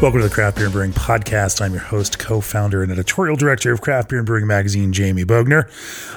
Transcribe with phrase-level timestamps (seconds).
[0.00, 1.60] Welcome to the Craft Beer and Brewing Podcast.
[1.60, 5.26] I'm your host, co founder, and editorial director of Craft Beer and Brewing Magazine, Jamie
[5.26, 5.68] Bogner.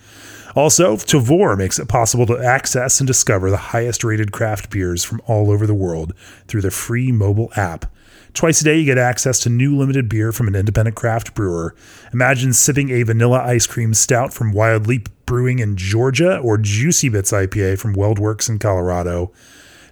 [0.55, 5.21] Also, Tavour makes it possible to access and discover the highest rated craft beers from
[5.25, 6.13] all over the world
[6.47, 7.85] through the free mobile app.
[8.33, 11.75] Twice a day, you get access to new limited beer from an independent craft brewer.
[12.13, 17.09] Imagine sipping a vanilla ice cream stout from Wild Leap Brewing in Georgia or Juicy
[17.09, 19.31] Bits IPA from WeldWerks in Colorado.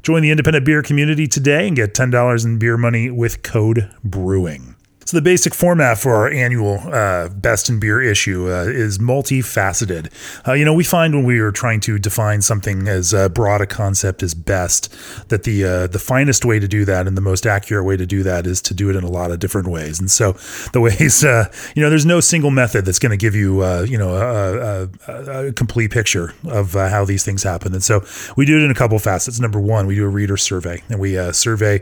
[0.01, 4.75] Join the independent beer community today and get $10 in beer money with code BREWING.
[5.05, 10.11] So the basic format for our annual uh, best in beer issue uh, is multifaceted.
[10.47, 13.61] Uh, you know, we find when we are trying to define something as uh, broad
[13.61, 14.93] a concept as best,
[15.29, 18.05] that the uh, the finest way to do that and the most accurate way to
[18.05, 19.99] do that is to do it in a lot of different ways.
[19.99, 20.33] And so
[20.71, 23.97] the ways, uh, you know, there's no single method that's going to give you, you
[23.97, 27.73] know, a, a, a, complete picture of how these things happen.
[27.73, 28.05] And so
[28.37, 29.39] we do it in a couple facets.
[29.39, 31.81] Number one, we do a reader survey, and we survey.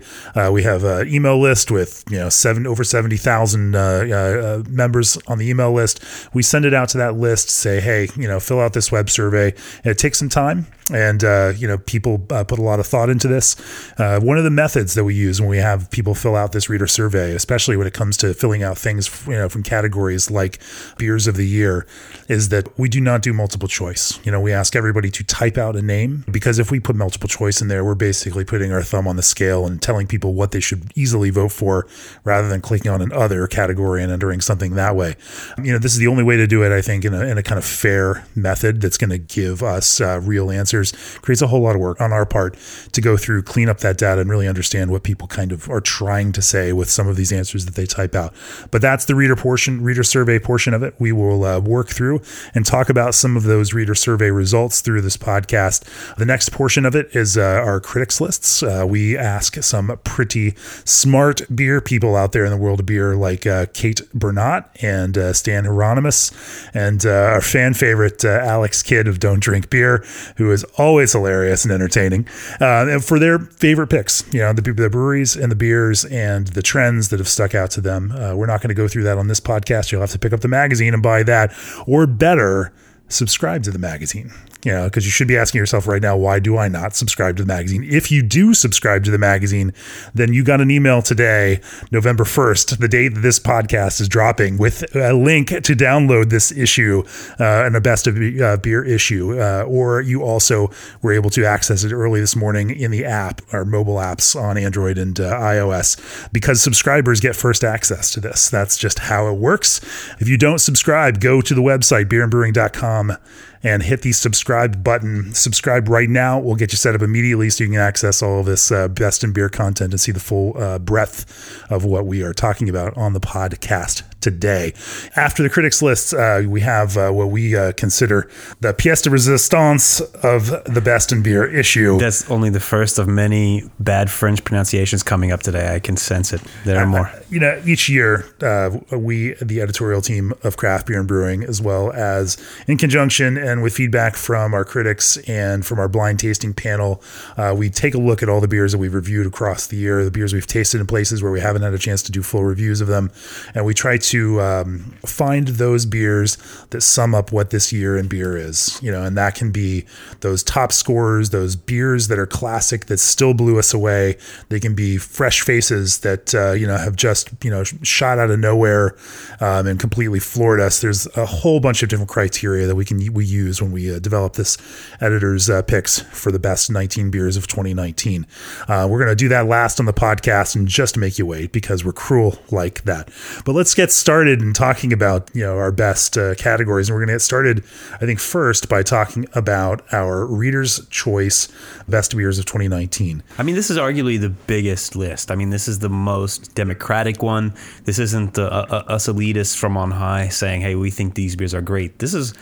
[0.52, 4.64] we have an email list with you know seven over seven 70,000 uh, uh, uh,
[4.70, 6.04] members on the email list.
[6.34, 9.10] We send it out to that list, say, hey, you know, fill out this web
[9.10, 9.54] survey.
[9.84, 10.68] And it takes some time.
[10.92, 13.56] And, uh, you know, people uh, put a lot of thought into this.
[14.00, 16.70] Uh, one of the methods that we use when we have people fill out this
[16.70, 20.60] reader survey, especially when it comes to filling out things, you know, from categories like
[20.98, 21.86] beers of the year,
[22.28, 24.20] is that we do not do multiple choice.
[24.26, 27.30] You know, we ask everybody to type out a name because if we put multiple
[27.30, 30.52] choice in there, we're basically putting our thumb on the scale and telling people what
[30.52, 31.88] they should easily vote for
[32.24, 35.16] rather than clicking on an other category and entering something that way.
[35.58, 37.38] You know, this is the only way to do it, I think, in a, in
[37.38, 40.92] a kind of fair method that's going to give us uh, real answers.
[41.22, 42.58] Creates a whole lot of work on our part
[42.92, 45.82] to go through, clean up that data, and really understand what people kind of are
[45.82, 48.34] trying to say with some of these answers that they type out.
[48.72, 50.96] But that's the reader portion, reader survey portion of it.
[51.00, 52.22] We will uh, work through
[52.54, 56.16] and talk about some of those reader survey results through this podcast.
[56.16, 58.64] The next portion of it is uh, our critics lists.
[58.64, 60.56] Uh, we ask some pretty
[60.86, 65.32] smart beer people out there in the world beer, like uh, Kate Bernot and uh,
[65.32, 66.32] Stan Hieronymus,
[66.74, 70.04] and uh, our fan favorite uh, Alex Kidd of Don't Drink Beer,
[70.38, 72.28] who is always hilarious and entertaining,
[72.60, 74.26] and for their favorite picks.
[74.34, 77.72] You know, the, the breweries and the beers and the trends that have stuck out
[77.72, 78.10] to them.
[78.36, 79.92] we're not going to go through that on this podcast.
[79.92, 81.54] You'll have to pick up the magazine and buy that,
[81.86, 82.74] or better,
[83.08, 84.34] subscribe to the magazine
[84.64, 87.38] you know, because you should be asking yourself right now, why do I not subscribe
[87.38, 87.84] to the magazine?
[87.84, 89.74] If you do subscribe to the magazine,
[90.14, 91.62] then you got an email today,
[91.92, 96.52] November 1st, the day that this podcast is dropping, with a link to download this
[96.52, 97.04] issue
[97.40, 99.40] uh, and a best of uh, beer issue.
[99.40, 100.70] Uh, or you also
[101.02, 104.58] were able to access it early this morning in the app or mobile apps on
[104.58, 108.50] Android and uh, iOS because subscribers get first access to this.
[108.50, 109.80] That's just how it works.
[110.20, 113.18] If you don't subscribe, go to the website beerandbrewing.com
[113.64, 115.34] and hit the subscribe button.
[115.34, 116.40] Subscribe right now.
[116.40, 119.24] We'll get you set up immediately so you can access all of this uh, best
[119.24, 122.96] in beer content and see the full uh, breadth of what we are talking about
[122.96, 124.74] on the podcast today.
[125.16, 128.30] After the critics lists, uh, we have uh, what we uh, consider
[128.60, 131.98] the pièce de résistance of the best in beer issue.
[132.00, 135.76] That's only the first of many bad French pronunciations coming up today.
[135.76, 136.42] I can sense it.
[136.66, 137.12] There are more.
[137.30, 141.62] you know, each year, uh, we, the editorial team of Craft Beer and Brewing, as
[141.62, 142.38] well as
[142.68, 147.02] in conjunction and with feedback from our critics and from our blind tasting panel,
[147.38, 150.04] uh, we take a look at all the beers that we've reviewed across the year,
[150.04, 152.44] the beers we've tasted in places where we haven't had a chance to do full
[152.44, 153.12] reviews of them,
[153.54, 156.38] and we try to um, find those beers
[156.70, 158.80] that sum up what this year in beer is.
[158.82, 159.86] You know, and that can be
[160.22, 164.18] those top scorers, those beers that are classic that still blew us away.
[164.50, 168.30] They can be fresh faces that uh, you know have just you know shot out
[168.30, 168.96] of nowhere
[169.40, 170.82] um, and completely floored us.
[170.82, 174.00] There's a whole bunch of different criteria that we can we use when we uh,
[174.00, 174.58] develop this
[175.02, 178.26] editor's uh, picks for the best 19 beers of 2019.
[178.68, 181.52] Uh, we're going to do that last on the podcast and just make you wait
[181.52, 183.10] because we're cruel like that.
[183.46, 187.02] But let's get started in talking about you know our best uh, categories, and we're
[187.02, 187.64] going to get started.
[187.96, 191.48] I think first by talking about our Reader's Choice
[191.88, 193.22] Best Beers of 2019.
[193.38, 195.32] I mean, this is arguably the biggest list.
[195.32, 197.54] I mean, this is the most democratic one.
[197.84, 201.36] This isn't the, uh, uh, us elitists from on high saying, "Hey, we think these
[201.36, 202.34] beers are great." This is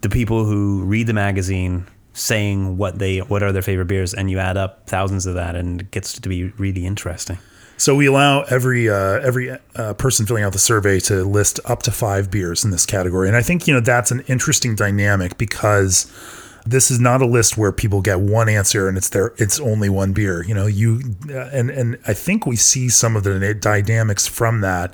[0.00, 4.30] the people who read the magazine saying what they what are their favorite beers, and
[4.30, 7.38] you add up thousands of that, and it gets to be really interesting.
[7.80, 11.82] So we allow every uh, every uh, person filling out the survey to list up
[11.84, 15.38] to five beers in this category, and I think you know that's an interesting dynamic
[15.38, 16.04] because
[16.66, 19.88] this is not a list where people get one answer and it's their it's only
[19.88, 20.44] one beer.
[20.44, 21.00] You know, you
[21.30, 24.92] uh, and and I think we see some of the dynamics from that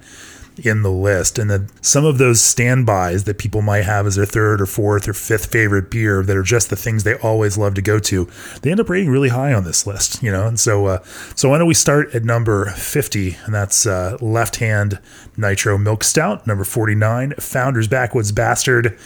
[0.59, 1.39] in the list.
[1.39, 5.09] And then some of those standbys that people might have as their third or fourth
[5.09, 8.29] or fifth favorite beer that are just the things they always love to go to
[8.63, 10.47] they end up rating really high on this list you know?
[10.47, 11.03] And so uh,
[11.35, 14.99] so why don't we start at number 50 and that's uh, left hand
[15.37, 18.99] nitro milk stout number 49 founders backwoods bastard.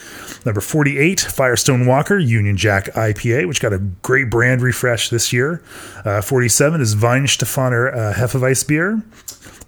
[0.44, 5.62] Number 48 firestone walker union jack ipa which got a great brand refresh this year.
[6.04, 9.02] Uh, 47 is Weihenstephaner uh, hefeweiss beer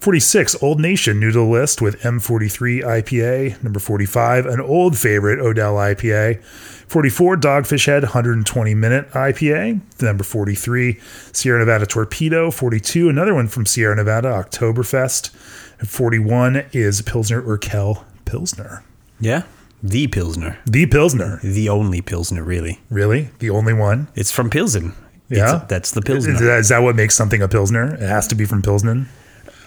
[0.02, 3.62] 46, Old Nation, new to the list with M43 IPA.
[3.62, 6.42] Number 45, an old favorite, Odell IPA.
[6.42, 9.80] 44, Dogfish Head 120 minute IPA.
[10.02, 10.98] Number 43,
[11.30, 12.50] Sierra Nevada Torpedo.
[12.50, 15.30] 42, another one from Sierra Nevada, Oktoberfest.
[15.78, 18.82] And 41 is Pilsner Urquell Pilsner.
[19.20, 19.44] Yeah,
[19.84, 21.38] the Pilsner, The Pilsner.
[21.44, 22.80] the only Pilsner, really.
[22.90, 23.30] Really?
[23.38, 24.08] The only one?
[24.16, 24.94] It's from Pilsen.
[25.28, 25.36] Yeah?
[25.58, 26.32] It's- that's the Is, Pilsner.
[26.44, 27.94] that- is that what makes something a Pilsner?
[27.94, 29.06] It has to be from Pilsner?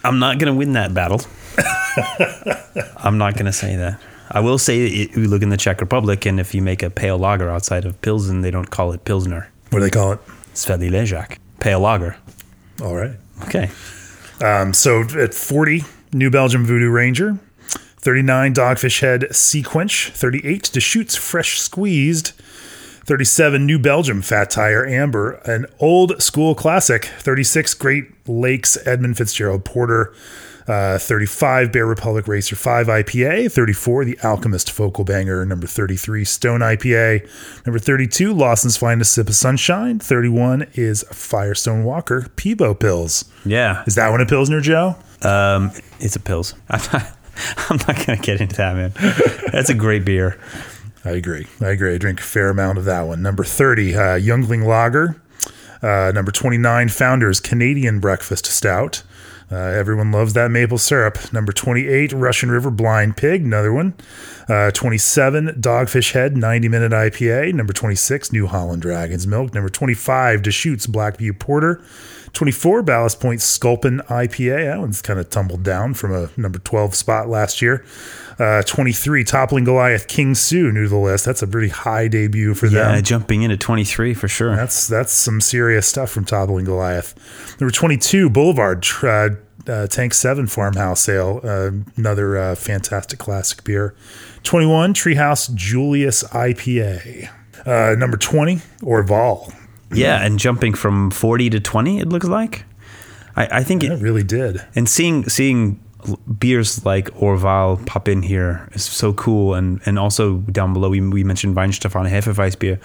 [0.06, 1.22] I'm not going to win that battle.
[2.98, 4.00] I'm not going to say that.
[4.30, 6.90] I will say it, you look in the Czech Republic, and if you make a
[6.90, 9.50] pale lager outside of Pilsen, they don't call it Pilsner.
[9.72, 10.20] What do they call it?
[10.54, 11.38] Světlý Ležák.
[11.60, 12.18] Pale lager.
[12.82, 13.16] All right.
[13.44, 13.70] Okay.
[14.42, 17.40] Um, so at 40, New Belgium Voodoo Ranger.
[17.98, 20.12] 39, Dogfish Head Sea Quench.
[20.12, 22.34] 38, Deschutes Fresh Squeezed.
[23.06, 25.34] 37, New Belgium Fat Tire Amber.
[25.46, 27.06] An old school classic.
[27.06, 30.12] 36, Great Lakes Edmund Fitzgerald Porter.
[30.68, 33.52] Uh, 35, Bear Republic Racer 5 IPA.
[33.52, 35.46] 34, The Alchemist Focal Banger.
[35.46, 37.30] Number 33, Stone IPA.
[37.68, 40.00] Number 32, Lawson's Finest Sip of Sunshine.
[40.00, 43.30] 31 is Firestone Walker Pivo Pils.
[43.46, 43.84] Yeah.
[43.86, 44.96] Is that one a Pilsner, Joe?
[45.22, 46.56] Um, it's a Pils.
[46.72, 47.16] I'm not,
[47.70, 48.94] I'm not going to get into that, man.
[49.52, 50.40] That's a great beer.
[51.06, 51.48] I agree.
[51.62, 51.94] I agree.
[51.94, 53.22] I drink a fair amount of that one.
[53.22, 55.22] Number 30, uh, Yuengling Lager.
[55.82, 59.04] Uh, number 29, Founders Canadian Breakfast Stout.
[59.52, 61.32] Uh, everyone loves that maple syrup.
[61.32, 63.94] Number 28, Russian River Blind Pig, another one.
[64.50, 67.54] Uh, 27, Dogfish Head 90 Minute IPA.
[67.54, 69.54] Number 26, New Holland Dragon's Milk.
[69.54, 71.84] Number 25, Deschutes Black Butte Porter.
[72.36, 74.66] 24, Ballast Point Sculpin IPA.
[74.66, 77.84] That one's kind of tumbled down from a number 12 spot last year.
[78.38, 81.24] Uh, 23, Toppling Goliath King Sue, new to the list.
[81.26, 83.04] That's a pretty high debut for Yeah, them.
[83.04, 84.56] jumping in at 23 for sure.
[84.56, 87.16] That's that's some serious stuff from Toppling Goliath.
[87.62, 89.30] Number 22, Boulevard uh,
[89.68, 91.40] uh, Tank 7 Farmhouse Ale.
[91.42, 93.96] Uh, another uh, fantastic classic beer.
[94.44, 97.30] 21, Treehouse Julius IPA.
[97.66, 99.54] Uh, number 20, Orval.
[99.92, 102.66] Yeah, and jumping from 40 to 20, it looks like.
[103.36, 104.62] I, I think It it, really did.
[104.76, 105.80] and seeing seeing
[106.40, 109.54] beers like Orval pop in here is so cool.
[109.54, 112.80] And and also down below, we, we mentioned Weihenstephan Hefeweiss beer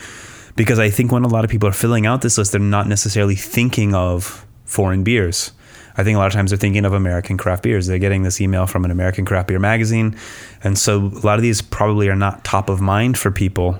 [0.56, 2.86] because I think when a lot of people are filling out this list, they're not
[2.88, 5.52] necessarily thinking of foreign beers.
[5.96, 7.86] I think a lot of times they're thinking of American craft beers.
[7.86, 10.16] They're getting this email from an American craft beer magazine.
[10.64, 13.78] And so a lot of these probably are not top of mind for people.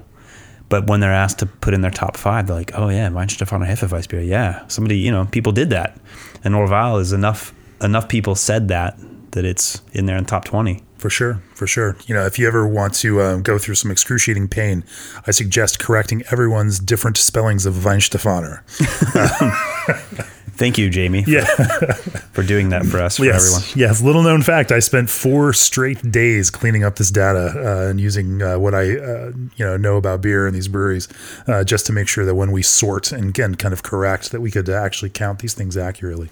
[0.71, 3.69] But when they're asked to put in their top five, they're like, "Oh yeah, Weihenstephaner
[3.69, 4.27] Hefeweißbier.
[4.27, 5.99] Yeah, somebody, you know, people did that."
[6.43, 7.53] And Orval is enough.
[7.83, 8.99] Enough people said that
[9.33, 10.83] that it's in there in top twenty.
[10.97, 11.97] For sure, for sure.
[12.07, 14.85] You know, if you ever want to um, go through some excruciating pain,
[15.27, 18.61] I suggest correcting everyone's different spellings of Weihenstephaner.
[20.61, 21.45] Thank you, Jamie, for, Yeah.
[22.35, 23.47] for doing that for us, for yes.
[23.47, 23.79] everyone.
[23.79, 24.03] Yes.
[24.03, 28.43] Little known fact: I spent four straight days cleaning up this data uh, and using
[28.43, 31.09] uh, what I uh, you know know about beer and these breweries,
[31.49, 34.43] uh, just to make sure that when we sort and again kind of correct that
[34.43, 36.29] we could actually count these things accurately.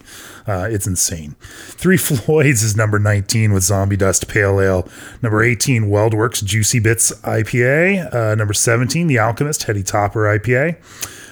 [0.46, 1.34] Uh, it's insane.
[1.40, 4.88] Three Floyds is number 19 with Zombie Dust Pale Ale.
[5.22, 8.14] Number 18, WeldWerks Juicy Bits IPA.
[8.14, 10.76] Uh, number 17, The Alchemist Heady Topper IPA.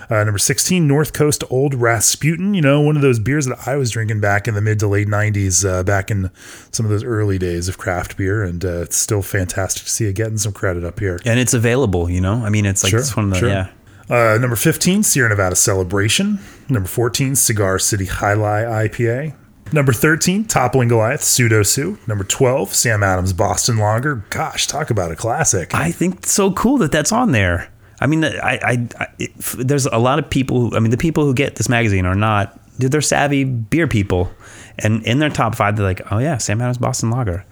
[0.09, 2.55] Uh, number 16, North Coast Old Rasputin.
[2.55, 4.87] You know, one of those beers that I was drinking back in the mid to
[4.89, 6.31] late 90s, uh, back in
[6.71, 8.43] some of those early days of craft beer.
[8.45, 11.19] And uh, it's still fantastic to see it getting some credit up here.
[11.25, 12.45] And it's available, you know.
[12.45, 13.49] I mean, it's like Sure, it's one of the sure.
[13.49, 13.69] yeah.
[14.09, 16.39] Uh, number 15, Sierra Nevada Celebration.
[16.69, 19.35] Number 14, Cigar City Jai Alai IPA.
[19.73, 21.99] Number 13, Toppling Goliath Pseudo Sue.
[22.07, 24.25] Number 12, Sam Adams Boston Lager.
[24.31, 25.75] Gosh, talk about a classic.
[25.75, 27.73] I think it's so cool that that's on there.
[28.01, 30.61] I mean, I, I, I it, there's a lot of people.
[30.61, 32.59] Who, I mean, the people who get this magazine are not.
[32.79, 34.31] They're savvy beer people,
[34.79, 37.45] and in their top five, they're like, "Oh yeah, Sam Adams Boston Lager."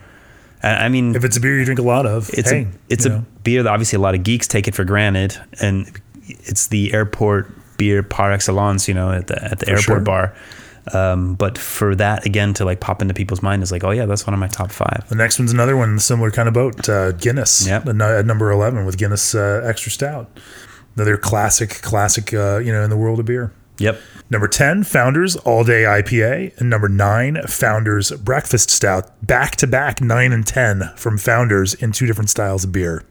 [0.63, 2.69] And, I mean, if it's a beer you drink a lot of, it's hey, a
[2.89, 3.25] it's a know.
[3.43, 5.91] beer that obviously a lot of geeks take it for granted, and
[6.27, 8.87] it's the airport beer par excellence.
[8.87, 10.01] You know, at the at the airport sure.
[10.01, 10.35] bar.
[10.93, 14.07] Um, but for that again to like pop into people's mind is like, oh yeah,
[14.07, 15.09] that's one of my top five.
[15.09, 17.67] The next one's another one, similar kind of boat, uh, Guinness.
[17.67, 17.87] Yep.
[17.87, 20.31] At nu- at number 11 with Guinness uh, Extra Stout.
[20.97, 23.53] Another classic, classic, uh, you know, in the world of beer.
[23.79, 24.01] Yep.
[24.31, 26.57] Number 10, Founders All Day IPA.
[26.59, 29.11] And number 9, Founders Breakfast Stout.
[29.27, 33.03] Back to back 9 and 10 from Founders in two different styles of beer.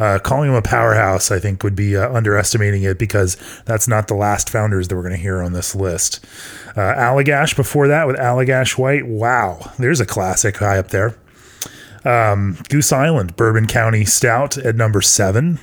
[0.00, 4.08] Uh, calling him a powerhouse, I think, would be uh, underestimating it because that's not
[4.08, 6.24] the last Founders that we're going to hear on this list.
[6.70, 9.06] Uh, Allagash before that with Allagash White.
[9.06, 11.14] Wow, there's a classic high up there.
[12.04, 15.58] Um, Goose Island Bourbon County Stout at number 7.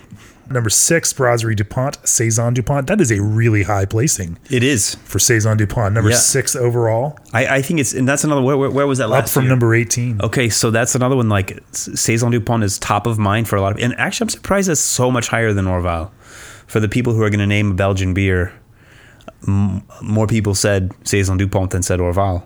[0.49, 2.87] Number 6, Brasserie DuPont Saison DuPont.
[2.87, 4.95] That is a really high placing It is.
[5.03, 5.93] for Saison DuPont.
[5.93, 6.15] Number Yeah.
[6.15, 8.41] six overall, I, I think it's and that's another.
[8.41, 9.49] Where, where, where was that last up from year?
[9.51, 10.21] number 18.
[10.21, 11.29] Okay, so that's another one.
[11.29, 14.69] Like Saison Dupont is top of mind for a lot of, and actually, I'm surprised
[14.69, 16.11] it's so much higher than Orval.
[16.67, 18.53] For the people who are going to name a Belgian beer,
[19.47, 22.43] m- more people said Saison Dupont than said Orval,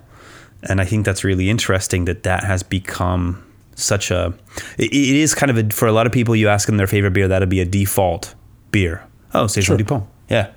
[0.63, 3.43] and I think that's really interesting that that has become
[3.81, 4.33] such a.
[4.77, 6.35] It, it is kind of a for a lot of people.
[6.35, 8.35] You ask them their favorite beer, that'd be a default
[8.71, 9.03] beer.
[9.33, 9.77] Oh, Saison Sure.
[9.77, 10.51] Dupont, yeah,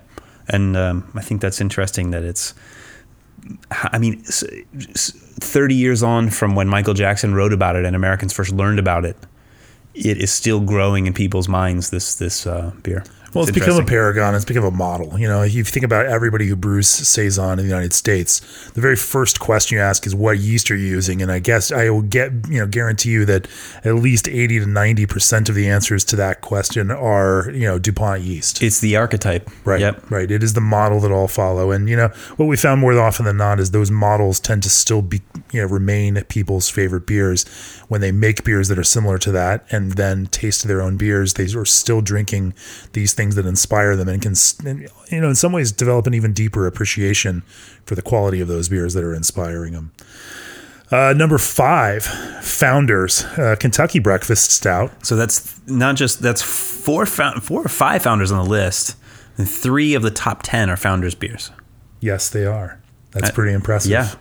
[0.49, 2.55] and um, I think that's interesting that it's.
[3.71, 4.43] I mean, s-
[4.95, 8.79] s- 30 years on from when Michael Jackson wrote about it and Americans first learned
[8.79, 9.17] about it,
[9.95, 11.91] it is still growing in people's minds.
[11.91, 13.05] This this uh, beer.
[13.35, 14.35] Well, it's, become a paragon.
[14.35, 15.19] It's become a model.
[15.19, 18.81] You know, if you think about everybody who brews saison in the United States, the
[18.81, 21.23] very first question you ask is what yeast are you using?
[21.23, 23.49] And I guess I will get you know guarantee you that
[23.85, 27.79] at least eighty to ninety percent of the answers to that question are you know
[27.79, 28.63] Dupont yeast.
[28.63, 29.51] It's the archetype.
[29.65, 29.81] Right.
[29.81, 30.11] Yep.
[30.11, 30.31] Right.
[30.31, 31.71] It is the model that all follow.
[31.71, 34.71] And, you know, what we found more often than not is those models tend to
[34.71, 35.23] still be,
[35.53, 37.45] you know, remain people's favorite beers
[37.89, 41.35] when they make beers that are similar to that and then taste their own beers.
[41.35, 42.55] They are still drinking
[42.93, 44.35] these things that inspire them and can,
[45.11, 47.43] you know, in some ways develop an even deeper appreciation
[47.85, 49.93] for the quality of those beers that are inspiring them.
[50.91, 55.05] Uh, number five, Founders uh, Kentucky Breakfast Stout.
[55.05, 58.97] So that's not just that's four found, four or five founders on the list,
[59.37, 61.51] and three of the top ten are founders beers.
[62.01, 62.81] Yes, they are.
[63.13, 63.91] That's pretty impressive.
[63.91, 64.15] Yeah.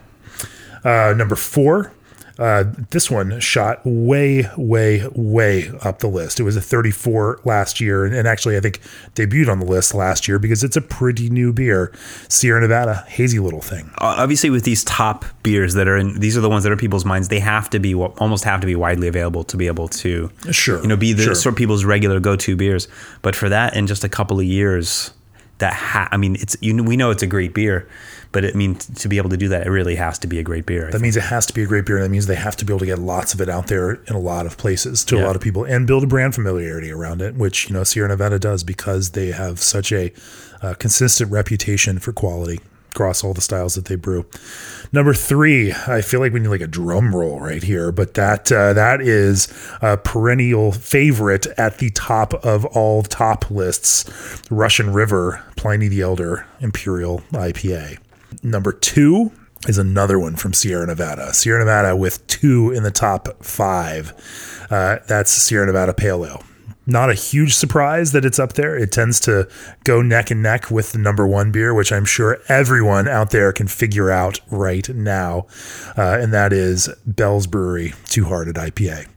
[0.83, 1.91] Uh, number four,
[2.39, 6.39] uh, this one shot way, way, way up the list.
[6.39, 8.79] It was a 34 last year, and, and actually, I think
[9.15, 11.91] debuted on the list last year because it's a pretty new beer.
[12.29, 13.91] Sierra Nevada, hazy little thing.
[13.99, 16.79] Obviously, with these top beers that are in, these are the ones that are in
[16.79, 17.27] people's minds.
[17.27, 20.81] They have to be almost have to be widely available to be able to Sure,
[20.81, 21.35] you know, be the sure.
[21.35, 22.87] sort of people's regular go-to beers.
[23.21, 25.11] But for that, in just a couple of years,
[25.59, 27.87] that ha- I mean, it's you know, we know it's a great beer,
[28.33, 30.39] but it I mean to be able to do that, it really has to be
[30.39, 30.81] a great beer.
[30.81, 31.03] I That think.
[31.03, 31.95] means it has to be a great beer.
[31.97, 33.93] and That means they have to be able to get lots of it out there
[33.93, 36.91] in a lot of places to a lot of people and build a brand familiarity
[36.91, 40.11] around it, which you know Sierra Nevada does because they have such a
[40.61, 42.59] uh, consistent reputation for quality
[42.91, 44.23] across all the styles that they brew.
[44.91, 48.51] Number three, I feel like we need like a drum roll right here, but that
[48.51, 49.47] uh, that is
[49.81, 54.05] a perennial favorite at the top of all top lists.
[54.51, 57.97] Russian River Pliny the Elder Imperial IPA.
[58.43, 59.31] Number two
[59.67, 61.33] is another one from Sierra Nevada.
[61.33, 64.13] Sierra Nevada with two in the top five.
[64.69, 66.43] Uh, that's Sierra Nevada Pale Ale.
[66.85, 68.77] Not a huge surprise that it's up there.
[68.77, 69.47] It tends to
[69.85, 73.53] go neck and neck with the number one beer, which I'm sure everyone out there
[73.53, 75.47] can figure out right now.
[75.97, 79.07] Uh, and that is Bell's Brewery Two Hearted IPA.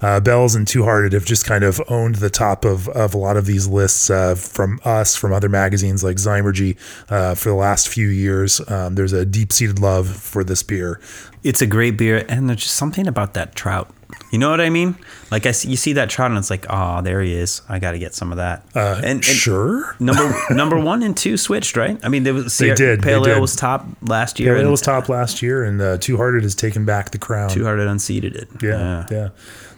[0.00, 3.18] Uh, Bells and Two Hearted have just kind of owned the top of, of a
[3.18, 6.76] lot of these lists uh, from us, from other magazines like Zymurgy
[7.10, 8.60] uh, for the last few years.
[8.70, 11.00] Um, there's a deep seated love for this beer.
[11.42, 13.92] It's a great beer, and there's just something about that trout.
[14.32, 14.96] You know what I mean?
[15.30, 17.62] Like I see, you see that trout, and it's like, oh, there he is.
[17.68, 18.64] I got to get some of that.
[18.74, 19.96] Uh, and, and sure.
[20.00, 21.98] number number one and two switched, right?
[22.02, 24.54] I mean, there was Sierra, did, Pale they Ale was top last year.
[24.54, 27.50] Pale Ale was top last year, and uh, Two Hearted has taken back the crown.
[27.50, 28.48] Two Hearted unseated it.
[28.62, 29.28] Yeah, yeah.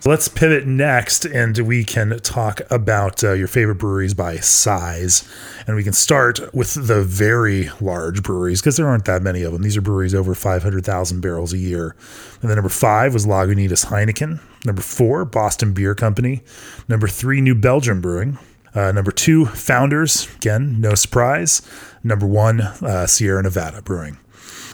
[0.01, 5.31] So let's pivot next, and we can talk about uh, your favorite breweries by size,
[5.67, 9.53] and we can start with the very large breweries because there aren't that many of
[9.53, 9.61] them.
[9.61, 11.95] These are breweries over five hundred thousand barrels a year.
[12.41, 14.41] And then number five was Lagunitas Heineken.
[14.65, 16.41] Number four, Boston Beer Company.
[16.89, 18.39] Number three, New Belgium Brewing.
[18.75, 20.35] Uh, number two, Founders.
[20.37, 21.61] Again, no surprise.
[22.03, 24.17] Number one, uh, Sierra Nevada Brewing.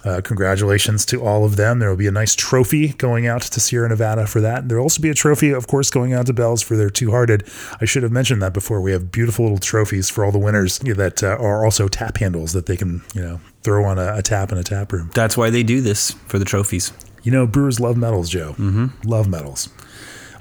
[0.07, 1.81] Uh, congratulations to all of them.
[1.81, 4.69] There will be a nice trophy going out to Sierra Nevada for that.
[4.69, 7.11] There will also be a trophy, of course, going out to Bells for their Two
[7.11, 7.49] Hearted.
[7.81, 8.81] I should have mentioned that before.
[8.81, 12.53] We have beautiful little trophies for all the winners that uh, are also tap handles
[12.53, 15.11] that they can, you know, throw on a, a tap in a tap room.
[15.13, 16.93] That's why they do this for the trophies.
[17.25, 18.51] You know, brewers love medals, Joe.
[18.53, 19.09] Mm-hmm.
[19.09, 19.69] Love medals.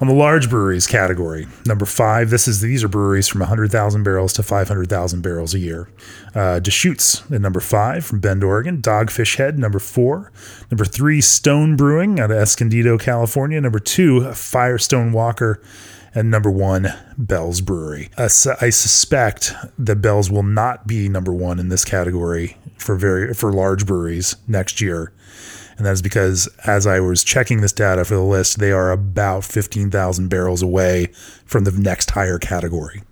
[0.02, 4.34] On the large breweries category, number five, this is these are breweries from 100,000 barrels
[4.34, 5.88] to 500,000 barrels a year.
[6.34, 8.82] Uh, Deschutes at number five from Bend, Oregon.
[8.82, 10.32] Dogfish Head, number four.
[10.70, 13.62] Number three, Stone Brewing out of Escondido, California.
[13.62, 15.62] Number two, Firestone Walker.
[16.14, 16.88] And number one,
[17.18, 18.10] Bell's Brewery.
[18.18, 23.52] I suspect that Bell's will not be number one in this category for very for
[23.52, 25.12] large breweries next year.
[25.78, 28.92] And that is because as I was checking this data for the list, they are
[28.92, 31.08] about 15,000 barrels away
[31.46, 33.04] from the next higher category.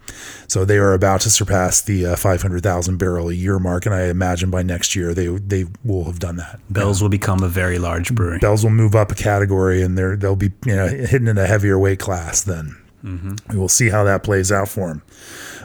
[0.48, 3.86] So they are about to surpass the uh, 500,000 barrel a year mark.
[3.86, 6.60] And I imagine by next year, they, they will have done that.
[6.70, 8.39] Bells will become a very large brewery.
[8.39, 11.48] Bells will move up a category and they're, they'll be you know, hidden in a
[11.48, 12.77] heavier weight class then.
[13.50, 15.01] We will see how that plays out for them.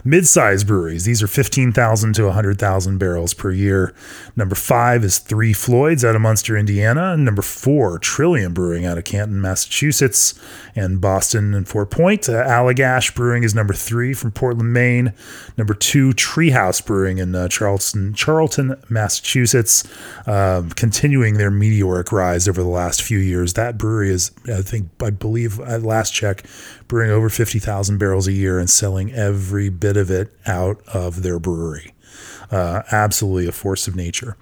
[0.03, 1.05] Mid-sized breweries.
[1.05, 3.93] These are 15,000 to 100,000 barrels per year.
[4.35, 7.17] Number five is Three Floyds out of Munster, Indiana.
[7.17, 10.39] Number four, Trillium Brewing out of Canton, Massachusetts,
[10.75, 12.29] and Boston and Fort Point.
[12.29, 15.13] Uh, Allagash Brewing is number three from Portland, Maine.
[15.57, 19.83] Number two, Treehouse Brewing in uh, Charleston, Charlton, Massachusetts,
[20.25, 23.53] um, continuing their meteoric rise over the last few years.
[23.53, 26.45] That brewery is, I think, I believe at last check,
[26.89, 31.39] brewing over 50,000 barrels a year and selling every bit of it out of their
[31.39, 31.93] brewery.
[32.51, 34.35] Uh, absolutely a force of nature.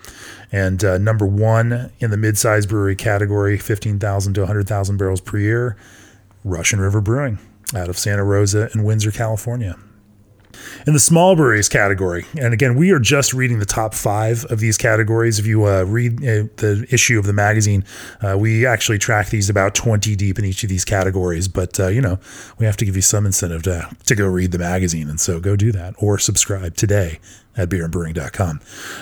[0.52, 5.78] And uh, number one in the mid-sized brewery category, 15,000 to 100,000 barrels per year,
[6.44, 7.38] Russian River Brewing
[7.76, 9.78] out of Santa Rosa and Windsor, California.
[10.86, 14.60] In the small breweries category, and again, we are just reading the top five of
[14.60, 15.40] these categories.
[15.40, 17.84] If you uh, read uh, the issue of the magazine,
[18.22, 21.48] uh, we actually track these about 20 deep in each of these categories.
[21.48, 22.20] But, uh, you know,
[22.58, 25.10] we have to give you some incentive to, to go read the magazine.
[25.10, 27.20] And so go do that or subscribe today
[27.58, 28.60] at beerandbrewing.com.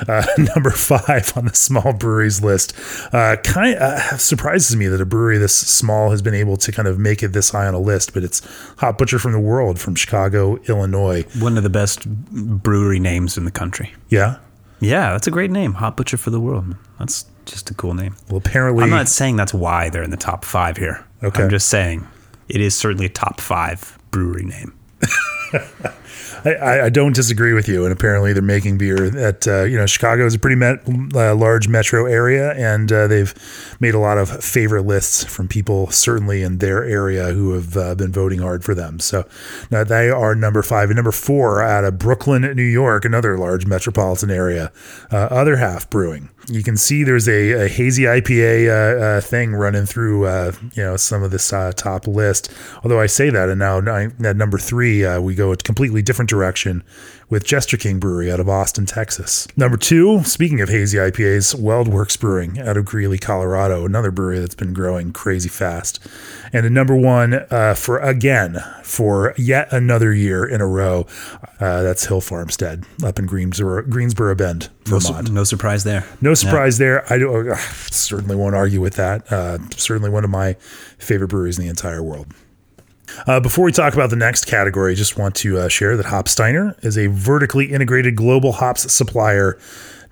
[0.08, 2.74] Uh, number five on the small breweries list.
[3.14, 6.88] Uh, kind uh, surprises me that a brewery this small has been able to kind
[6.88, 8.42] of make it this high on a list, but it's
[8.78, 11.24] Hop Butcher from the World from Chicago, Illinois.
[11.40, 13.94] One of the best brewery names in the country.
[14.10, 14.38] Yeah.
[14.80, 15.74] Yeah, that's a great name.
[15.76, 16.76] Hop Butcher for the World.
[17.00, 18.16] That's just a cool name.
[18.30, 21.06] Well, apparently, I'm not saying that's why they're in the top five here.
[21.24, 21.44] Okay.
[21.44, 22.06] I'm just saying
[22.50, 24.74] it is certainly a top five brewery name.
[26.46, 27.84] I, I don't disagree with you.
[27.84, 30.80] And apparently, they're making beer at uh, you know Chicago is a pretty met,
[31.16, 33.34] uh, large metro area, and uh, they've
[33.80, 37.96] made a lot of favorite lists from people certainly in their area who have uh,
[37.96, 39.00] been voting hard for them.
[39.00, 39.28] So
[39.72, 43.66] now they are number five and number four out of Brooklyn, New York, another large
[43.66, 44.72] metropolitan area.
[45.12, 46.30] Uh, Other half brewing.
[46.48, 50.84] You can see there's a, a hazy IPA uh, uh, thing running through uh, you
[50.84, 52.52] know some of this uh, top list.
[52.84, 56.30] Although I say that, and now at number three uh, we go a completely different
[56.30, 56.84] direction
[57.30, 59.48] with Jester King Brewery out of Austin, Texas.
[59.58, 64.56] Number two, speaking of hazy IPAs, WeldWerks Brewing out of Greeley, Colorado, another brewery that's
[64.56, 66.00] been growing crazy fast.
[66.54, 71.08] And at number one, uh, for again, for yet another year in a row,
[71.60, 75.32] uh, that's Hill Farmstead up in Greensboro, Greensboro Bend, No, Vermont.
[75.32, 76.06] no surprise there.
[76.22, 77.12] No surprise there.
[77.12, 77.58] I do, uh,
[77.90, 79.32] certainly won't argue with that.
[79.32, 80.54] Uh, certainly one of my
[81.00, 82.28] favorite breweries in the entire world.
[83.28, 86.08] Uh, before we talk about the next category, I just want to uh, share that
[86.08, 89.58] Hopsteiner is a vertically integrated global hops supplier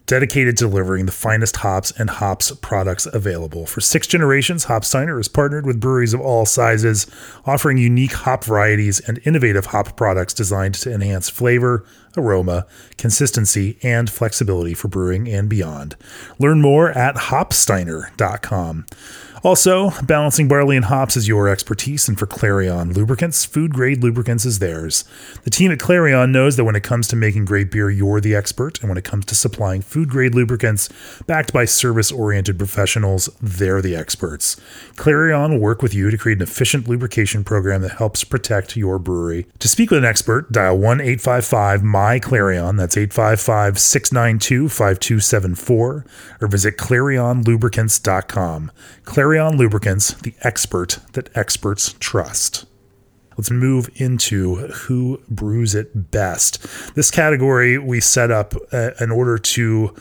[0.06, 3.66] dedicated to delivering the finest hops and hops products available.
[3.66, 7.08] For six generations, Hopsteiner has partnered with breweries of all sizes,
[7.46, 11.86] offering unique hop varieties and innovative hop products designed to enhance flavor,
[12.18, 12.66] aroma,
[12.98, 15.96] consistency, and flexibility for brewing and beyond.
[16.38, 18.86] Learn more at hopsteiner.com.
[19.44, 24.46] Also, balancing barley and hops is your expertise, and for Clarion Lubricants, food grade lubricants
[24.46, 25.04] is theirs.
[25.44, 28.36] The team at Clarion knows that when it comes to making great beer, you're the
[28.36, 30.88] expert, and when it comes to supplying food grade lubricants
[31.28, 34.56] backed by service oriented professionals, they're the experts.
[34.96, 38.98] Clarion will work with you to create an efficient lubrication program that helps protect your
[38.98, 39.46] brewery.
[39.60, 46.06] To speak with an expert, dial 1 855 MY Clarion, that's 855 692 5274,
[46.40, 48.72] or visit ClarionLubricants.com.
[49.04, 52.66] Clarion On lubricants, the expert that experts trust.
[53.38, 56.66] Let's move into who brews it best.
[56.96, 59.96] This category we set up uh, in order to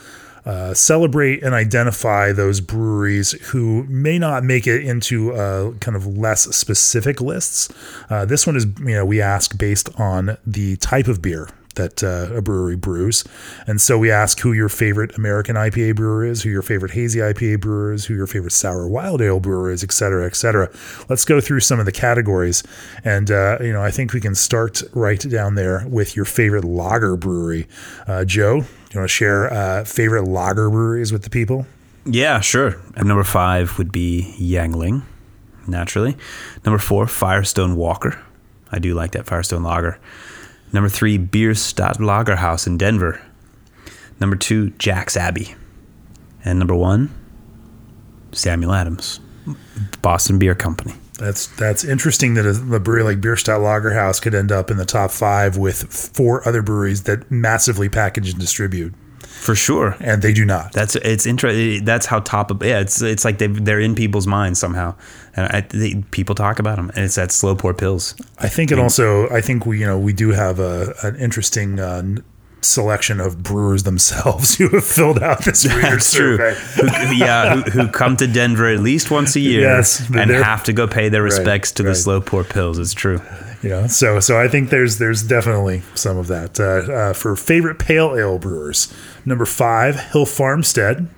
[0.45, 6.07] uh, celebrate and identify those breweries who may not make it into uh, kind of
[6.07, 7.73] less specific lists.
[8.11, 12.03] Uh, this one is, you know, we ask based on the type of beer that
[12.03, 13.25] uh, a brewery brews.
[13.67, 17.21] And so we ask who your favorite American IPA brewer is, who your favorite hazy
[17.21, 20.71] IPA brewer is, who your favorite sour wild ale brewer is, et cetera, et cetera.
[21.09, 22.63] Let's go through some of the categories.
[23.05, 26.65] And, uh, you know, I think we can start right down there with your favorite
[26.65, 27.67] lager brewery.
[28.07, 31.67] Uh, Joe, you want to share uh, favorite lager breweries with the people?
[32.05, 32.81] Yeah, sure.
[32.97, 35.03] And number five would be Yuengling,
[35.67, 36.17] naturally.
[36.65, 38.21] Number four, Firestone Walker.
[38.73, 39.99] I do like that Firestone Lager.
[40.73, 43.21] Number three, Bierstadt Lagerhaus in Denver.
[44.21, 45.55] Number two, Jack's Abbey.
[46.45, 47.11] And number one,
[48.33, 49.21] Samuel Adams,
[50.01, 50.95] Boston Beer Company.
[51.19, 54.85] That's that's interesting that a, a brewery like Bierstadt Lagerhaus could end up in the
[54.85, 58.95] top five with four other breweries that massively package and distribute.
[59.21, 60.73] For sure, and they do not.
[60.73, 61.85] That's it's interesting.
[61.85, 62.81] That's how top of yeah.
[62.81, 64.97] It's it's like they they're in people's minds somehow,
[65.35, 68.21] and I, they, people talk about them, and it's that slow pour Pils.
[68.39, 69.29] I think it also.
[69.31, 71.79] I think we you know we do have a an interesting.
[71.79, 72.17] Uh,
[72.65, 76.55] selection of brewers themselves who have filled out this reader That's survey.
[76.55, 76.87] True.
[76.87, 80.65] who, yeah, who, who, come to Denver at least once a year yes, and have
[80.65, 81.89] to go pay their respects right, to right.
[81.89, 82.79] the slow pour pills.
[82.79, 83.21] It's true.
[83.63, 87.37] You know, so so I think there's there's definitely some of that uh, uh, for
[87.37, 88.93] favorite pale ale brewers.
[89.25, 91.09] Number five, Hill Farmstead.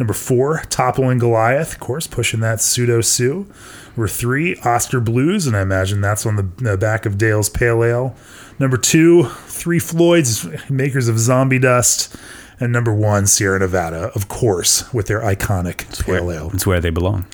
[0.00, 3.46] Number four, Toppling Goliath, of course, pushing that pseudo Sue.
[3.88, 7.84] Number three, Oskar Blues, and I imagine that's on the, the back of Dale's Pale
[7.84, 8.16] Ale.
[8.58, 12.16] Number two, Three Floyds, makers of Zombie Dust.
[12.58, 16.50] And number one, Sierra Nevada, of course, with their iconic it's pale where, ale.
[16.54, 17.26] It's where they belong.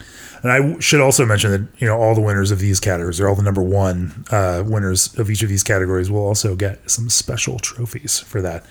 [0.43, 3.29] And I should also mention that you know all the winners of these categories, or
[3.29, 7.11] all the number one uh, winners of each of these categories, will also get some
[7.11, 8.65] special trophies for that.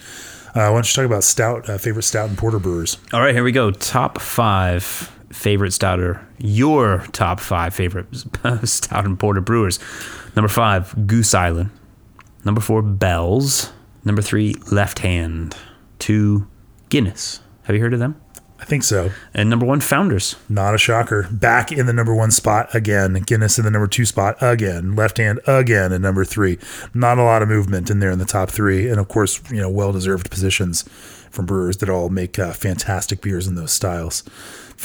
[0.55, 2.97] Uh, why don't you talk about stout, uh, favorite stout and porter brewers?
[3.11, 3.71] All right, here we go.
[3.71, 4.83] Top five
[5.33, 6.25] favorite stouter.
[6.37, 8.07] Your top five favorite
[8.63, 9.79] stout and porter brewers.
[10.33, 11.71] Number five, Goose Island.
[12.45, 13.73] Number four, Bells.
[14.05, 15.57] Number three, Left Hand.
[15.99, 16.47] Two,
[16.87, 17.41] Guinness.
[17.63, 18.15] Have you heard of them?
[18.57, 19.11] I think so.
[19.33, 20.37] And number one, Founders.
[20.47, 21.27] Not a shocker.
[21.29, 23.13] Back in the number one spot again.
[23.25, 24.95] Guinness in the number two spot again.
[24.95, 26.57] Left hand again at number three.
[26.93, 28.89] Not a lot of movement in there in the top three.
[28.89, 30.83] And of course, you know, well deserved positions
[31.29, 34.23] from brewers that all make uh, fantastic beers in those styles.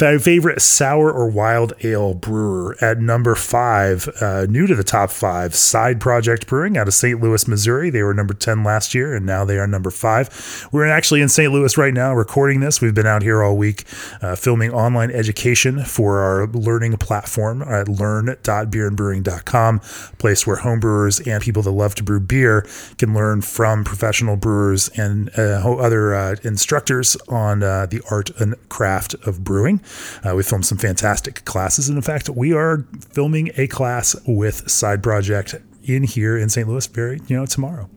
[0.01, 5.53] Favorite sour or wild ale brewer at number five, uh, new to the top five,
[5.53, 7.21] Side Project Brewing out of St.
[7.21, 7.91] Louis, Missouri.
[7.91, 10.67] They were number 10 last year, and now they are number five.
[10.71, 11.53] We're actually in St.
[11.53, 12.81] Louis right now recording this.
[12.81, 13.83] We've been out here all week
[14.23, 21.43] uh, filming online education for our learning platform at learn.beerandbrewing.com, a place where homebrewers and
[21.43, 22.65] people that love to brew beer
[22.97, 28.55] can learn from professional brewers and uh, other uh, instructors on uh, the art and
[28.67, 29.79] craft of brewing.
[30.23, 31.89] Uh, we filmed some fantastic classes.
[31.89, 36.67] And in fact, we are filming a class with Side Project in here in St.
[36.67, 37.89] Louis very, you know, tomorrow.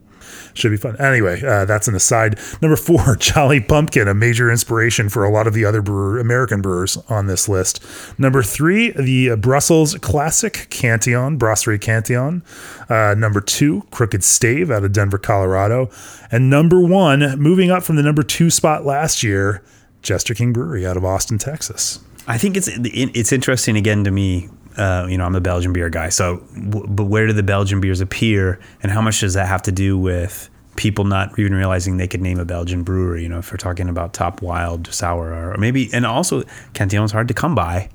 [0.55, 0.97] Should be fun.
[1.01, 2.39] Anyway, uh, that's an aside.
[2.63, 6.63] Number four, Jolly Pumpkin, a major inspiration for a lot of the other brewer, American
[6.63, 7.85] brewers on this list.
[8.19, 12.43] Number three, the Brussels Classic Cantillon, Brasserie Cantillon.
[12.89, 15.91] Uh, number two, Crooked Stave out of Denver, Colorado.
[16.31, 19.63] And number one, moving up from the number two spot last year,
[20.05, 21.99] Jester King Brewery out of Austin, Texas.
[22.29, 24.49] I think it's it's interesting again to me.
[24.77, 28.01] Uh, you know, I'm a Belgian beer guy, so but where do the Belgian beers
[28.01, 32.09] appear, and how much does that have to do with people not even realizing they
[32.09, 33.23] could name a Belgian brewery?
[33.23, 37.29] You know, if we're talking about top wild sour, or maybe, and also Cantillon's hard
[37.29, 37.88] to come by.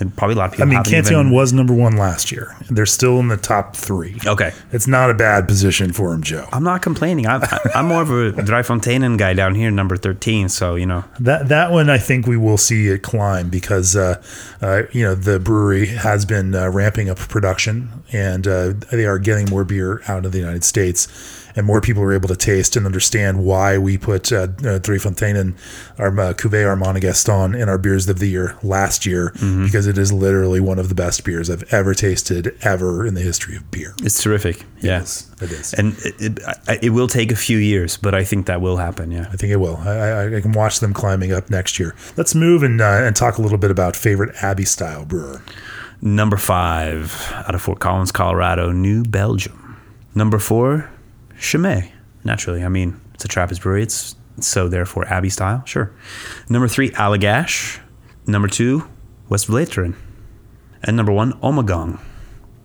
[0.00, 0.66] And probably a lot of people.
[0.66, 2.56] I mean, Cantillon even- was number one last year.
[2.70, 4.16] They're still in the top three.
[4.26, 4.52] okay.
[4.72, 6.46] It's not a bad position for him, Joe.
[6.52, 7.26] I'm not complaining.
[7.26, 7.42] I'm,
[7.74, 10.48] I'm more of a Drie Fonteinen guy down here, number 13.
[10.48, 14.22] So, you know, That that one, I think we will see it climb because uh,
[14.62, 19.18] uh, you know the brewery has been uh, ramping up production and uh, they are
[19.18, 21.08] getting more beer out of the United States,
[21.56, 24.98] and more people are able to taste and understand why we put uh, uh, Three
[24.98, 25.54] Fonteinen and
[25.98, 29.32] our uh, Cuvée Armand Gaston in our beers of the year last year
[29.64, 33.22] because it is literally one of the best beers I've ever tasted ever in the
[33.22, 33.94] history of beer.
[34.02, 34.64] it's terrific.
[34.80, 35.02] Yeah.
[35.02, 35.74] It is.
[35.74, 39.10] And it, it, it will take a few years, but I think that will happen.
[39.10, 39.26] Yeah.
[39.32, 39.76] I think it will.
[39.78, 41.94] I, I, I can watch them climbing up next year.
[42.16, 45.42] Let's move and uh, and talk a little bit about favorite Abbey style brewer.
[46.02, 49.76] Number five, out of Fort Collins, Colorado, New Belgium.
[50.14, 50.90] Number four,
[51.40, 51.90] Chimay.
[52.24, 53.82] Naturally, I mean, it's a Trappist brewery.
[53.82, 55.62] It's so therefore Abbey style.
[55.66, 55.92] Sure.
[56.48, 57.80] Number three, Allagash.
[58.26, 58.88] Number two,
[59.28, 59.94] West Vleteren.
[60.82, 62.00] And number one, Ommegang.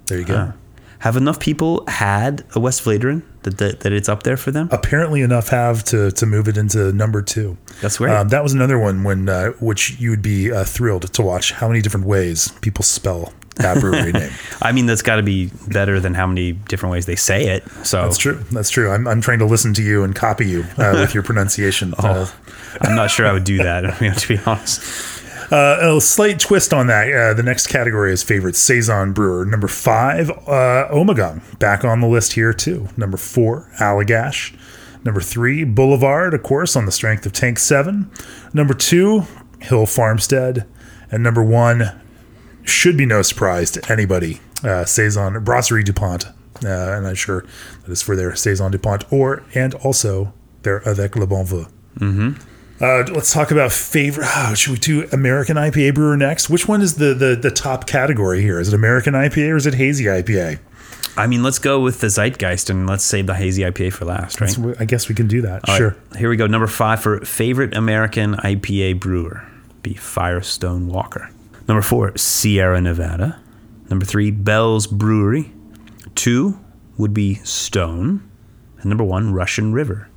[0.08, 0.36] There you go.
[0.36, 0.52] Uh,
[1.00, 4.70] have enough people had a West Vleteren that, that that it's up there for them?
[4.72, 7.58] Apparently, enough have to to move it into number two.
[7.82, 8.12] That's great.
[8.12, 11.52] Um, that was another one when uh, which you would be uh, thrilled to watch
[11.52, 14.32] how many different ways people spell that brewery name.
[14.62, 17.64] I mean, that's got to be better than how many different ways they say it.
[17.84, 18.44] So That's true.
[18.52, 18.92] That's true.
[18.92, 21.94] I'm, I'm trying to listen to you and copy you uh, with your pronunciation.
[22.06, 22.28] Uh,
[22.82, 23.86] I'm not sure I would do that.
[23.86, 24.82] I mean, to be honest.
[25.52, 27.12] Uh, a slight twist on that.
[27.12, 29.46] Uh, the next category is favorite saison brewer.
[29.46, 32.90] Number five, uh, Ommegang, back on the list here too.
[32.96, 34.56] Number four, Allagash.
[35.04, 38.12] Number three, Boulevard, of course, on the strength of Tank Seven.
[38.54, 39.24] Number two,
[39.62, 40.68] Hill Farmstead,
[41.12, 41.92] and number one
[42.66, 44.40] should be no surprise to anybody.
[44.64, 46.32] Uh, saison Brasserie Dupont, uh,
[46.64, 47.46] and I'm sure
[47.84, 52.36] that is for their saison Dupont, or and also their avec le bon vin.
[52.82, 54.28] Uh, let's talk about favorite.
[54.36, 56.50] Oh, should we do American IPA brewer next?
[56.50, 58.60] Which one is the, the the top category here?
[58.60, 60.60] Is it American IPA or is it hazy IPA?
[61.18, 64.42] I mean, let's go with the zeitgeist and let's save the hazy IPA for last,
[64.42, 64.50] right?
[64.50, 65.70] So I guess we can do that.
[65.70, 65.90] All sure.
[66.12, 66.48] right, here we go.
[66.48, 69.48] Number five for favorite American IPA brewer
[69.82, 71.30] be Firestone Walker.
[71.68, 73.42] Number four, Sierra Nevada.
[73.90, 75.52] Number three, Bell's Brewery.
[76.14, 76.60] Two
[76.98, 78.30] would be Stone,
[78.78, 80.10] and number one, Russian River.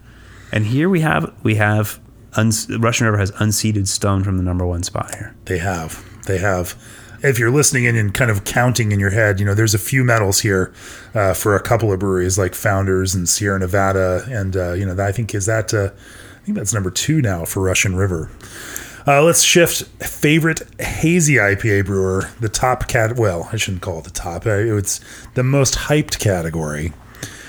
[0.52, 2.00] And here we have we have
[2.36, 5.34] Russian River has unseated Stone from the number one spot here.
[5.46, 6.04] They have.
[6.26, 6.74] They have.
[7.20, 9.78] If you're listening in and kind of counting in your head, you know, there's a
[9.78, 10.72] few medals here
[11.14, 15.02] uh, for a couple of breweries like Founders and Sierra Nevada, and uh, you know,
[15.02, 15.74] I think is that.
[15.74, 15.90] Uh,
[16.36, 18.30] I think that's number two now for Russian River.
[19.08, 22.28] Uh, let's shift favorite hazy IPA brewer.
[22.40, 23.16] The top cat.
[23.16, 24.44] Well, I shouldn't call it the top.
[24.44, 25.00] Uh, It's
[25.32, 26.92] the most hyped category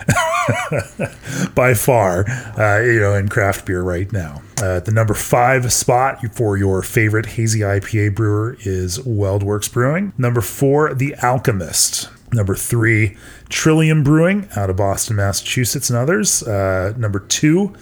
[1.56, 2.24] by far,
[2.58, 4.42] uh, you know, in craft beer right now.
[4.64, 10.14] Uh, the number five spot for your favorite hazy IPA brewer is WeldWerks Brewing.
[10.18, 12.08] Number four, The Alchemist.
[12.32, 13.18] Number three,
[13.50, 16.42] Trillium Brewing out of Boston, Massachusetts, and others.
[16.42, 17.76] Uh, number two,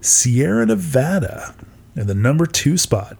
[0.00, 1.56] Sierra Nevada
[1.96, 3.16] in the number two spot.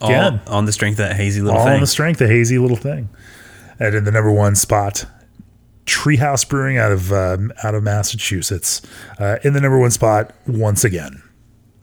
[0.00, 1.74] All Again, on the strength of that hazy little all thing.
[1.74, 3.08] on the strength, of a hazy little thing.
[3.80, 5.06] And in the number one spot,
[5.86, 8.82] Treehouse Brewing out of um, out of Massachusetts.
[9.18, 11.22] Uh, in the number one spot once again.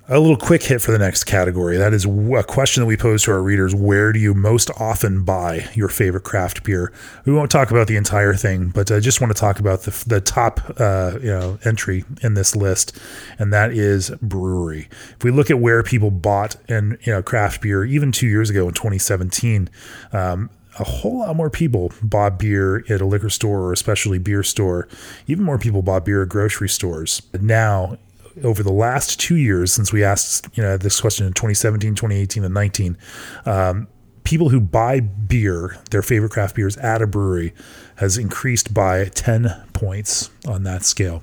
[0.07, 1.77] A little quick hit for the next category.
[1.77, 3.73] That is a question that we pose to our readers.
[3.73, 6.93] Where do you most often buy your favorite craft beer?
[7.25, 10.03] We won't talk about the entire thing, but I just want to talk about the,
[10.05, 12.95] the top uh, you know entry in this list,
[13.39, 14.89] and that is brewery.
[15.17, 18.51] If we look at where people bought and you know craft beer, even two years
[18.51, 19.71] ago in 2017,
[20.13, 24.43] um, a whole lot more people bought beer at a liquor store or especially beer
[24.43, 24.87] store.
[25.25, 27.23] Even more people bought beer at grocery stores.
[27.41, 27.97] Now,
[28.43, 32.43] over the last two years, since we asked you know this question in 2017, 2018,
[32.43, 32.97] and 19,
[33.45, 33.87] um,
[34.23, 37.53] people who buy beer, their favorite craft beers at a brewery,
[37.97, 41.21] has increased by 10 points on that scale.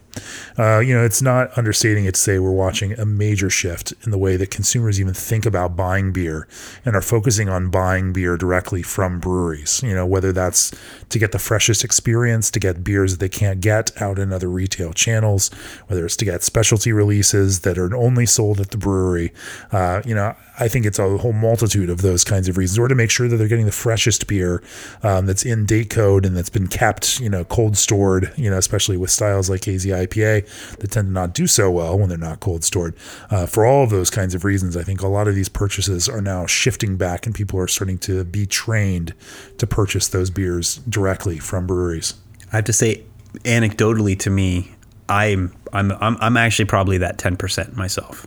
[0.58, 4.10] Uh, you know, it's not understating it to say we're watching a major shift in
[4.10, 6.46] the way that consumers even think about buying beer
[6.84, 9.82] and are focusing on buying beer directly from breweries.
[9.82, 10.70] You know, whether that's
[11.08, 14.48] to get the freshest experience, to get beers that they can't get out in other
[14.48, 15.50] retail channels,
[15.86, 19.32] whether it's to get specialty releases that are only sold at the brewery.
[19.72, 22.88] Uh, you know, I think it's a whole multitude of those kinds of reasons, or
[22.88, 24.62] to make sure that they're getting the freshest beer
[25.02, 28.32] um, that's in date code and that's been kept, you know, cold stored.
[28.42, 31.96] You know, especially with styles like hazy IPA that tend to not do so well
[31.96, 32.96] when they're not cold stored.
[33.30, 36.08] Uh, for all of those kinds of reasons, I think a lot of these purchases
[36.08, 39.14] are now shifting back, and people are starting to be trained
[39.58, 42.14] to purchase those beers directly from breweries.
[42.52, 43.04] I have to say,
[43.44, 44.72] anecdotally to me,
[45.08, 48.26] I'm I'm I'm I'm actually probably that ten percent myself.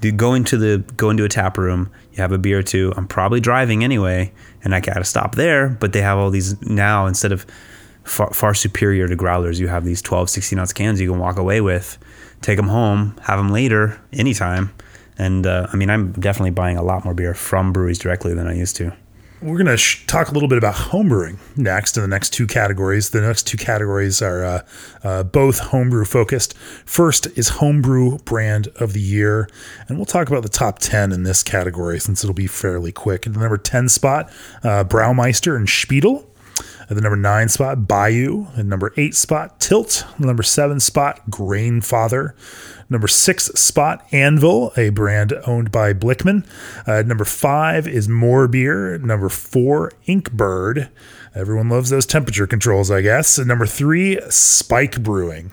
[0.00, 2.92] Dude, go into the go into a tap room, you have a beer or two.
[2.96, 5.68] I'm probably driving anyway, and I gotta stop there.
[5.68, 7.46] But they have all these now instead of
[8.04, 9.58] far, far superior to growlers.
[9.58, 11.98] You have these 12, 16 ounce cans you can walk away with,
[12.40, 14.72] take them home, have them later, anytime.
[15.18, 18.46] And uh, I mean, I'm definitely buying a lot more beer from breweries directly than
[18.46, 18.92] I used to.
[19.44, 22.46] We're going to sh- talk a little bit about homebrewing next in the next two
[22.46, 23.10] categories.
[23.10, 24.62] The next two categories are uh,
[25.02, 26.56] uh, both homebrew focused.
[26.86, 29.46] First is homebrew brand of the year,
[29.86, 33.26] and we'll talk about the top 10 in this category since it'll be fairly quick.
[33.26, 36.24] In the number 10 spot, uh, Braumeister and Speidel.
[36.88, 38.46] At the number nine spot, Bayou.
[38.56, 40.04] At number eight spot, Tilt.
[40.18, 42.34] Number seven spot, Grainfather.
[42.90, 46.46] Number six spot, Anvil, a brand owned by Blickman.
[46.86, 48.98] Uh, number five is More Beer.
[48.98, 50.90] Number four, Inkbird.
[51.34, 53.38] Everyone loves those temperature controls, I guess.
[53.38, 55.52] And number three, Spike Brewing.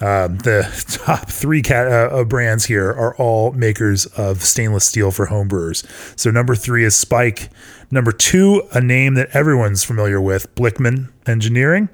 [0.00, 0.68] Um, the
[1.06, 5.84] top three cat, uh, brands here are all makers of stainless steel for home brewers.
[6.16, 7.48] So number three is Spike.
[7.92, 11.90] Number two, a name that everyone's familiar with, Blichmann Engineering.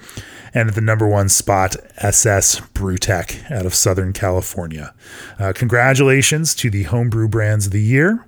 [0.55, 4.95] And at the number one spot, SS Brewtech out of Southern California.
[5.41, 8.25] Uh, congratulations to the homebrew brands of the year.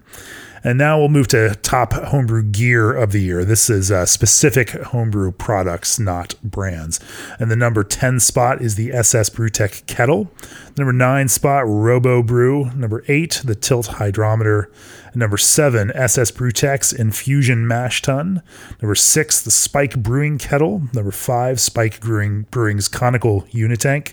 [0.63, 3.45] And now we'll move to top homebrew gear of the year.
[3.45, 7.01] This is uh, specific homebrew products, not brands.
[7.39, 10.31] And the number 10 spot is the SS Brewtech Kettle.
[10.77, 12.71] Number 9 spot, Robo Brew.
[12.73, 14.71] Number 8, the Tilt Hydrometer.
[15.15, 18.43] Number 7, SS Brewtech Infusion Mash Tun.
[18.81, 20.83] Number 6, the Spike Brewing Kettle.
[20.93, 24.13] Number 5, Spike Brewing Brewing's Conical Unitank.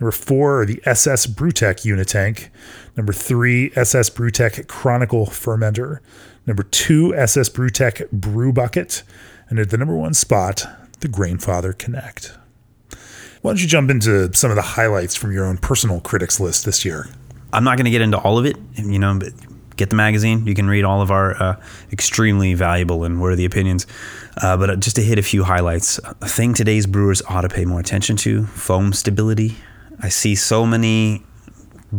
[0.00, 2.48] Number 4 the SS Brewtech Unitank.
[2.96, 5.98] Number three, SS Brewtech Chronical Fermenter.
[6.46, 9.02] Number two, SS Brewtech Brew Bucket.
[9.48, 10.66] And at the number one spot,
[11.00, 12.36] the Grainfather Connect.
[13.42, 16.64] Why don't you jump into some of the highlights from your own personal critics list
[16.64, 17.08] this year?
[17.52, 19.32] I'm not going to get into all of it, you know, but
[19.80, 20.46] get the magazine.
[20.46, 21.56] You can read all of our uh,
[21.90, 23.86] extremely valuable and worthy opinions.
[24.40, 27.64] Uh, but just to hit a few highlights, a thing today's brewers ought to pay
[27.64, 29.56] more attention to foam stability.
[29.98, 31.24] I see so many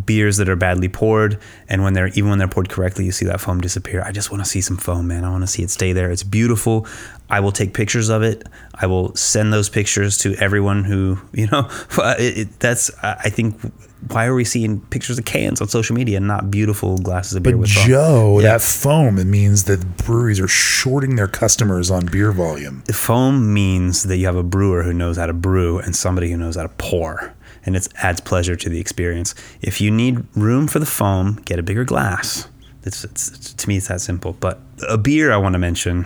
[0.06, 3.26] beers that are badly poured and when they're even when they're poured correctly you see
[3.26, 4.02] that foam disappear.
[4.04, 5.24] I just want to see some foam man.
[5.24, 6.12] I want to see it stay there.
[6.12, 6.88] It's beautiful.
[7.30, 8.48] I will take pictures of it.
[8.76, 11.70] I will send those pictures to everyone who you know
[12.20, 13.60] it, it, that's i think
[14.08, 17.44] why are we seeing pictures of cans on social media and not beautiful glasses of
[17.44, 18.54] beer but with Joe, yeah.
[18.54, 22.82] that foam it means that breweries are shorting their customers on beer volume.
[22.92, 26.38] Foam means that you have a brewer who knows how to brew and somebody who
[26.38, 27.34] knows how to pour
[27.66, 29.36] and it adds pleasure to the experience.
[29.62, 32.48] If you need room for the foam, get a bigger glass.
[32.84, 34.34] It's, it's, to me, it's that simple.
[34.34, 36.06] But a beer I want to mention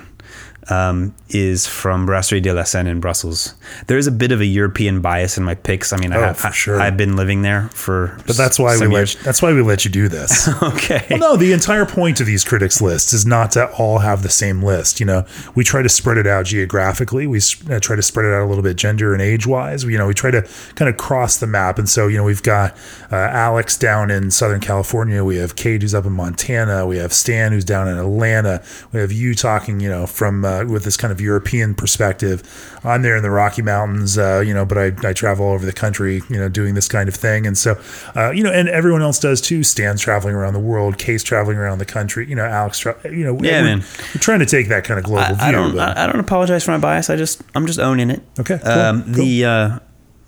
[0.70, 3.56] um, is from Brasserie de la Senne in Brussels.
[3.88, 5.94] There is a bit of a European bias in my picks.
[5.94, 6.80] I mean, oh, I have, sure.
[6.80, 9.92] I've been living there for, but that's why we let, that's why we let you
[9.92, 10.48] do this.
[10.64, 11.06] okay.
[11.10, 14.30] Well, no, the entire point of these critics lists is not to all have the
[14.30, 15.00] same list.
[15.00, 17.28] You know, we try to spread it out geographically.
[17.28, 19.84] We uh, try to spread it out a little bit gender and age wise.
[19.84, 21.78] You know, we try to kind of cross the map.
[21.78, 22.76] And so, you know, we've got
[23.12, 25.24] uh, Alex down in Southern California.
[25.24, 26.86] We have Kate who's up in Montana.
[26.86, 28.64] We have Stan who's down in Atlanta.
[28.92, 32.44] We have you talking, you know, from uh, with this kind of European perspective.
[32.84, 35.66] I'm there in the Rocky Mountains, uh, you know, but I, I travel all over
[35.66, 37.48] the country, you know, doing this kind of thing.
[37.48, 37.80] And so,
[38.16, 39.64] uh, you know, and everyone else does too.
[39.64, 43.24] Stan's traveling around the world, Case traveling around the country, you know, Alex, tra- you
[43.24, 43.80] know, yeah, we're, man.
[44.14, 45.46] we're trying to take that kind of global I, view.
[45.46, 47.10] I don't, but, I, don't apologize for my bias.
[47.10, 48.22] I just, I'm just owning it.
[48.40, 49.14] Okay, cool, Um, cool.
[49.14, 49.80] The uh,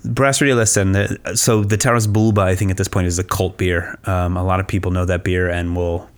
[0.04, 0.32] la
[0.66, 3.98] Senne, the, so the Taras Boulba, I think at this point is a cult beer.
[4.06, 6.10] Um, a lot of people know that beer and will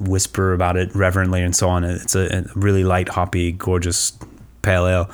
[0.00, 1.84] whisper about it reverently and so on.
[1.84, 4.18] It's a, a really light, hoppy, gorgeous
[4.62, 5.10] pale ale.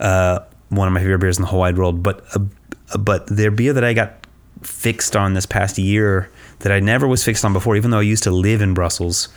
[0.00, 2.02] Uh, one of my favorite beers in the whole wide world.
[2.02, 4.26] But uh, but their beer that I got
[4.62, 8.02] fixed on this past year that I never was fixed on before, even though I
[8.02, 9.28] used to live in Brussels,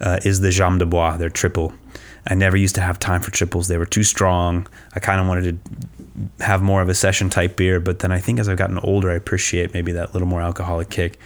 [0.00, 1.72] uh, is the Jambe de Bois, their triple.
[2.26, 3.68] I never used to have time for triples.
[3.68, 4.66] They were too strong.
[4.94, 8.18] I kind of wanted to have more of a session type beer, but then I
[8.18, 11.18] think as I've gotten older, I appreciate maybe that little more alcoholic kick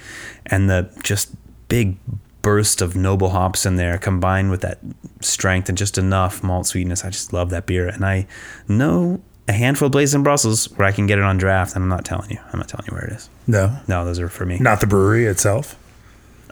[0.46, 1.34] and the just
[1.68, 1.96] big
[2.42, 4.78] burst of noble hops in there combined with that
[5.20, 7.04] strength and just enough malt sweetness.
[7.04, 7.88] I just love that beer.
[7.88, 8.26] And I
[8.68, 11.82] know a handful of places in Brussels where I can get it on draft, and
[11.82, 12.38] I'm not telling you.
[12.52, 13.28] I'm not telling you where it is.
[13.46, 14.58] no, No, those are for me.
[14.58, 15.76] not the brewery itself.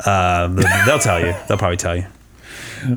[0.06, 0.48] Uh,
[0.86, 1.34] they'll tell you.
[1.48, 2.06] They'll probably tell you.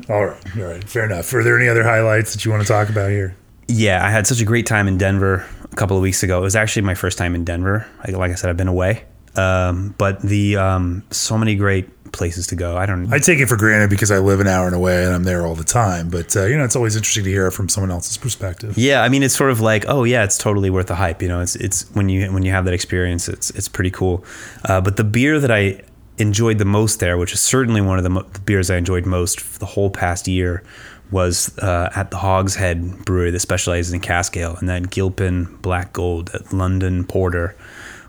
[0.08, 1.32] All right, all right, fair enough.
[1.34, 3.36] Are there any other highlights that you want to talk about here?
[3.68, 6.38] Yeah, I had such a great time in Denver a couple of weeks ago.
[6.38, 7.86] It was actually my first time in Denver.
[7.98, 9.04] Like, like I said, I've been away,
[9.36, 12.76] um, but the um, so many great places to go.
[12.76, 13.12] I don't.
[13.12, 15.46] I take it for granted because I live an hour and away and I'm there
[15.46, 16.08] all the time.
[16.08, 18.78] But uh, you know, it's always interesting to hear it from someone else's perspective.
[18.78, 21.20] Yeah, I mean, it's sort of like, oh yeah, it's totally worth the hype.
[21.20, 24.24] You know, it's it's when you when you have that experience, it's it's pretty cool.
[24.64, 25.82] Uh, but the beer that I
[26.18, 29.04] enjoyed the most there, which is certainly one of the, mo- the beers I enjoyed
[29.04, 30.62] most for the whole past year,
[31.10, 35.92] was uh, at the Hogshead Brewery that specializes in cask ale, and that Gilpin Black
[35.92, 37.56] Gold, that London Porter,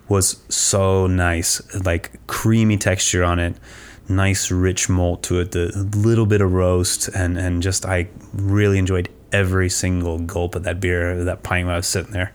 [0.07, 1.61] was so nice.
[1.84, 3.55] Like creamy texture on it,
[4.08, 8.78] nice rich malt to it, the little bit of roast, and and just I really
[8.78, 12.34] enjoyed every single gulp of that beer, that pint when I was sitting there,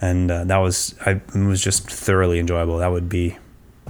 [0.00, 2.78] and uh, that was I was just thoroughly enjoyable.
[2.78, 3.36] That would be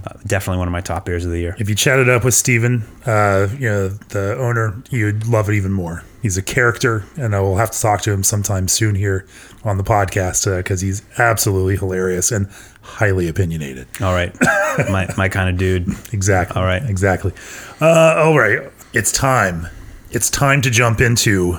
[0.05, 1.57] uh, definitely one of my top beers of the year.
[1.59, 5.72] If you chatted up with Steven, uh, you know, the owner, you'd love it even
[5.72, 6.05] more.
[6.22, 9.26] He's a character, and I will have to talk to him sometime soon here
[9.64, 12.48] on the podcast because uh, he's absolutely hilarious and
[12.82, 13.86] highly opinionated.
[14.00, 14.34] All right,
[14.90, 15.88] my my kind of dude.
[16.12, 16.56] Exactly.
[16.61, 16.82] All right.
[16.82, 17.32] Exactly.
[17.80, 18.70] Uh, all right.
[18.94, 19.66] It's time.
[20.11, 21.59] It's time to jump into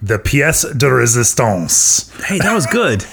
[0.00, 2.10] the pièce de résistance.
[2.24, 3.04] Hey, that was good.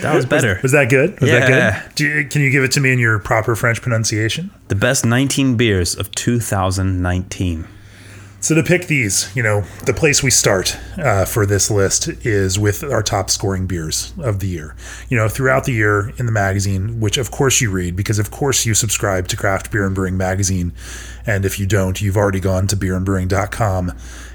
[0.00, 0.58] That was better.
[0.62, 1.20] Was that good?
[1.20, 1.82] Was that Yeah.
[1.82, 1.94] good?
[1.96, 4.50] Do you, can you give it to me in your proper French pronunciation?
[4.68, 7.66] The best 19 beers of 2019.
[8.42, 12.58] So to pick these, you know, the place we start uh, for this list is
[12.58, 14.74] with our top scoring beers of the year.
[15.08, 18.32] You know, throughout the year in the magazine, which of course you read because of
[18.32, 20.72] course you subscribe to Craft Beer and Brewing magazine,
[21.24, 23.92] and if you don't, you've already gone to beerandbrewing.com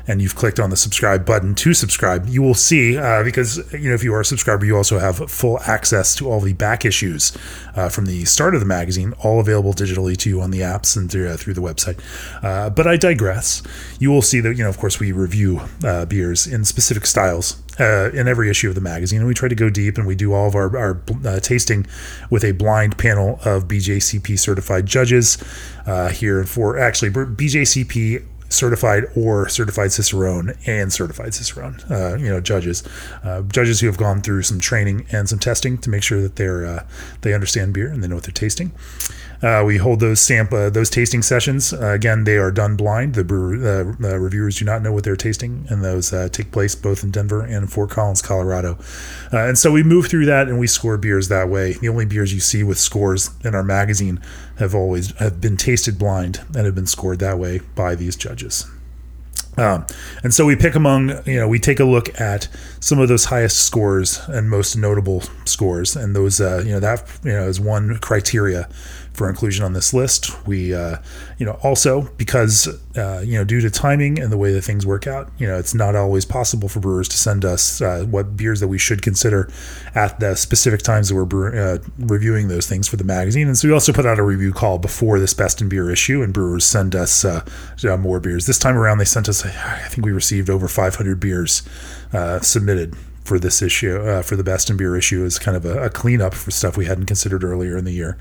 [0.07, 2.27] and you've clicked on the subscribe button to subscribe.
[2.27, 5.17] You will see uh, because you know if you are a subscriber, you also have
[5.29, 7.37] full access to all the back issues
[7.75, 10.95] uh, from the start of the magazine, all available digitally to you on the apps
[10.95, 11.99] and through, uh, through the website.
[12.43, 13.61] Uh, but I digress.
[13.99, 17.61] You will see that you know, of course, we review uh, beers in specific styles
[17.79, 20.15] uh, in every issue of the magazine, and we try to go deep, and we
[20.15, 21.85] do all of our, our uh, tasting
[22.29, 25.37] with a blind panel of BJCP certified judges
[25.85, 32.39] uh, here for actually BJCP certified or certified cicerone and certified cicerone uh, you know
[32.39, 32.83] judges.
[33.23, 36.35] Uh, judges who have gone through some training and some testing to make sure that
[36.35, 36.85] they're uh,
[37.21, 38.71] they understand beer and they know what they're tasting
[39.41, 41.73] uh, we hold those samp uh, those tasting sessions.
[41.73, 43.13] Uh, again, they are done blind.
[43.13, 46.75] The brewer, uh, reviewers do not know what they're tasting, and those uh, take place
[46.75, 48.77] both in Denver and Fort Collins, Colorado.
[49.31, 51.73] Uh, and so we move through that, and we score beers that way.
[51.73, 54.19] The only beers you see with scores in our magazine
[54.57, 58.65] have always have been tasted blind and have been scored that way by these judges.
[59.57, 59.88] Um,
[60.23, 62.47] and so we pick among, you know, we take a look at
[62.79, 67.03] some of those highest scores and most notable scores, and those, uh, you know, that
[67.23, 68.69] you know is one criteria
[69.18, 70.45] for inclusion on this list.
[70.45, 70.97] We, uh,
[71.39, 74.86] you know, also because uh, you know due to timing and the way that things
[74.86, 78.38] work out, you know, it's not always possible for brewers to send us uh, what
[78.38, 79.51] beers that we should consider
[79.95, 83.47] at the specific times that we're uh, reviewing those things for the magazine.
[83.47, 86.22] And so we also put out a review call before this best in beer issue,
[86.22, 87.43] and brewers send us uh,
[87.84, 88.45] uh, more beers.
[88.45, 91.68] This time around, they sent us, I think we received over 500 beers
[92.41, 92.95] submitted
[93.28, 95.89] for this issue, uh, for the best in beer issue, is kind of a, a,
[95.89, 98.17] cleanup for stuff we hadn't considered earlier in the year.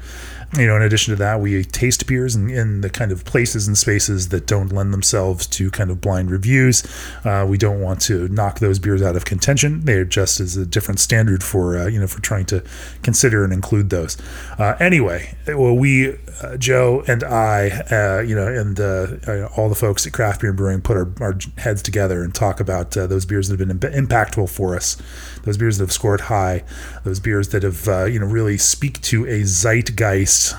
[0.58, 3.68] You know, in addition to that, we taste beers in, in the kind of places
[3.68, 6.84] and spaces that don't lend themselves to kind of blind reviews.
[7.24, 9.84] Uh, we don't want to knock those beers out of contention.
[9.84, 12.62] They're just as a different standard for uh, you know for trying to
[13.02, 14.16] consider and include those.
[14.58, 19.74] Uh, anyway, well, we uh, Joe and I, uh, you know, and uh, all the
[19.74, 23.06] folks at Craft Beer and Brewing put our, our heads together and talk about uh,
[23.06, 24.96] those beers that have been Im- impactful for us,
[25.44, 26.64] those beers that have scored high,
[27.04, 30.54] those beers that have, uh, you know, really speak to a zeitgeist.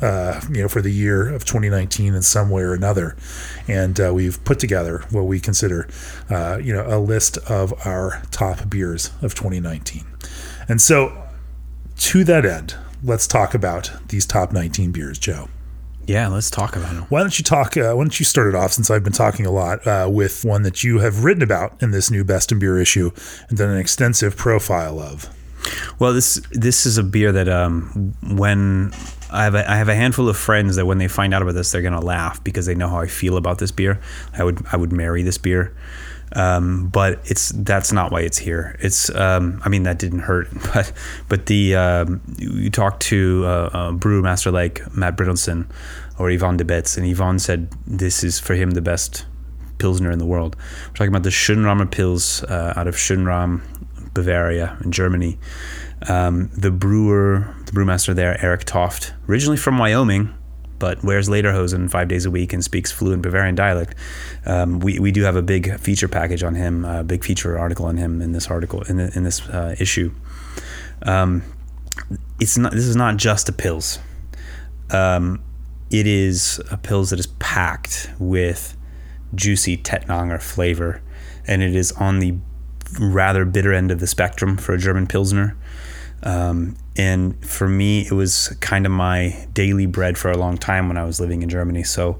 [0.00, 3.14] Uh, you know, for the year of 2019 in some way or another,
[3.68, 5.86] and we've put together what we consider,
[6.30, 10.06] you know, a list of our top beers of 2019.
[10.70, 11.28] And so,
[11.98, 15.48] to that end, let's talk about these top 19 beers, Joe.
[16.06, 17.04] Yeah, let's talk about them.
[17.04, 17.76] Why don't you talk?
[17.76, 20.44] Uh, why don't you start it off since I've been talking a lot uh, with
[20.44, 23.12] one that you have written about in this new Best in Beer issue
[23.48, 25.28] and done an extensive profile of.
[25.98, 28.92] Well, this this is a beer that um, when
[29.30, 31.54] I have a, I have a handful of friends that when they find out about
[31.54, 34.00] this, they're gonna laugh because they know how I feel about this beer.
[34.36, 35.74] I would I would marry this beer.
[36.36, 38.76] Um, but it's that's not why it's here.
[38.80, 40.92] It's um, I mean that didn't hurt, but
[41.28, 45.66] but the um, you talked to uh, uh, brewmaster like Matt Brynildson
[46.18, 49.26] or Yvan De Baets, and Yvan said this is for him the best
[49.78, 50.56] pilsner in the world.
[50.88, 53.62] We're talking about the Schönramer Pils uh, out of Schönram,
[54.14, 55.38] Bavaria in Germany.
[56.08, 60.34] Um, the brewer, the brewmaster there, Eric Toft, originally from Wyoming,
[60.78, 63.94] but wears lederhosen five days a week and speaks fluent Bavarian dialect.
[64.46, 67.84] Um, we, we do have a big feature package on him, a big feature article
[67.86, 70.12] on him in this article in, the, in this uh, issue.
[71.02, 71.42] Um,
[72.40, 72.72] it's not.
[72.72, 73.98] This is not just a pils.
[74.90, 75.42] Um,
[75.90, 78.76] it is a pils that is packed with
[79.34, 81.02] juicy Tettnanger flavor,
[81.46, 82.38] and it is on the
[82.98, 85.56] rather bitter end of the spectrum for a German Pilsner.
[86.22, 90.88] Um, and for me, it was kind of my daily bread for a long time
[90.88, 91.82] when I was living in Germany.
[91.82, 92.18] So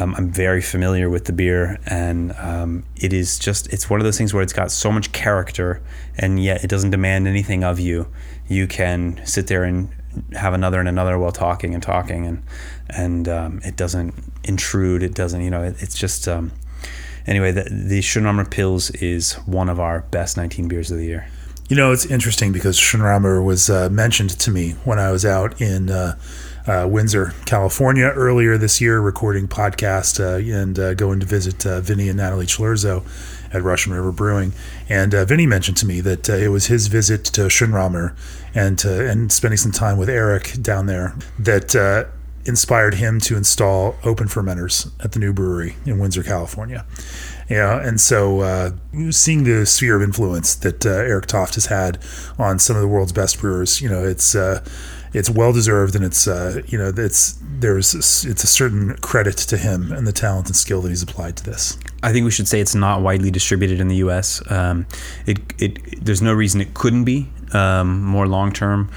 [0.00, 4.04] um, I'm very familiar with the beer, and um, it is just it's one of
[4.04, 5.80] those things where it's got so much character,
[6.16, 8.08] and yet it doesn't demand anything of you.
[8.48, 9.94] You can sit there and
[10.32, 12.42] have another and another while talking and talking, and
[12.88, 15.04] and um, it doesn't intrude.
[15.04, 16.26] It doesn't, you know, it, it's just.
[17.28, 21.28] Anyway, the, the Schönramer Pils is one of our best 19 beers of the year.
[21.68, 25.60] You know, it's interesting because Schönramer was uh, mentioned to me when I was out
[25.60, 26.18] in uh,
[26.66, 31.82] uh, Windsor, California earlier this year, recording podcast uh, and uh, going to visit uh,
[31.82, 33.04] Vinny and Natalie Cilurzo
[33.52, 34.54] at Russian River Brewing.
[34.88, 38.16] And Vinny mentioned to me that it was his visit to Schönramer
[38.54, 42.08] and and spending some time with Eric down there that
[42.48, 46.86] inspired him to install open fermenters at the new brewery in Windsor, California.
[47.48, 48.70] Yeah, and so uh,
[49.10, 51.98] seeing the sphere of influence that uh, Eric Toft has had
[52.38, 54.64] on some of the world's best brewers, you know, it's uh,
[55.14, 59.56] it's well deserved, and it's uh, you know, it's there's it's a certain credit to
[59.56, 61.78] him and the talent and skill that he's applied to this.
[62.02, 64.42] I think we should say it's not widely distributed in the U.S.
[64.50, 64.86] Um,
[65.26, 68.90] it, it there's no reason it couldn't be um, more long term.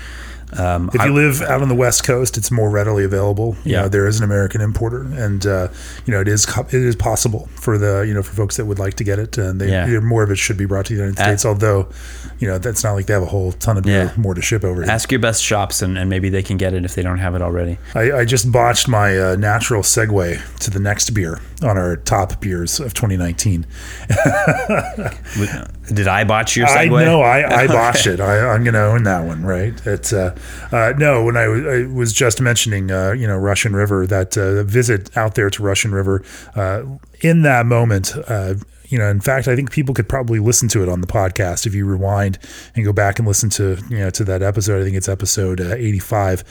[0.58, 3.56] Um, if you I, live out on the West Coast, it's more readily available.
[3.64, 5.70] You yeah, know, there is an American importer, and uh,
[6.06, 8.80] you know it is it is possible for the you know for folks that would
[8.80, 10.00] like to get it, and they, yeah.
[10.00, 11.46] more of it should be brought to the United States.
[11.46, 11.88] although,
[12.40, 14.14] you know, that's not like they have a whole ton of yeah.
[14.18, 14.84] more to ship over.
[14.84, 14.92] Here.
[14.92, 17.36] Ask your best shops, and, and maybe they can get it if they don't have
[17.36, 17.78] it already.
[17.96, 22.42] I, I just botched my uh, natural segue to the next beer on our top
[22.42, 23.66] beers of 2019.
[25.94, 27.02] Did I botch your segue?
[27.02, 28.20] I know I, I botched it.
[28.20, 29.74] I, am going to own that one, right?
[29.86, 30.38] It's uh,
[30.72, 31.24] uh, no.
[31.24, 35.16] When I, w- I was just mentioning, uh, you know, Russian River, that uh, visit
[35.18, 36.24] out there to Russian River,
[36.56, 36.84] uh,
[37.22, 38.56] in that moment, uh,
[38.88, 41.66] you know, in fact, I think people could probably listen to it on the podcast
[41.66, 42.38] if you rewind
[42.76, 44.82] and go back and listen to you know to that episode.
[44.82, 46.44] I think it's episode 85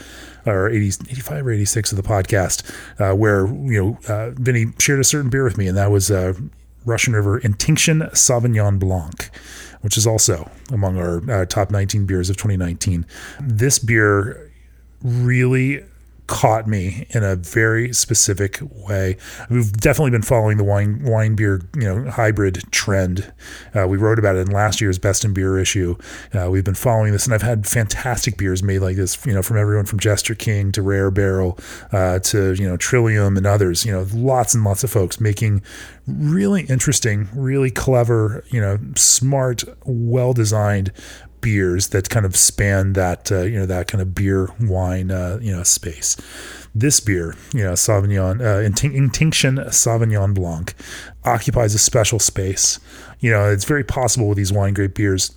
[0.47, 5.29] or 80, 85 or 86 of the podcast, where you know Vinny shared a certain
[5.29, 6.09] beer with me, and that was
[6.85, 9.29] Russian River Intinction Sauvignon Blanc,
[9.81, 13.05] which is also among our uh, top 19 beers of 2019.
[13.39, 14.51] This beer
[15.03, 15.83] really
[16.27, 19.17] caught me in a very specific way.
[19.49, 23.31] We've definitely been following the wine wine beer you know hybrid trend.
[23.75, 25.97] Uh, we wrote about it in last year's Best in Beer issue.
[26.33, 29.23] Uh, we've been following this, and I've had fantastic beers made like this.
[29.25, 31.57] You know, from everyone from Jester King to Rare Barrel
[31.91, 33.85] uh, to you know Trillium and others.
[33.85, 35.61] You know, lots and lots of folks making
[36.07, 40.91] really interesting, really clever, you know, smart, well designed
[41.41, 45.39] beers that kind of span that uh, you know that kind of beer wine uh,
[45.41, 46.15] you know space.
[46.73, 50.73] This beer, you know, Sauvignon uh, Intinction Sauvignon Blanc,
[51.25, 52.79] occupies a special space.
[53.19, 55.35] You know, it's very possible with these wine grape beers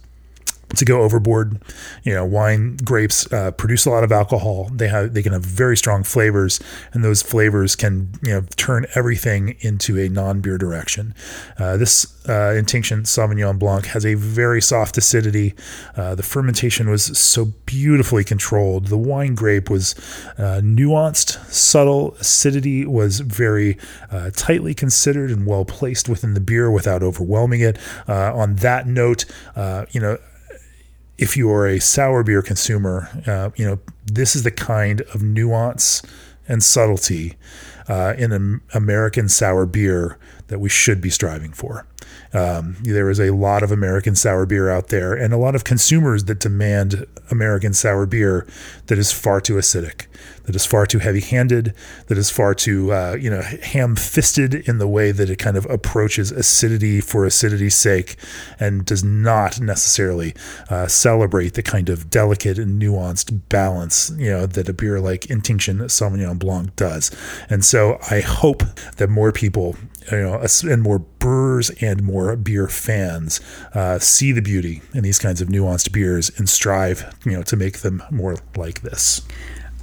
[0.75, 1.61] to go overboard.
[2.03, 4.71] You know, wine grapes uh, produce a lot of alcohol.
[4.73, 6.61] They have they can have very strong flavors,
[6.93, 11.15] and those flavors can you know turn everything into a non-beer direction.
[11.59, 15.55] Uh, this uh, Intinction Sauvignon Blanc has a very soft acidity.
[15.97, 18.87] Uh, the fermentation was so beautifully controlled.
[18.87, 19.95] The wine grape was
[20.39, 22.15] uh, nuanced, subtle.
[22.15, 23.79] Acidity was very
[24.11, 27.79] uh, tightly considered and well placed within the beer without overwhelming it.
[28.09, 29.25] on that note,
[29.91, 30.19] you know
[31.19, 35.23] if you are a sour beer consumer, uh, you know this is the kind of
[35.23, 36.03] nuance
[36.49, 37.37] and subtlety
[37.89, 41.87] uh, in an American sour beer that we should be striving for.
[42.35, 45.65] Um, there is a lot of American sour beer out there, and a lot of
[45.65, 48.47] consumers that demand American sour beer
[48.87, 50.07] that is far too acidic,
[50.45, 51.75] that is far too heavy-handed,
[52.09, 55.65] that is far too uh, you know ham-fisted in the way that it kind of
[55.67, 58.17] approaches acidity for acidity's sake,
[58.59, 60.35] and does not necessarily
[60.69, 65.31] uh, celebrate the kind of delicate and nuanced balance you know that a beer like
[65.31, 67.11] Intinction Sauvignon Blanc does.
[67.49, 68.63] And so I hope
[68.97, 69.77] that more people
[70.11, 73.41] you know, and more brewers and more beer fans
[73.75, 77.57] uh, see the beauty in these kinds of nuanced beers and strive, you know, to
[77.57, 79.23] make them more like this.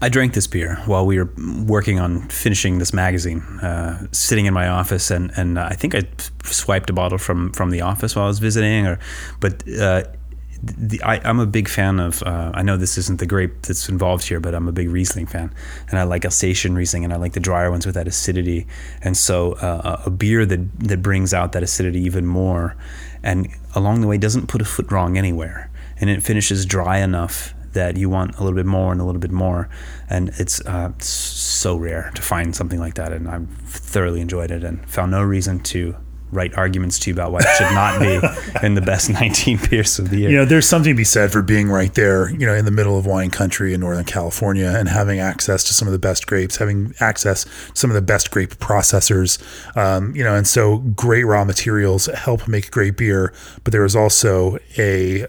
[0.03, 1.29] I drank this beer while we were
[1.63, 6.03] working on finishing this magazine, uh, sitting in my office, and and I think I
[6.43, 8.99] swiped a bottle from from the office while I was visiting, or
[9.39, 9.67] but.
[9.69, 10.03] Uh,
[10.63, 12.21] the, I, am a big fan of.
[12.23, 15.25] Uh, I know this isn't the grape that's involved here, but I'm a big Riesling
[15.25, 15.53] fan,
[15.89, 18.67] and I like Alsatian Riesling, and I like the drier ones with that acidity.
[19.01, 22.75] And so, uh, a beer that that brings out that acidity even more,
[23.23, 27.55] and along the way doesn't put a foot wrong anywhere, and it finishes dry enough
[27.73, 29.67] that you want a little bit more and a little bit more,
[30.09, 33.11] and it's uh, so rare to find something like that.
[33.11, 35.95] And I've thoroughly enjoyed it and found no reason to
[36.31, 38.19] write arguments to you about why it should not be
[38.65, 40.29] in the best 19 beers of the year.
[40.29, 42.71] You know, there's something to be said for being right there, you know, in the
[42.71, 46.27] middle of wine country in Northern California and having access to some of the best
[46.27, 49.41] grapes, having access to some of the best grape processors,
[49.77, 53.33] um, you know, and so great raw materials help make great beer.
[53.63, 55.27] But there is also a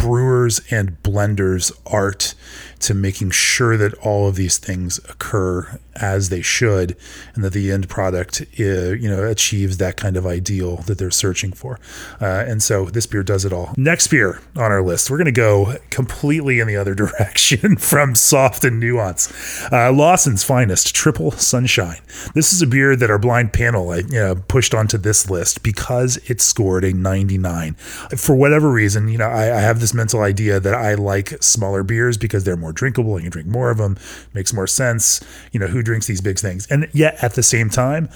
[0.00, 2.34] brewers and blenders art
[2.78, 6.96] to making sure that all of these things occur as they should
[7.34, 11.10] and that the end product uh, you know achieves that kind of ideal that they're
[11.10, 11.78] searching for.
[12.20, 13.74] Uh, and so this beer does it all.
[13.76, 15.10] Next beer on our list.
[15.10, 19.30] We're going to go completely in the other direction from soft and nuance
[19.72, 22.00] uh, lawson's finest triple sunshine.
[22.34, 26.18] This is a beer that our blind panel you know, pushed onto this list because
[26.28, 30.60] it scored a 99 for whatever reason you know I, I have this mental idea
[30.60, 33.96] that i like smaller beers because they're more drinkable you drink more of them.
[34.34, 35.20] Makes more sense.
[35.52, 38.08] You know who drinks these big things and yet at the same time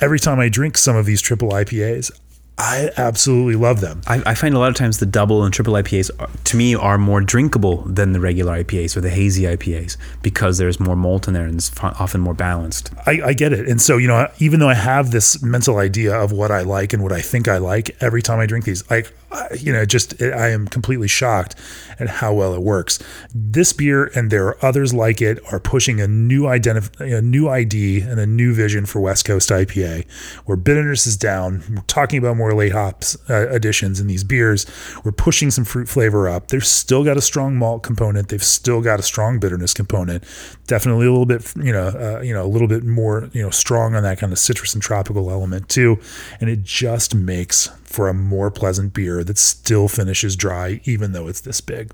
[0.00, 2.10] every time i drink some of these triple ipas
[2.58, 4.00] I absolutely love them.
[4.06, 6.74] I, I, find a lot of times the double and triple IPAs, are, to me,
[6.74, 11.28] are more drinkable than the regular IPAs or the hazy IPAs because there's more malt
[11.28, 12.92] in there and it's often more balanced.
[13.06, 13.68] I, I, get it.
[13.68, 16.94] And so, you know, even though I have this mental idea of what I like
[16.94, 19.12] and what I think I like, every time I drink these, like,
[19.58, 21.54] you know, just I am completely shocked
[21.98, 22.98] at how well it works.
[23.34, 27.48] This beer and there are others like it are pushing a new identif- a new
[27.48, 30.08] ID and a new vision for West Coast IPA,
[30.44, 31.62] where bitterness is down.
[31.68, 34.66] We're talking about more late hops uh, additions in these beers.
[35.04, 36.48] We're pushing some fruit flavor up.
[36.48, 38.28] They've still got a strong malt component.
[38.28, 40.24] They've still got a strong bitterness component.
[40.66, 43.50] Definitely a little bit, you know, uh, you know, a little bit more, you know,
[43.50, 45.98] strong on that kind of citrus and tropical element too.
[46.40, 51.28] And it just makes for a more pleasant beer that still finishes dry, even though
[51.28, 51.90] it's this big.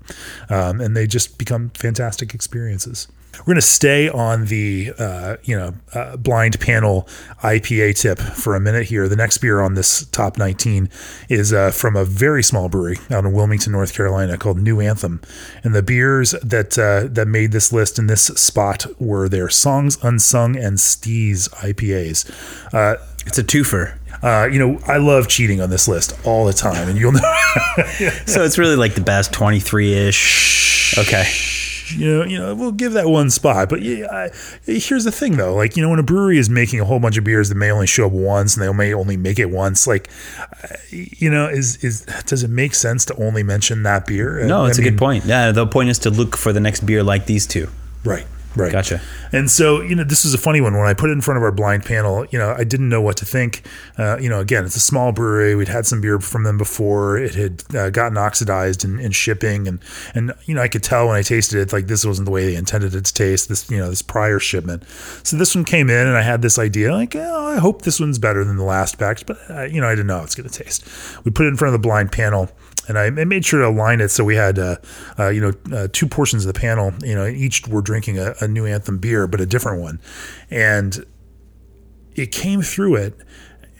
[0.49, 3.07] Um, and they just become fantastic experiences.
[3.39, 7.07] We're going to stay on the uh, you know uh, blind panel
[7.41, 9.07] IPA tip for a minute here.
[9.07, 10.89] The next beer on this top 19
[11.29, 15.19] is uh, from a very small brewery out in Wilmington, North Carolina, called New Anthem.
[15.63, 19.97] And the beers that uh, that made this list in this spot were their Songs
[20.03, 22.29] Unsung and Steez IPAs.
[22.73, 23.97] Uh, it's a twofer.
[24.21, 27.19] Uh, you know, I love cheating on this list all the time, and you'll know.
[28.25, 30.97] so it's really like the best 23 ish.
[30.97, 31.25] Okay
[31.95, 33.69] you know, you know, we'll give that one spot.
[33.69, 34.29] But yeah, I,
[34.65, 37.17] here's the thing though, like you know, when a brewery is making a whole bunch
[37.17, 39.87] of beers that may only show up once and they may only make it once,
[39.87, 40.09] like
[40.89, 44.45] you know, is is does it make sense to only mention that beer?
[44.45, 45.25] No, it's I a mean, good point.
[45.25, 47.69] Yeah, the point is to look for the next beer like these two.
[48.03, 48.25] Right.
[48.55, 48.71] Right.
[48.71, 49.01] Gotcha.
[49.31, 50.73] And so, you know, this is a funny one.
[50.73, 53.01] When I put it in front of our blind panel, you know, I didn't know
[53.01, 53.67] what to think.
[53.97, 55.55] Uh, you know, again, it's a small brewery.
[55.55, 57.17] We'd had some beer from them before.
[57.17, 59.67] It had uh, gotten oxidized in, in, shipping.
[59.67, 59.79] And,
[60.13, 62.45] and, you know, I could tell when I tasted it, like this wasn't the way
[62.45, 64.83] they intended it to taste, this, you know, this prior shipment.
[65.23, 67.99] So this one came in and I had this idea, like, oh, I hope this
[67.99, 69.25] one's better than the last batch.
[69.25, 70.85] But, uh, you know, I didn't know how it's going to taste.
[71.25, 72.51] We put it in front of the blind panel
[72.87, 74.77] and I, made sure to align it so we had, uh,
[75.17, 76.93] uh, you know, uh, two portions of the panel.
[77.03, 79.99] You know, each were drinking a, a, new anthem beer, but a different one,
[80.49, 81.05] and
[82.15, 83.15] it came through it,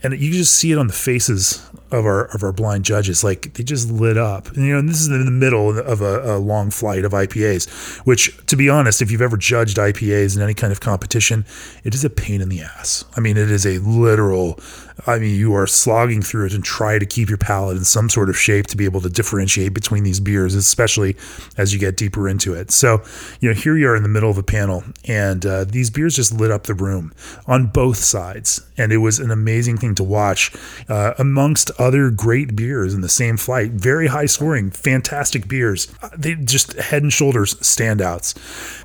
[0.03, 3.23] and you just see it on the faces of our of our blind judges.
[3.23, 4.47] Like they just lit up.
[4.47, 7.99] And, you know, this is in the middle of a, a, long flight of IPAs.
[7.99, 11.45] Which, to be honest, if you've ever judged IPAs in any kind of competition,
[11.83, 13.05] it is a pain in the ass.
[13.15, 14.59] I mean, it is a literal
[15.07, 18.09] I mean, you are slogging through it and try to keep your palate in some
[18.09, 21.15] sort of shape to be able to differentiate between these beers, especially
[21.57, 22.71] as you get deeper into it.
[22.71, 23.03] So,
[23.39, 26.15] you know, here you are in the middle of a panel, and uh, these beers
[26.15, 27.13] just lit up the room
[27.47, 28.61] on both sides.
[28.77, 30.51] And it was an amazing thing to watch
[30.89, 33.71] uh, amongst other great beers in the same flight.
[33.71, 35.93] Very high scoring, fantastic beers.
[36.17, 38.33] They just head and shoulders standouts.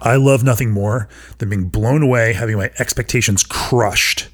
[0.03, 4.29] I love nothing more than being blown away, having my expectations crushed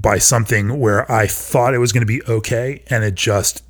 [0.00, 3.62] by something where I thought it was going to be okay, and it just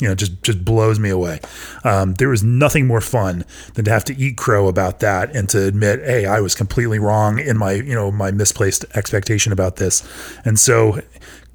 [0.00, 1.40] you know just just blows me away.
[1.84, 5.48] Um, there was nothing more fun than to have to eat crow about that and
[5.50, 9.76] to admit, hey, I was completely wrong in my you know my misplaced expectation about
[9.76, 10.06] this.
[10.44, 11.00] And so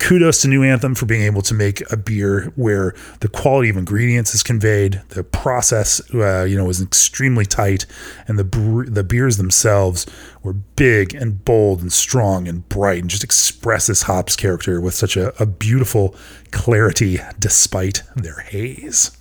[0.01, 3.77] kudos to New Anthem for being able to make a beer where the quality of
[3.77, 7.85] ingredients is conveyed, the process, uh, you know, was extremely tight,
[8.27, 10.07] and the the beers themselves
[10.41, 14.95] were big and bold and strong and bright, and just express this hops character with
[14.95, 16.15] such a, a beautiful
[16.49, 19.15] clarity despite their haze.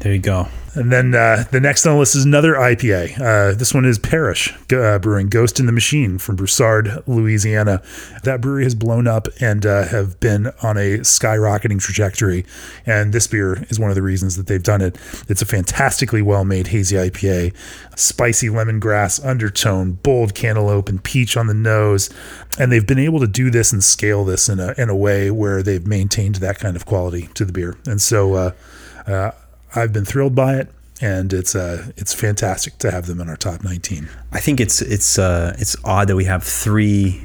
[0.00, 0.48] There you go.
[0.74, 3.20] And then uh, the next on the list is another IPA.
[3.20, 7.82] Uh, this one is Parish uh, Brewing, Ghost in the Machine from Broussard, Louisiana.
[8.22, 12.46] That brewery has blown up and uh, have been on a skyrocketing trajectory.
[12.86, 14.96] And this beer is one of the reasons that they've done it.
[15.28, 17.54] It's a fantastically well made hazy IPA,
[17.98, 22.08] spicy lemongrass undertone, bold cantaloupe, and peach on the nose.
[22.58, 25.30] And they've been able to do this and scale this in a, in a way
[25.30, 27.76] where they've maintained that kind of quality to the beer.
[27.86, 28.50] And so, uh,
[29.06, 29.32] uh,
[29.74, 30.68] I've been thrilled by it,
[31.00, 34.08] and it's uh, it's fantastic to have them in our top 19.
[34.32, 37.22] I think it's it's uh, it's odd that we have three.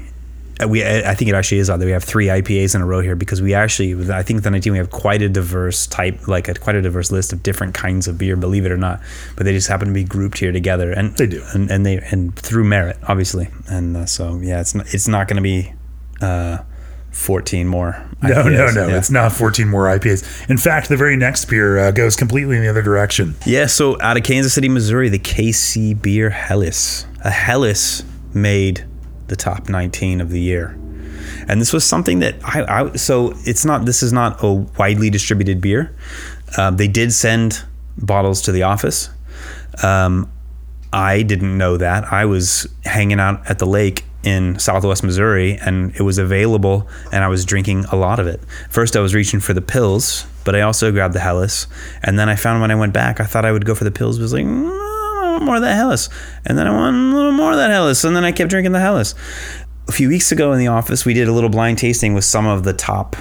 [0.62, 2.86] uh, We I think it actually is odd that we have three IPAs in a
[2.86, 6.28] row here because we actually I think the 19 we have quite a diverse type
[6.28, 9.00] like a, quite a diverse list of different kinds of beer, believe it or not.
[9.36, 11.42] But they just happen to be grouped here together, and They do.
[11.52, 13.48] and, and they and through merit, obviously.
[13.68, 15.72] And uh, so yeah, it's not, it's not going to be.
[16.20, 16.58] Uh,
[17.16, 18.08] 14 more.
[18.22, 18.88] No, no, no.
[18.88, 18.98] Yeah.
[18.98, 20.48] It's not 14 more IPAs.
[20.50, 23.34] In fact, the very next beer uh, goes completely in the other direction.
[23.46, 27.06] Yeah, so out of Kansas City, Missouri, the KC Bier Helles.
[27.24, 28.04] A Helles
[28.34, 28.86] made
[29.28, 30.78] the top 19 of the year.
[31.48, 35.10] And this was something that I, I so it's not, this is not a widely
[35.10, 35.96] distributed beer.
[36.58, 37.64] Um, they did send
[37.96, 39.08] bottles to the office.
[39.82, 40.30] Um,
[40.92, 42.12] I didn't know that.
[42.12, 47.22] I was hanging out at the lake in Southwest Missouri and it was available and
[47.22, 48.40] I was drinking a lot of it.
[48.68, 51.68] First I was reaching for the pils, but I also grabbed the Helles.
[52.02, 53.92] And then I found when I went back, I thought I would go for the
[53.92, 56.10] pils, was like, "Mm, more of that Helles.
[56.44, 58.04] And then I want a little more of that Helles.
[58.04, 59.14] And then I kept drinking the Helles.
[59.88, 62.48] A few weeks ago in the office, we did a little blind tasting with some
[62.48, 63.14] of the top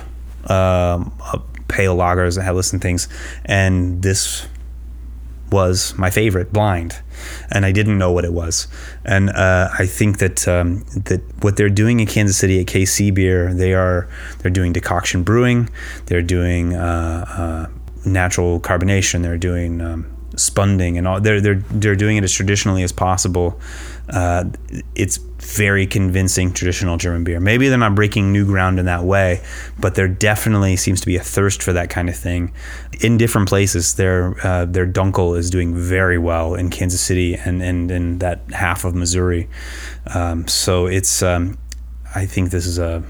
[0.49, 1.37] um, uh,
[1.67, 3.07] pale lagers and Helles and things.
[3.45, 4.47] And this
[5.51, 7.01] was my favorite blind.
[7.51, 8.67] And I didn't know what it was.
[9.03, 13.13] And uh, I think that um, that what they're doing in Kansas City at KC
[13.13, 15.69] Bier they are they're doing decoction brewing.
[16.07, 19.21] They're doing uh, uh, natural carbonation.
[19.21, 23.59] They're doing um, spunding and all they're they're they're doing it as traditionally as possible.
[24.09, 24.45] Uh,
[24.95, 27.39] it's very convincing traditional German beer.
[27.39, 29.41] Maybe they're not breaking new ground in that way,
[29.79, 32.53] but there definitely seems to be a thirst for that kind of thing
[33.01, 33.95] in different places.
[33.95, 38.41] Their uh, their Dunkel is doing very well in Kansas City and and in that
[38.51, 39.47] half of Missouri.
[40.13, 41.57] Um, so it's um,
[42.13, 43.03] I think this is a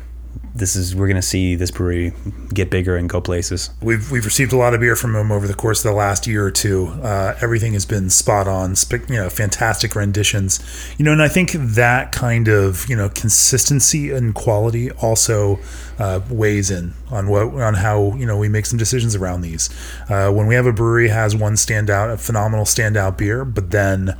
[0.55, 2.13] this is we're going to see this brewery
[2.53, 3.69] get bigger and go places.
[3.81, 6.25] We've we've received a lot of beer from them over the course of the last
[6.25, 6.87] year or two.
[7.03, 8.75] Uh, everything has been spot on,
[9.09, 10.59] you know, fantastic renditions.
[10.97, 15.59] You know, and I think that kind of you know consistency and quality also
[15.99, 19.69] uh, weighs in on what on how you know we make some decisions around these.
[20.09, 24.17] Uh, when we have a brewery has one standout, a phenomenal standout beer, but then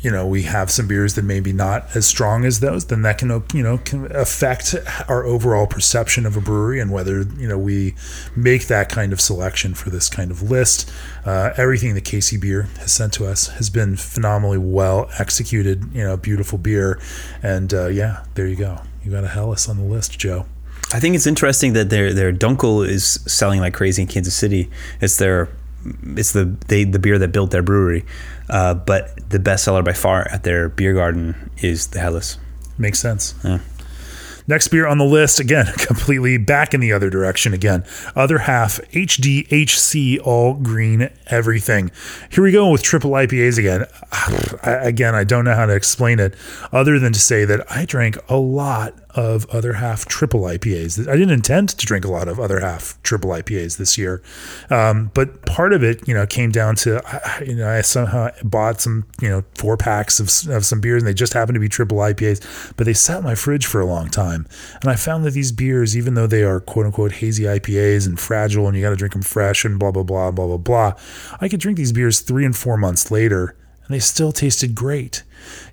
[0.00, 3.18] you know we have some beers that maybe not as strong as those then that
[3.18, 4.74] can you know can affect
[5.08, 7.94] our overall perception of a brewery and whether you know we
[8.34, 10.90] make that kind of selection for this kind of list.
[11.24, 16.02] Uh, everything that KC Bier has sent to us has been phenomenally well executed you
[16.02, 17.00] know beautiful beer.
[17.42, 18.80] And uh, yeah there you go.
[19.04, 20.46] You got a helles on the list joe.
[20.92, 24.70] I think it's interesting that their their Dunkel is selling like crazy in Kansas City.
[25.00, 25.48] It's their
[26.16, 28.04] it's the they the beer that built their brewery,
[28.48, 32.38] uh, but the best seller by far at their beer garden is the Helles.
[32.78, 33.58] makes sense Yeah.
[34.48, 37.84] Next beer on the list, again, completely back in the other direction again.
[38.14, 41.90] Other half, HDHC, all green, everything.
[42.30, 43.86] Here we go with triple IPAs again.
[44.62, 46.34] I, again, I don't know how to explain it
[46.72, 51.08] other than to say that I drank a lot of other half triple IPAs.
[51.08, 54.22] I didn't intend to drink a lot of other half triple IPAs this year,
[54.70, 57.00] um, but part of it, you know, came down to
[57.44, 61.08] you know I somehow bought some you know four packs of, of some beers and
[61.08, 63.86] they just happened to be triple IPAs, but they sat in my fridge for a
[63.86, 64.46] long time,
[64.80, 68.20] and I found that these beers, even though they are quote unquote hazy IPAs and
[68.20, 70.92] fragile and you got to drink them fresh and blah blah blah blah blah blah,
[71.40, 73.56] I could drink these beers three and four months later
[73.86, 75.22] and they still tasted great.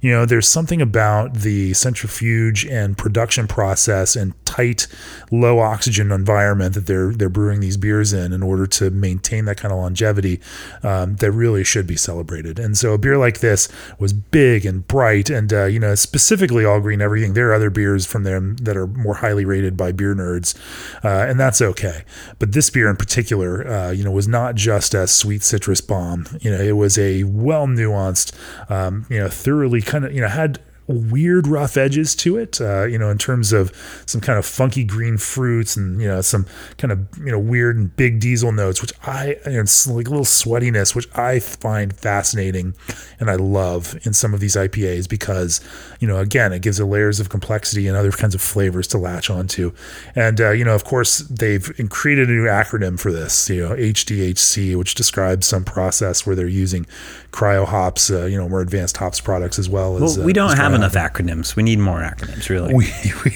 [0.02, 4.88] You know, there's something about the centrifuge and production process and tight,
[5.32, 9.58] low oxygen environment that they're they're brewing these beers in in order to maintain that
[9.58, 10.40] kind of longevity
[10.84, 12.60] um, that really should be celebrated.
[12.60, 13.68] And so a beer like this
[14.00, 17.34] was big and bright, and uh, you know specifically all green everything.
[17.34, 20.56] There are other beers from them that are more highly rated by beer nerds,
[21.04, 22.04] uh, and that's okay.
[22.40, 26.28] But this beer in particular, uh, you know, was not just a sweet citrus bomb.
[26.42, 28.34] You know, it was a well nuanced,
[28.70, 29.30] um, you know,
[29.64, 33.18] thoroughly kind of you know had weird rough edges to it, uh, you know, in
[33.18, 33.72] terms of
[34.06, 36.46] some kind of funky green fruits and, you know, some
[36.78, 40.26] kind of, you know, weird and big diesel notes, which I, and like a little
[40.26, 42.76] sweatiness, which I find fascinating
[43.20, 45.62] and I love in some of these IPAs because,
[46.00, 48.98] you know, again, it gives it layers of complexity and other kinds of flavors to
[48.98, 49.72] latch onto.
[50.16, 53.76] And, uh, you know, of course, they've created a new acronym for this, you know,
[53.76, 56.86] HDHC, which describes some process where they're using
[57.34, 60.18] cryo hops, uh, you know, more advanced hops products as well as.
[60.18, 61.56] We uh, don't as have enough acronyms.
[61.56, 62.74] We need more acronyms, really.
[62.74, 62.86] We,
[63.26, 63.32] we,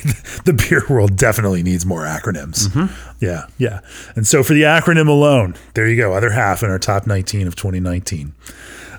[0.46, 2.72] the beer world definitely needs more acronyms.
[3.20, 3.82] Yeah, yeah.
[4.16, 7.48] And so for the acronym alone, there you go, other half in our top 19
[7.48, 8.34] of 2019.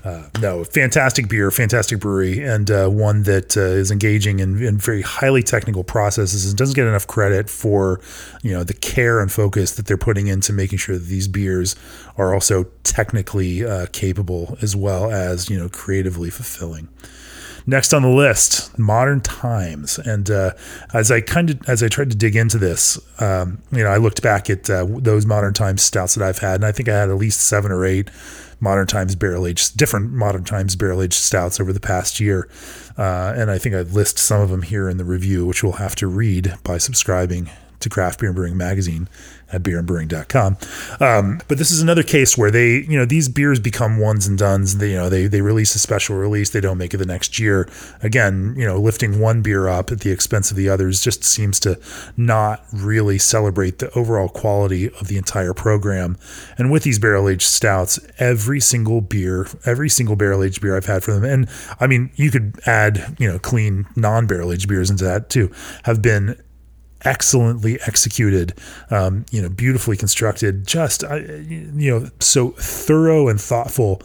[0.04, 4.78] Uh, no, fantastic beer, fantastic brewery, and uh, one that uh, is engaging in, in
[4.78, 8.00] very highly technical processes and doesn't get enough credit for,
[8.42, 11.74] you know, the care and focus that they're putting into making sure that these beers
[12.16, 16.88] are also technically uh, capable as well as you know creatively fulfilling.
[17.66, 20.52] Next on the list, modern times, and uh,
[20.94, 23.98] as I kind of as I tried to dig into this, um, you know, I
[23.98, 26.96] looked back at uh, those modern times stouts that I've had, and I think I
[26.96, 28.10] had at least seven or eight
[28.60, 32.48] modern times barrel aged, different modern times barrel aged stouts over the past year,
[32.96, 35.72] uh, and I think I list some of them here in the review, which we'll
[35.72, 37.50] have to read by subscribing
[37.80, 39.08] to Craft Beer and Brewing Magazine
[39.52, 40.56] at beerandbrewing.com.
[41.00, 44.38] Um, but this is another case where they, you know, these beers become ones and
[44.38, 44.78] dones.
[44.78, 46.50] They, you know, they they release a special release.
[46.50, 47.68] They don't make it the next year.
[48.02, 51.58] Again, you know, lifting one beer up at the expense of the others just seems
[51.60, 51.78] to
[52.16, 56.16] not really celebrate the overall quality of the entire program.
[56.56, 60.86] And with these barrel aged stouts, every single beer, every single barrel aged beer I've
[60.86, 61.48] had from them, and
[61.80, 65.50] I mean, you could add, you know, clean non barrel aged beers into that too,
[65.84, 66.40] have been
[67.04, 68.54] excellently executed,
[68.90, 74.02] um, you know, beautifully constructed, just you know, so thorough and thoughtful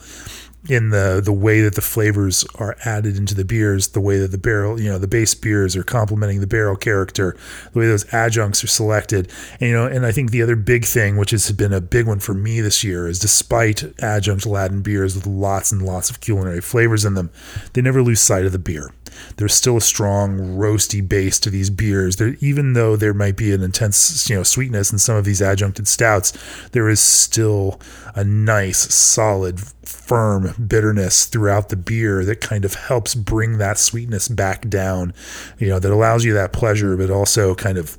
[0.68, 4.30] in the the way that the flavors are added into the beers, the way that
[4.30, 7.36] the barrel, you know, the base beers are complementing the barrel character,
[7.72, 10.84] the way those adjuncts are selected, and you know, and I think the other big
[10.84, 14.82] thing, which has been a big one for me this year, is despite adjunct Latin
[14.82, 17.30] beers with lots and lots of culinary flavors in them,
[17.74, 18.90] they never lose sight of the beer
[19.36, 22.16] there's still a strong roasty base to these beers.
[22.16, 25.40] There, even though there might be an intense, you know, sweetness in some of these
[25.40, 26.32] adjuncted stouts,
[26.72, 27.80] there is still
[28.14, 29.60] a nice, solid,
[30.04, 35.14] firm bitterness throughout the beer that kind of helps bring that sweetness back down.
[35.58, 37.96] You know, that allows you that pleasure, but also kind of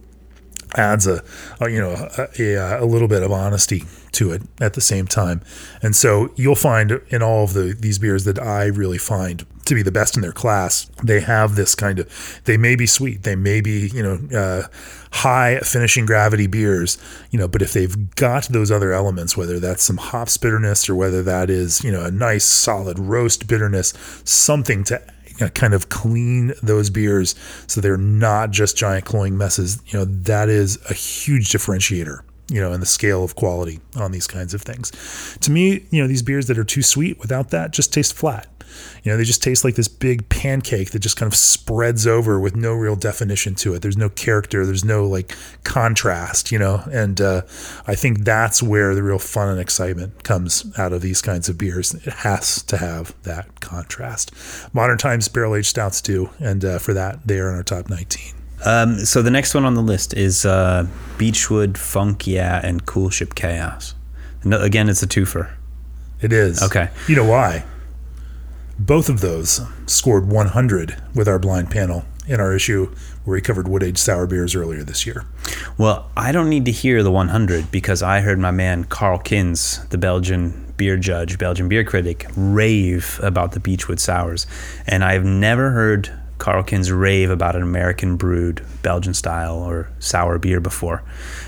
[0.76, 1.24] adds a,
[1.60, 5.08] a you know a, a, a, little bit of honesty to it at the same
[5.08, 5.42] time
[5.82, 9.74] and so you'll find in all of the these beers that i really find to
[9.74, 13.24] be the best in their class they have this kind of they may be sweet
[13.24, 14.68] they may be you know uh,
[15.16, 16.98] high finishing gravity beers
[17.32, 20.96] you know but if they've got those other elements whether that's some hops bitterness or
[20.96, 23.94] whether that is you know a nice solid roast bitterness
[24.26, 25.02] something to
[25.38, 27.36] you know, kind of clean those beers
[27.68, 29.82] so they're not just giant cloying messes.
[29.88, 34.12] You know, that is a huge differentiator, you know, in the scale of quality on
[34.12, 34.92] these kinds of things.
[35.42, 38.48] To me, you know, these beers that are too sweet without that just taste flat.
[39.04, 42.40] You know, they just taste like this big pancake that just kind of spreads over
[42.40, 43.82] with no real definition to it.
[43.82, 47.44] There's no character, there's no like contrast, you know, and uh,
[47.88, 51.58] I think that's where the real fun and excitement comes out of these kinds of
[51.58, 51.94] beers.
[51.94, 54.32] It has to have that contrast.
[54.74, 57.90] Modern Times barrel aged stouts do, and uh, for that, they are in our top
[57.90, 58.45] 19.
[58.66, 60.88] Um, so the next one on the list is uh,
[61.18, 63.96] Beachwood Funk Yeah and Cool Ship Chaos.
[64.44, 65.52] No, again, it's a twofer.
[66.22, 66.62] It is.
[66.62, 66.90] Okay.
[67.08, 67.66] You know why?
[68.80, 72.94] Both of those scored 100 with our blind panel in our issue
[73.24, 75.26] where we covered wood aged sour beers earlier this year.
[75.78, 79.86] Well, I don't need to hear the 100 because I heard my man Carl Kins,
[79.88, 84.46] the Belgian beer judge, Belgian beer critic, rave about the Beachwood sours.
[84.88, 90.38] And I've never heard Carl Kins rave about an American brewed Belgian style or sour
[90.38, 91.04] beer before.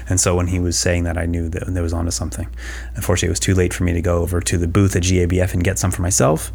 [0.10, 2.48] And so when he was saying that, I knew that there was onto something.
[2.96, 5.54] Unfortunately, it was too late for me to go over to the booth at GABF
[5.54, 6.52] and get some for myself.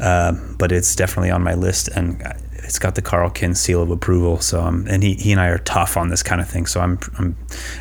[0.00, 1.88] Uh, but it's definitely on my list.
[1.88, 2.22] And
[2.62, 4.40] it's got the Carl Kins seal of approval.
[4.40, 6.66] So um, and he, he and I are tough on this kind of thing.
[6.66, 7.36] So I'm, I'm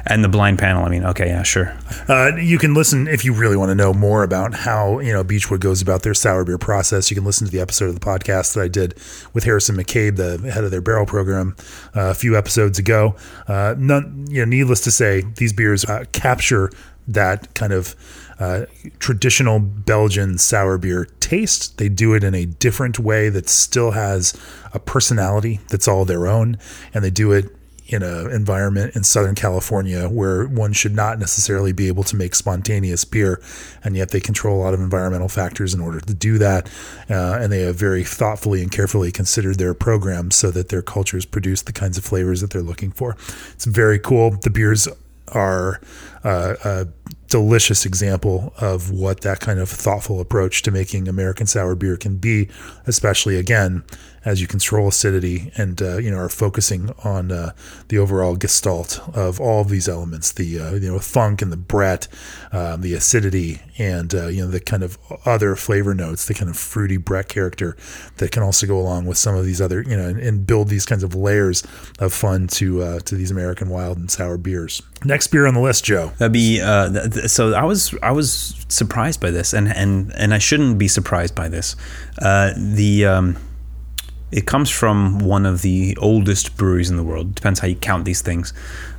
[0.06, 0.84] and the blind panel.
[0.84, 1.78] I mean, okay, yeah, sure.
[2.08, 5.24] Uh, you can listen if you really want to know more about how you know
[5.24, 7.10] Beachwood goes about their sour beer process.
[7.10, 8.98] You can listen to the episode of the podcast that I did
[9.34, 11.56] with Harrison McCabe, the head of their barrel program,
[11.96, 13.16] uh, a few episodes ago.
[13.48, 16.70] Uh, none, you know, needless to say, these beers uh, capture
[17.08, 17.96] that kind of
[18.42, 18.66] uh,
[18.98, 21.78] traditional Belgian sour beer taste.
[21.78, 24.34] They do it in a different way that still has
[24.74, 26.58] a personality that's all their own,
[26.92, 27.56] and they do it
[27.88, 32.34] in an environment in Southern California where one should not necessarily be able to make
[32.34, 33.40] spontaneous beer,
[33.84, 36.68] and yet they control a lot of environmental factors in order to do that.
[37.10, 41.26] Uh, and they have very thoughtfully and carefully considered their programs so that their cultures
[41.26, 43.16] produce the kinds of flavors that they're looking for.
[43.52, 44.32] It's very cool.
[44.32, 44.88] The beers
[45.28, 45.80] are
[46.24, 46.88] uh, a
[47.32, 52.18] delicious example of what that kind of thoughtful approach to making American sour beer can
[52.18, 52.50] be,
[52.86, 53.84] especially again
[54.24, 57.52] as you control acidity and uh, you know are focusing on uh,
[57.88, 61.58] the overall gestalt of all of these elements the uh, you know funk and the
[61.58, 62.08] Brett
[62.52, 66.50] um, the acidity and uh, you know the kind of other flavor notes the kind
[66.50, 67.76] of fruity Brett character
[68.18, 70.68] that can also go along with some of these other you know and, and build
[70.68, 71.64] these kinds of layers
[72.00, 74.82] of fun to uh, to these American wild and sour beers.
[75.04, 76.12] Next beer on the list Joe.
[76.20, 80.14] That'd be uh, th- th- so I was I was surprised by this and and
[80.16, 81.76] and I shouldn't be surprised by this.
[82.20, 83.38] The um,
[84.32, 87.36] it comes from one of the oldest breweries in the world.
[87.36, 88.54] Depends how you count these things,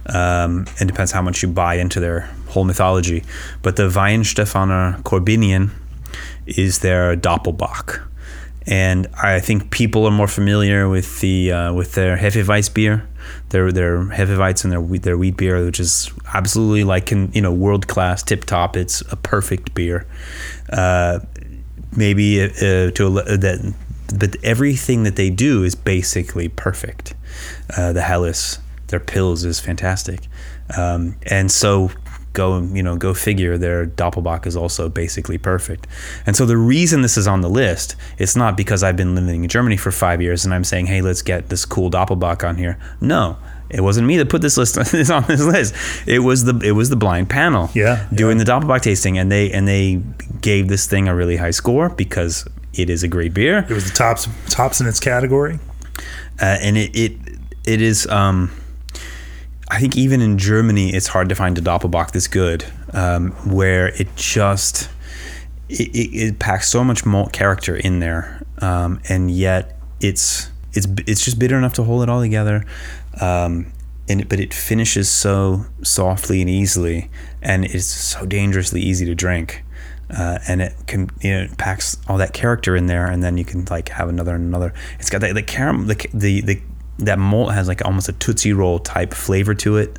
[0.06, 3.24] um, and depends how much you buy into their whole mythology.
[3.62, 5.70] But the Weihenstephaner Korbinian
[6.46, 8.02] is their Doppelbock,
[8.66, 13.08] and I think people are more familiar with the uh, with their Hefeweiss beer,
[13.48, 17.52] their their Hefeweiss and their their wheat beer, which is absolutely like in, you know
[17.52, 18.76] world class, tip top.
[18.76, 20.06] It's a perfect beer.
[20.70, 21.20] Uh,
[21.96, 23.74] maybe uh, to a, that
[24.18, 27.14] but everything that they do is basically perfect.
[27.76, 28.58] Uh, the Helles,
[28.88, 30.20] their pils is fantastic,
[30.76, 31.90] um, and so
[32.32, 35.86] go you know go figure their doppelbock is also basically perfect
[36.24, 39.42] and so the reason this is on the list it's not because i've been living
[39.42, 42.56] in germany for five years and i'm saying hey let's get this cool doppelbock on
[42.56, 43.36] here no
[43.72, 44.76] it wasn't me that put this list
[45.10, 45.74] on this list.
[46.06, 47.70] It was the it was the blind panel.
[47.72, 48.44] Yeah, doing yeah.
[48.44, 50.02] the Doppelbock tasting, and they and they
[50.42, 53.66] gave this thing a really high score because it is a great beer.
[53.68, 55.58] It was the tops tops in its category,
[56.40, 57.12] uh, and it it
[57.66, 58.06] it is.
[58.06, 58.50] Um,
[59.70, 63.88] I think even in Germany, it's hard to find a Doppelbock this good, um, where
[63.88, 64.90] it just
[65.68, 70.86] it, it, it, packs so much malt character in there, um, and yet it's it's
[71.06, 72.64] it's just bitter enough to hold it all together.
[73.20, 73.72] Um,
[74.08, 77.10] and it, but it finishes so softly and easily,
[77.40, 79.62] and it's so dangerously easy to drink
[80.16, 83.44] uh, and it can you know packs all that character in there, and then you
[83.44, 84.72] can like have another and another.
[84.98, 86.62] It's got that the caramel the the the
[86.98, 89.98] that malt has like almost a tootsie roll type flavor to it,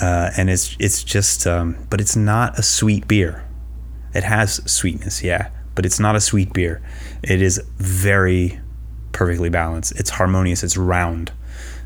[0.00, 3.46] uh, and it's it's just um, but it's not a sweet beer.
[4.14, 6.82] It has sweetness, yeah, but it's not a sweet beer.
[7.22, 8.60] It is very
[9.12, 9.92] perfectly balanced.
[9.98, 10.62] It's harmonious.
[10.62, 11.32] It's round.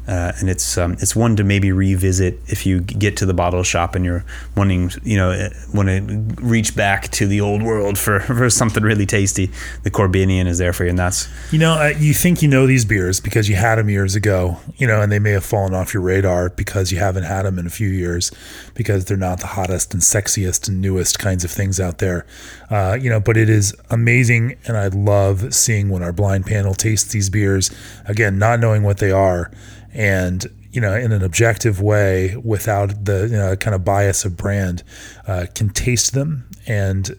[0.07, 3.63] Uh, and it's um, it's one to maybe revisit if you get to the bottle
[3.63, 4.23] shop and you're
[4.55, 8.83] wanting you know uh, want to reach back to the old world for, for something
[8.83, 9.51] really tasty.
[9.83, 12.67] The Korbinian is there for you, and that's you know uh, you think you know
[12.67, 15.73] these beers because you had them years ago, you know, and they may have fallen
[15.73, 18.31] off your radar because you haven't had them in a few years
[18.75, 22.27] because they're not the hottest and sexiest and newest kinds of things out there,
[22.71, 23.21] uh, you know.
[23.21, 27.71] But it is amazing, and I love seeing when our blind panel tastes these beers
[28.05, 29.51] again, not knowing what they are
[29.95, 34.37] and you know in an objective way without the you know, kind of bias of
[34.37, 34.83] brand
[35.27, 37.19] uh, can taste them and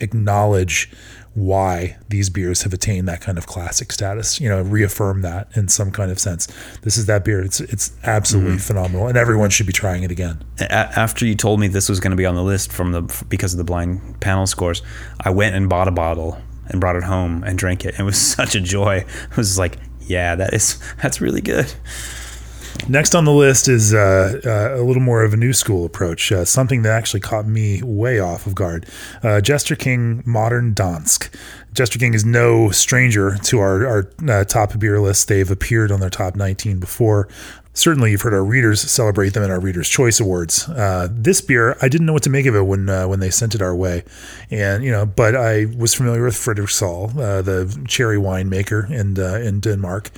[0.00, 0.90] acknowledge
[1.34, 5.68] why these beers have attained that kind of classic status you know reaffirm that in
[5.68, 6.48] some kind of sense.
[6.82, 7.42] This is that beer.
[7.42, 8.58] It's it's absolutely mm-hmm.
[8.60, 10.42] phenomenal and everyone should be trying it again.
[10.70, 13.52] After you told me this was going to be on the list from the because
[13.52, 14.82] of the blind panel scores
[15.20, 17.94] i went and bought a bottle and brought it home and drank it.
[17.94, 19.04] And it was such a joy.
[19.30, 21.72] It was like yeah, that is that's really good.
[22.88, 26.30] Next on the list is uh, uh, a little more of a new school approach,
[26.30, 28.86] uh, something that actually caught me way off of guard.
[29.22, 31.34] Uh, Jester King Modern Dansk.
[31.72, 35.28] Jester King is no stranger to our, our uh, top beer list.
[35.28, 37.26] They've appeared on their top 19 before
[37.74, 40.68] certainly you've heard our readers celebrate them in our Readers' Choice Awards.
[40.68, 43.30] Uh, this beer, I didn't know what to make of it when uh, when they
[43.30, 44.04] sent it our way,
[44.50, 49.34] and you know, but I was familiar with Frederiksdal, uh, the cherry winemaker in uh,
[49.34, 50.10] in Denmark,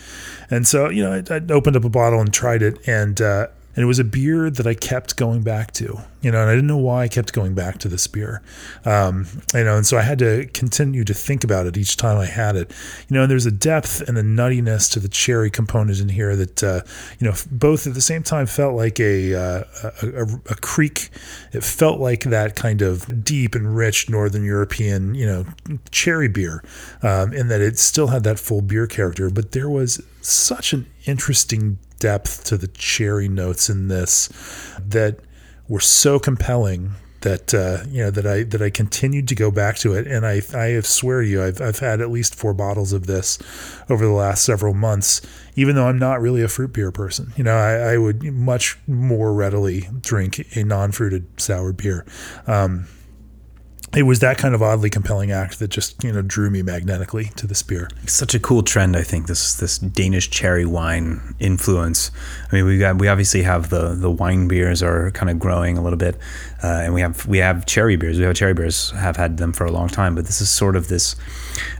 [0.50, 3.48] and so you know, I, I, opened up a bottle and tried it, and uh,
[3.76, 6.54] and it was a beer that I kept going back to, you know, and I
[6.54, 8.42] didn't know why I kept going back to this beer,
[8.86, 12.16] um, you know, and so I had to continue to think about it each time
[12.16, 12.72] I had it,
[13.08, 16.34] you know, and there's a depth and a nuttiness to the cherry component in here
[16.36, 16.80] that, uh,
[17.18, 19.64] you know, both at the same time felt like a, uh,
[20.02, 21.10] a, a, a kriek.
[21.52, 25.44] It felt like that kind of deep and rich Northern European, you know,
[25.90, 26.64] cherry beer,
[27.02, 30.86] um, in that it still had that full beer character, but there was such an
[31.06, 34.28] interesting depth to the cherry notes in this
[34.78, 35.20] that
[35.68, 39.76] were so compelling that uh, you know that I that I continued to go back
[39.78, 42.54] to it, and I I have swear to you, I've I've had at least four
[42.54, 43.38] bottles of this
[43.88, 45.20] over the last several months.
[45.56, 48.78] Even though I'm not really a fruit beer person, you know, I, I would much
[48.86, 52.06] more readily drink a non-fruited sour beer.
[52.46, 52.86] Um,
[53.94, 57.26] it was that kind of oddly compelling act that just you know drew me magnetically
[57.36, 57.88] to this beer.
[58.06, 59.26] Such a cool trend, I think.
[59.26, 62.10] This this Danish cherry wine influence.
[62.50, 65.78] I mean, we got we obviously have the the wine beers are kind of growing
[65.78, 66.16] a little bit,
[66.62, 68.18] uh, and we have we have cherry beers.
[68.18, 70.76] We have cherry beers have had them for a long time, but this is sort
[70.76, 71.14] of this,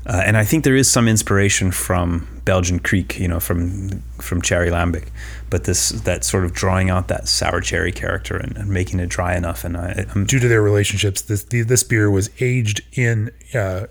[0.07, 4.41] uh, and I think there is some inspiration from Belgian Kriek, you know, from from
[4.41, 5.09] cherry lambic
[5.51, 9.09] but this that sort of drawing out that sour cherry character and, and making it
[9.09, 9.65] dry enough.
[9.65, 13.87] And I, I'm, due to their relationships, this the, this beer was aged in uh,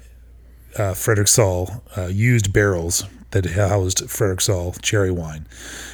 [0.78, 5.48] uh, Frederiksdal uh, used barrels that housed Frederiksdal cherry wine,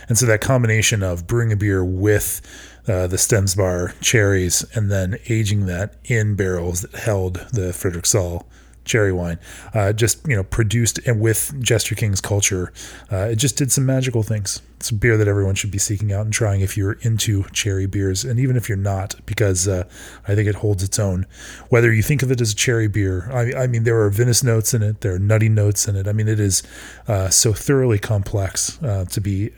[0.09, 2.41] and so that combination of brewing a beer with
[2.87, 8.45] uh, the Stevnsbær cherries and then aging that in barrels that held the Frederiksdal
[8.91, 9.39] cherry wine,
[9.73, 12.73] uh, just you know produced and with Jester King's culture,
[13.11, 14.61] uh, it just did some magical things.
[14.77, 17.85] It's a beer that everyone should be seeking out and trying if you're into cherry
[17.85, 19.83] beers, and even if you're not, because uh,
[20.27, 21.25] I think it holds its own.
[21.69, 24.43] Whether you think of it as a cherry beer, I, I, mean, there are vinous
[24.43, 26.07] notes in it, there are nutty notes in it.
[26.07, 26.63] I mean, it is
[27.07, 29.51] uh, so thoroughly complex uh, to be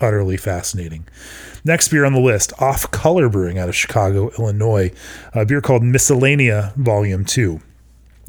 [0.00, 1.08] utterly fascinating.
[1.64, 4.92] Next beer on the list, Off Color Brewing out of Chicago, Illinois,
[5.32, 7.60] a beer called Miscellanea Volume 2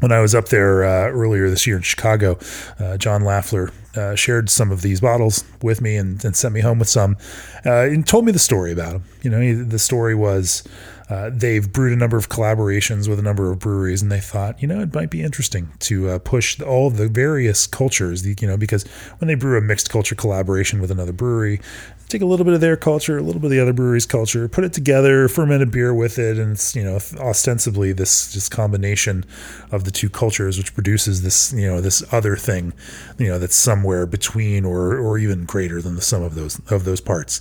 [0.04, 2.38] when I was up there uh, earlier this year in Chicago,
[2.78, 6.60] uh, John Laffler uh, shared some of these bottles with me and, and sent me
[6.60, 7.16] home with some
[7.64, 9.04] uh, and told me the story about them.
[9.22, 10.62] You know, the story was
[11.08, 14.60] uh, they've brewed a number of collaborations with a number of breweries, and they thought,
[14.60, 18.58] you know, it might be interesting to uh, push all the various cultures, you know,
[18.58, 18.84] because
[19.18, 21.60] when they brew a mixed culture collaboration with another brewery,
[22.08, 24.48] take a little bit of their culture, a little bit of the other brewery's culture,
[24.48, 28.48] put it together, ferment a beer with it, and it's you know ostensibly this this
[28.48, 29.24] combination
[29.70, 32.72] of the two cultures, which produces this you know this other thing,
[33.18, 36.84] you know that's somewhere between or or even greater than the sum of those of
[36.84, 37.40] those parts.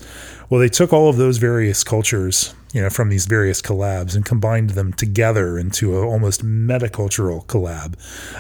[0.50, 4.24] Well, they took all of those various cultures, you know, from these various collabs and
[4.24, 7.96] combined them together into a almost metacultural collab,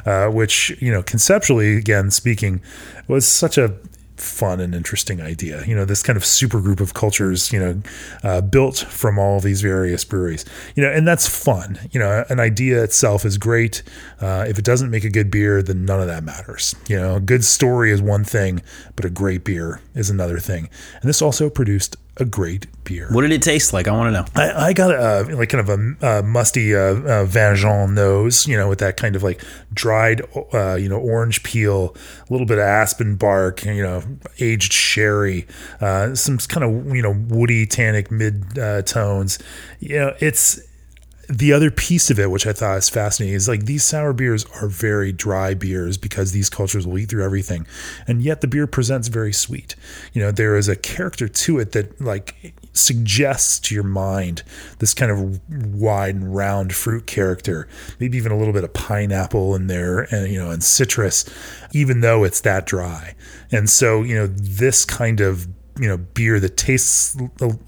[0.06, 2.62] uh, which you know conceptually, again speaking,
[3.08, 3.76] was such a
[4.24, 5.64] fun and interesting idea.
[5.66, 7.82] You know, this kind of super group of cultures, you know,
[8.24, 10.46] uh, built from all these various breweries.
[10.76, 11.80] You know, and that's fun.
[11.92, 13.84] You know, an idea itself is great.
[14.20, 16.76] Uh, if it doesn't make a good beer, then none of that matters.
[16.88, 18.62] You know, a good story is one thing,
[18.96, 20.70] but a great beer is another thing.
[21.02, 23.08] And this also produced a great beer.
[23.12, 23.88] What did it taste like?
[23.88, 24.26] I want to know.
[24.36, 28.48] I, I got a like kind of a, a musty uh, uh, Vin Jaune nose,
[28.48, 29.44] you know, with that kind of like
[29.74, 30.22] dried,
[30.54, 31.96] uh, you know, orange peel,
[32.30, 34.04] a little bit of aspen bark, you know,
[34.40, 35.48] aged sherry,
[35.82, 39.40] uh, some kind of you know woody tannic mid uh, tones.
[39.80, 40.60] You know, it's
[41.38, 44.46] the other piece of it, which I thought is fascinating, is like these sour beers
[44.62, 47.66] are very dry beers because these cultures will eat through everything,
[48.08, 49.76] and yet the beer presents very sweet.
[50.14, 54.44] You know, there is a character to it that like suggests to your mind
[54.80, 57.68] this kind of wide and round fruit character,
[58.00, 61.26] maybe even a little bit of pineapple in there, and you know, and citrus,
[61.74, 63.16] even though it's that dry.
[63.52, 65.48] And so, you know, this kind of
[65.80, 67.18] you know beer that tastes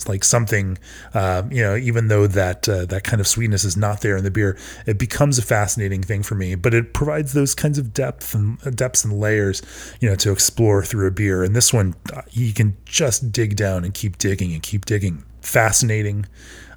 [0.07, 0.77] like something
[1.13, 4.23] uh, you know even though that uh, that kind of sweetness is not there in
[4.23, 6.55] the beer it becomes a fascinating thing for me.
[6.55, 9.61] But it provides those kinds of depth and uh, depths and layers
[9.99, 11.43] you know to explore through a beer.
[11.43, 15.23] And this one uh, you can just dig down and keep digging and keep digging.
[15.41, 16.25] Fascinating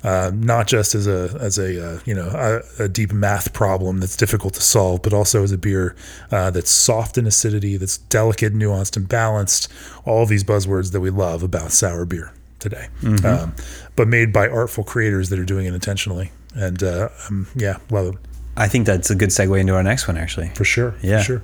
[0.05, 3.99] uh, not just as a as a uh, you know a, a, deep math problem
[3.99, 5.97] that's difficult to solve, but also as a beer
[6.31, 9.71] uh, that's soft in acidity, that's delicate, nuanced, and balanced.
[10.05, 13.27] All these buzzwords that we love about sour beer today, mm-hmm.
[13.27, 13.55] um,
[13.97, 16.31] but made by artful creators that are doing it intentionally.
[16.55, 18.21] And uh, um, yeah, love it.
[18.57, 20.49] I think that's a good segue into our next one, actually.
[20.51, 20.95] For sure.
[21.03, 21.19] Yeah.
[21.19, 21.43] For sure.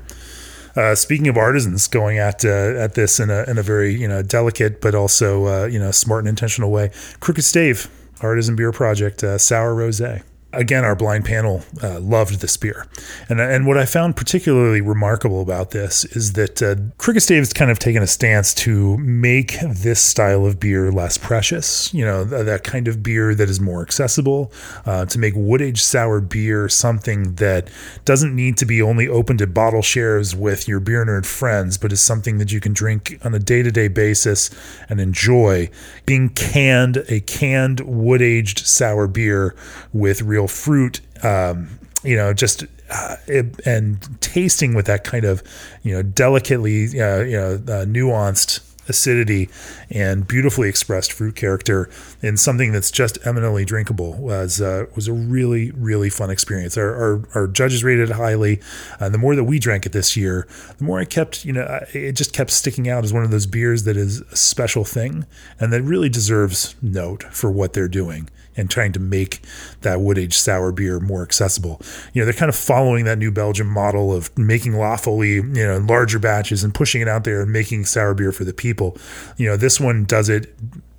[0.77, 4.09] Uh, speaking of artisans going at uh, at this in a in a very you
[4.09, 6.91] know delicate but also uh, you know smart and intentional way,
[7.21, 7.89] Crooked Stave
[8.25, 10.23] Artisan Beer Project uh, Sour Rosé
[10.57, 12.87] again, our blind panel uh, loved this beer.
[13.29, 17.79] And, and what I found particularly remarkable about this is that uh, Stave's kind of
[17.79, 22.65] taken a stance to make this style of beer less precious, you know, th- that
[22.65, 24.53] kind of beer that is more accessible,
[24.87, 27.69] uh, to make wood aged sour beer something that
[28.05, 31.93] doesn't need to be only open to bottle shares with your beer nerd friends, but
[31.93, 34.51] is something that you can drink on a day to day basis
[34.89, 35.71] and enjoy.
[36.07, 39.55] Being canned, a canned wood aged sour beer
[39.93, 45.25] with real real fruit, um, you know, just uh, it, and tasting with that kind
[45.25, 45.43] of,
[45.83, 49.49] you know, delicately, uh, you know, uh, nuanced acidity
[49.89, 51.89] and beautifully expressed fruit character
[52.21, 56.77] in something that's just eminently drinkable was uh, was a really really fun experience.
[56.77, 58.61] Our, our, our judges rated it highly.
[59.01, 61.81] Uh, the more that we drank it this year, the more I kept you know
[61.95, 65.25] it just kept sticking out as one of those beers that is a special thing
[65.59, 69.41] and that really deserves note for what they're doing and trying to make
[69.81, 71.81] that wood aged sour beer more accessible.
[72.13, 75.43] You know, they're kind of following that New Belgium model of making La Folie, you
[75.43, 78.55] know, in larger batches and pushing it out there and making sour beer for the
[78.55, 78.97] people.
[79.37, 80.55] You know, this one does it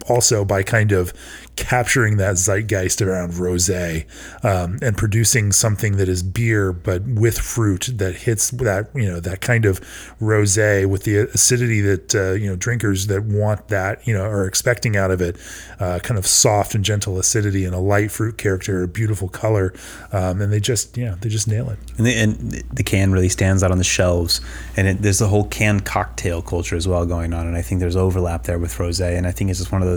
[0.07, 1.13] also by kind of
[1.55, 4.05] capturing that zeitgeist around rosé
[4.43, 9.19] um, and producing something that is beer but with fruit that hits that you know
[9.19, 9.79] that kind of
[10.19, 14.45] rosé with the acidity that uh, you know drinkers that want that you know are
[14.45, 15.37] expecting out of it
[15.79, 19.73] uh, kind of soft and gentle acidity and a light fruit character a beautiful color
[20.11, 21.79] um, and they just yeah they just nail it.
[21.97, 24.41] And, the, and the can really stands out on the shelves
[24.75, 27.79] and it, there's a whole can cocktail culture as well going on and I think
[27.79, 29.94] there's overlap there with rosé and I think it's just one of those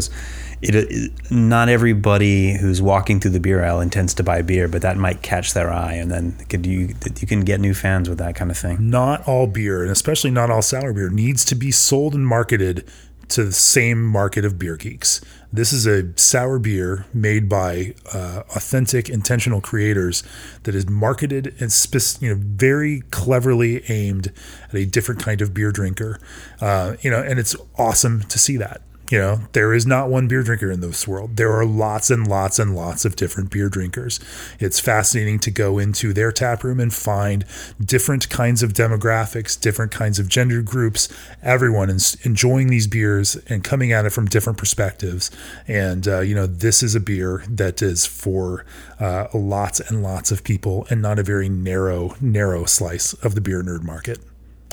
[0.63, 4.83] it, it, not everybody who's walking through the beer aisle intends to buy beer, but
[4.83, 8.19] that might catch their eye, and then could you you can get new fans with
[8.19, 8.91] that kind of thing.
[8.91, 12.85] Not all beer, and especially not all sour beer, needs to be sold and marketed
[13.29, 15.21] to the same market of beer geeks.
[15.53, 20.23] This is a sour beer made by uh, authentic, intentional creators
[20.65, 24.33] that is marketed and spe- you know very cleverly aimed
[24.69, 26.19] at a different kind of beer drinker.
[26.61, 28.83] Uh, you know, and it's awesome to see that.
[29.11, 31.37] You know, there is not one beer drinker in this world.
[31.37, 34.21] There are lots and lots and lots of different beer drinkers.
[34.61, 37.47] It's fascinating to go into their tap room and find
[37.83, 41.09] different kinds of demographics, different kinds of gender groups,
[41.43, 45.31] everyone is enjoying these beers and coming at it from different perspectives.
[45.67, 48.67] And, uh, you know, this is a beer that is for
[49.01, 53.41] uh, lots and lots of people and not a very narrow, narrow slice of the
[53.41, 54.19] beer nerd market.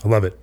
[0.04, 0.38] I love it.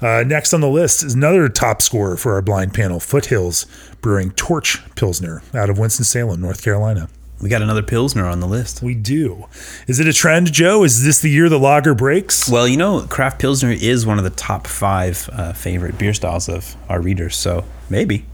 [0.00, 3.66] Uh, next on the list is another top scorer for our blind panel Foothills
[4.00, 7.08] Brewing Torch Pilsner out of Winston-Salem, North Carolina.
[7.40, 8.82] We got another Pilsner on the list.
[8.82, 9.46] We do.
[9.86, 10.82] Is it a trend, Joe?
[10.82, 12.50] Is this the year the lager breaks?
[12.50, 16.48] Well, you know, craft Pilsner is one of the top five uh, favorite beer styles
[16.48, 18.24] of our readers, so maybe.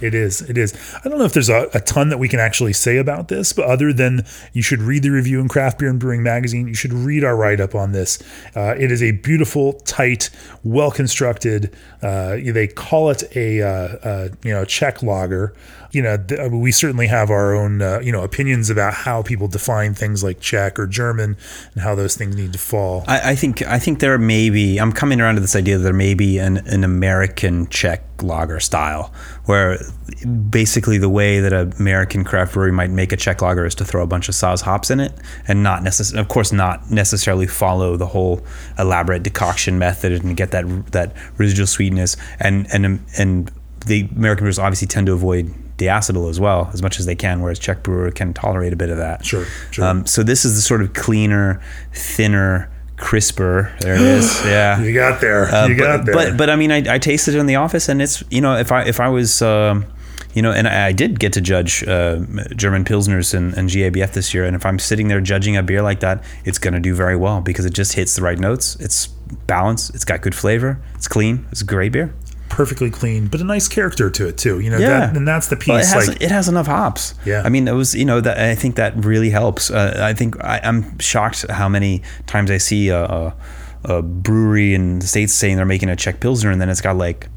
[0.00, 0.42] It is.
[0.42, 0.74] It is.
[1.04, 3.52] I don't know if there's a, a, ton that we can actually say about this,
[3.52, 6.74] but other than you should read the review in Craft Beer and Brewing Magazine, you
[6.74, 8.22] should read our write up on this.
[8.54, 10.30] Uh, it is a beautiful, tight,
[10.62, 11.74] well constructed.
[12.00, 15.54] Uh, they call it a uh, uh you know Czech lager.
[15.90, 19.48] You know, th- we certainly have our own uh, you know opinions about how people
[19.48, 21.36] define things like Czech or German
[21.74, 23.04] and how those things need to fall.
[23.06, 24.78] I, I think I think there may be.
[24.78, 28.60] I'm coming around to this idea that there may be an, an American Czech lager
[28.60, 29.12] style,
[29.46, 29.78] where
[30.50, 33.84] basically the way that an American craft brewery might make a Czech lager is to
[33.84, 35.12] throw a bunch of Saaz hops in it,
[35.46, 38.44] and not necessarily, of course, not necessarily follow the whole
[38.78, 42.16] elaborate decoction method and get that that residual sweetness.
[42.40, 43.50] And and and
[43.86, 47.40] the American brewers obviously tend to avoid diacetyl as well as much as they can,
[47.40, 49.24] whereas Czech brewer can tolerate a bit of that.
[49.24, 49.84] Sure, sure.
[49.84, 51.62] Um, so this is the sort of cleaner,
[51.94, 53.74] thinner crisper.
[53.80, 54.42] There it is.
[54.44, 55.44] Yeah, you got there.
[55.46, 56.14] Uh, you but, got there.
[56.14, 58.56] But but I mean, I, I tasted it in the office, and it's you know
[58.56, 59.40] if I if I was.
[59.40, 59.86] Um,
[60.34, 62.18] you know, and I, I did get to judge uh,
[62.54, 64.44] German Pilsners and, and, GABF this year.
[64.44, 67.16] And if I'm sitting there judging a beer like that, it's going to do very
[67.16, 68.76] well because it just hits the right notes.
[68.76, 69.06] It's
[69.46, 69.94] balanced.
[69.94, 70.80] It's got good flavor.
[70.94, 71.46] It's clean.
[71.50, 72.14] It's a great beer
[72.58, 74.58] perfectly clean, but a nice character to it too.
[74.58, 75.06] You know, yeah.
[75.06, 75.68] That, and that's the piece.
[75.68, 77.14] Well, it, has, like it has enough hops.
[77.24, 77.42] Yeah.
[77.44, 79.70] I mean, it was you know that I think that really helps.
[79.70, 83.36] Uh, I think I, am shocked how many times I see a, a,
[83.84, 86.96] a, brewery in the states saying they're making a Czech pilsner, and then it's got
[86.96, 87.28] like.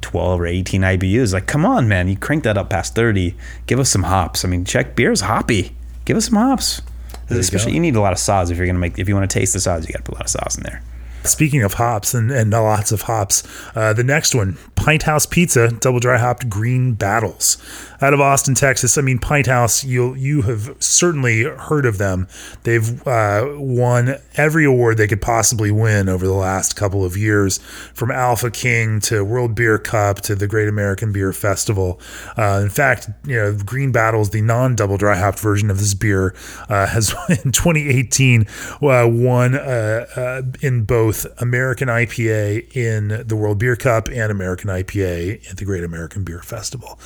[0.00, 1.32] 12 or 18 IBUs.
[1.32, 2.08] Like, come on, man.
[2.08, 3.36] You crank that up past 30.
[3.66, 4.44] Give us some hops.
[4.44, 5.76] I mean, Czech beer is hoppy.
[6.06, 6.82] Give us some hops.
[7.30, 9.14] Especially, you, you, need a lot of Saaz if you're going to make, if you
[9.14, 10.82] want to taste the Saaz, you got to put a lot of Saaz in there.
[11.24, 13.42] Speaking of hops and, and lots of hops,
[13.74, 17.56] uh, the next one, Pint House Pizza, double dry hopped green battles
[18.02, 18.98] out of Austin, Texas.
[18.98, 22.26] I mean, Pint House, you you have certainly heard of them.
[22.64, 27.58] They've uh, won every award they could possibly win over the last couple of years,
[27.94, 32.00] from Alpha King to World Beer Cup to the Great American Beer Festival.
[32.36, 36.34] Uh, in fact, you know, Green Battles, the non-double dry hopped version of this beer,
[36.68, 38.46] uh, has in 2018
[38.82, 45.50] uh, won uh, in both American IPA in the World Beer Cup and American IPA
[45.50, 46.98] at the Great American Beer Festival.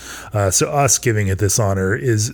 [0.50, 2.32] so us giving it this honor is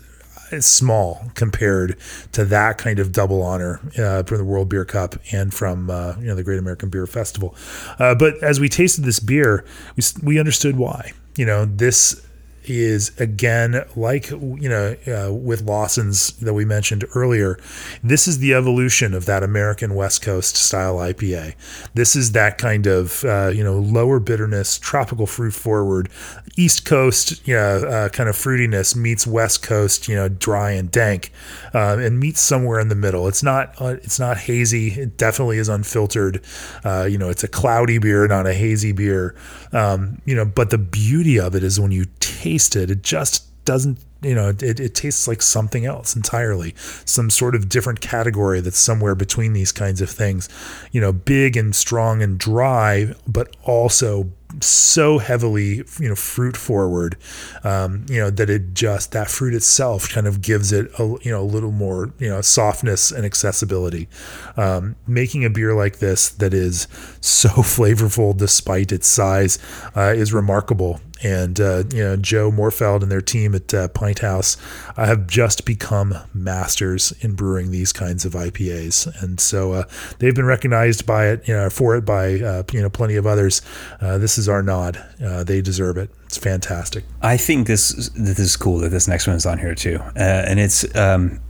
[0.53, 1.97] is small compared
[2.33, 6.15] to that kind of double honor uh, from the World Beer Cup and from uh,
[6.19, 7.57] you know the Great American Beer Festival.
[7.99, 9.65] Uh, but as we tasted this beer,
[9.97, 11.13] we we understood why.
[11.37, 12.27] You know this
[12.65, 17.59] is again like you know uh, with Lawson's that we mentioned earlier.
[18.03, 21.55] This is the evolution of that American West Coast style IPA.
[21.95, 26.09] This is that kind of uh, you know lower bitterness, tropical fruit forward,
[26.57, 30.91] East Coast you know, uh, kind of fruitiness meets West Coast you know dry and
[30.91, 31.33] dank,
[31.75, 33.29] uh, and meets somewhere in the middle.
[33.29, 34.89] It's not uh, it's not hazy.
[34.89, 36.43] It definitely is unfiltered.
[36.85, 39.35] Uh, you know, it's a cloudy beer, not a hazy beer.
[39.73, 43.65] Um, you know, but the beauty of it is when you taste it, it just
[43.65, 46.75] doesn't you know it, it tastes like something else entirely
[47.05, 50.49] some sort of different category that's somewhere between these kinds of things.
[50.93, 54.31] You know big and strong and dry but also
[54.61, 57.17] so heavily you know fruit forward
[57.65, 61.31] um, you know that it just that fruit itself kind of gives it a you
[61.31, 64.09] know a little more you know softness and accessibility.
[64.57, 66.87] Um, making a beer like this that is
[67.21, 69.59] so flavorful despite its size
[69.97, 71.01] uh, is remarkable.
[71.25, 74.57] And uh, you know Joe Mohrfeld and their team at uh, Pint House
[74.97, 79.85] uh, have just become masters in brewing these kinds of IPAs, and so uh,
[80.19, 83.27] they've been recognized by it, you know, for it by uh, you know plenty of
[83.27, 83.63] others.
[84.01, 86.11] Uh, this is our nod; they deserve it.
[86.27, 87.05] It's fantastic.
[87.21, 90.59] I think this this is cool that this next one is on here too, and
[90.59, 90.95] it's.
[90.97, 91.41] Um,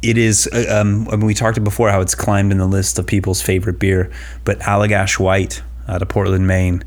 [0.00, 0.48] it is.
[0.70, 3.80] Um, I mean, we talked before how it's climbed in the list of people's favorite
[3.80, 4.12] beer,
[4.44, 6.84] but Allagash White out of Portland, Maine,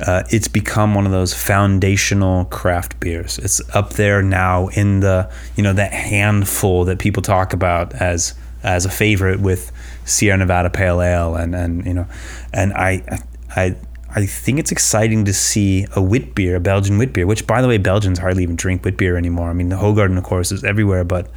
[0.00, 3.38] uh, it's become one of those foundational craft beers.
[3.38, 8.34] It's up there now in the you know that handful that people talk about as
[8.62, 9.72] as a favorite with
[10.04, 12.06] Sierra Nevada Pale Ale and and you know
[12.52, 13.20] and I
[13.54, 13.76] I
[14.14, 17.62] I think it's exciting to see a wit beer, a Belgian wit beer, which by
[17.62, 19.50] the way Belgians hardly even drink wit beer anymore.
[19.50, 21.30] I mean the Hoegaarden of course is everywhere, but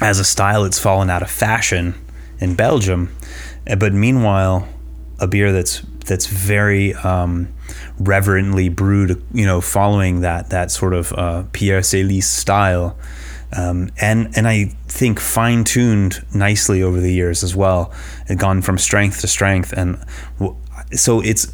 [0.00, 1.94] as a style it's fallen out of fashion
[2.38, 3.14] in Belgium.
[3.78, 4.68] But meanwhile,
[5.18, 7.52] a beer that's that's very um,
[7.98, 12.96] reverently brewed, you know, following that that sort of uh, Pierre Celis style,
[13.56, 17.92] um, and and I think fine tuned nicely over the years as well,
[18.36, 20.02] gone from strength to strength, and
[20.92, 21.50] so it's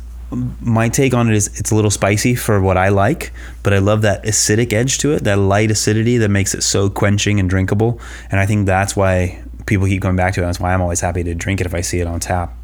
[0.60, 3.32] my take on it is it's a little spicy for what I like,
[3.62, 6.88] but I love that acidic edge to it, that light acidity that makes it so
[6.88, 8.00] quenching and drinkable,
[8.30, 10.44] and I think that's why people keep going back to it.
[10.44, 12.56] That's why I'm always happy to drink it if I see it on tap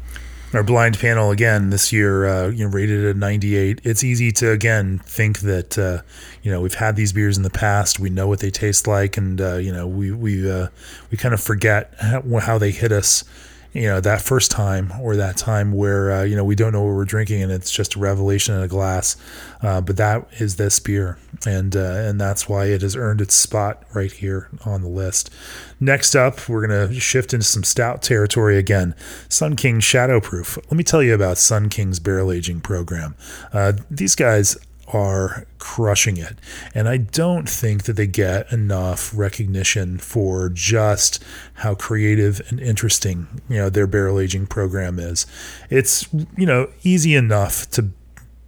[0.53, 3.81] our blind panel again this year, uh, you know, rated at 98.
[3.83, 6.01] It's easy to again think that uh,
[6.41, 9.17] you know we've had these beers in the past, we know what they taste like,
[9.17, 10.67] and uh, you know we we uh,
[11.11, 13.23] we kind of forget how, how they hit us
[13.77, 16.83] you know that first time or that time where uh, you know we don't know
[16.83, 19.15] what we're drinking and it's just a revelation in a glass.
[19.61, 23.35] Uh, but that is this beer and uh, and that's why it has earned its
[23.35, 25.29] spot right here on the list.
[25.79, 28.95] Next up we're going to shift into some stout territory again.
[29.29, 33.15] Sun king shadowproof let me tell you about sun king's barrel aging program.
[33.53, 34.57] Uh, these guys
[34.93, 36.37] are crushing it.
[36.73, 41.23] And I don't think that they get enough recognition for just
[41.55, 45.25] how creative and interesting, you know, their barrel aging program is.
[45.69, 46.07] It's,
[46.37, 47.89] you know, easy enough to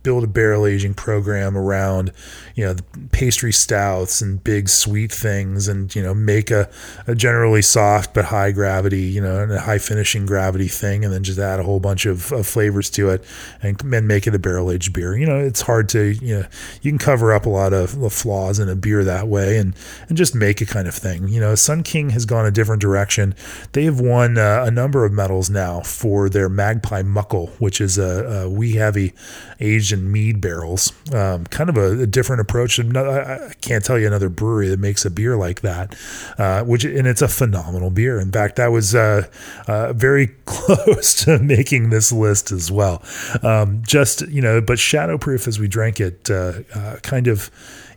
[0.02, 2.12] build a barrel aging program around
[2.60, 2.76] you know
[3.14, 6.70] pastry stouts and big sweet things and you know make a,
[7.08, 11.14] a generally soft but high gravity you know and a high finishing gravity thing and
[11.14, 13.24] then just add a whole bunch of, of flavors to it
[13.62, 16.46] and then make it a barrel aged beer you know it's hard to you know
[16.82, 19.74] you can cover up a lot of the flaws in a beer that way and
[20.10, 22.82] and just make a kind of thing you know sun king has gone a different
[22.82, 23.34] direction
[23.72, 27.98] they have won uh, a number of medals now for their magpie muckle which is
[27.98, 29.14] a, a wee heavy
[29.60, 30.94] aged and mead barrels.
[31.14, 32.80] Um, kind of a, a, different approach.
[32.80, 35.96] I can't tell you another brewery that makes a beer like that.
[36.38, 38.20] Uh, which and it's a phenomenal beer.
[38.20, 39.28] In fact, that was uh,
[39.68, 43.04] uh, very close to making this list as well.
[43.44, 47.52] Um, just you know, but Shadowproof as we drank it, uh, uh, kind of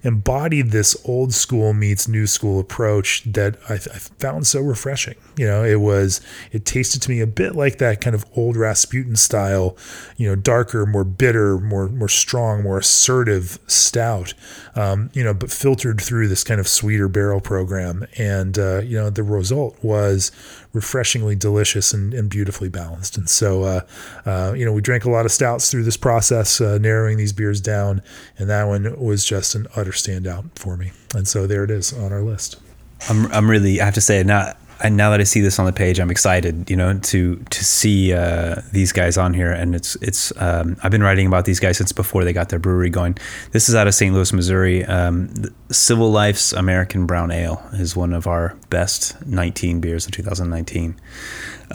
[0.05, 5.15] embodied this old school meets new school approach that I, I, found so refreshing.
[5.37, 6.21] You know, it was
[6.51, 9.77] it tasted to me a bit like that kind of old Rasputin style,
[10.17, 14.35] you know, darker, more bitter, more more strong, more assertive stout.
[14.75, 18.97] Um, you know, but filtered through this kind of sweeter barrel program, and uh, you
[18.97, 20.33] know, the result was
[20.73, 23.17] refreshingly delicious and, and beautifully balanced.
[23.19, 23.81] And so, uh,
[24.25, 27.33] uh, you know, we drank a lot of stouts through this process, uh, narrowing these
[27.33, 28.03] beers down,
[28.39, 30.93] and that one was just an utter standout for me.
[31.15, 32.61] And so there it is on our list.
[33.09, 35.67] I'm, I'm really, I have to say, not and now that I see this on
[35.67, 39.53] the page, I'm excited, you know, to to see uh, these guys on here.
[39.53, 42.59] And it's it's um, I've been writing about these guys since before they got their
[42.59, 43.17] brewery going.
[43.53, 44.13] This is out of St.
[44.13, 44.85] Louis, Missouri.
[44.85, 45.33] Um,
[45.71, 51.01] Civil Life's American Brown Ale is one of our best 19 beers of 2019,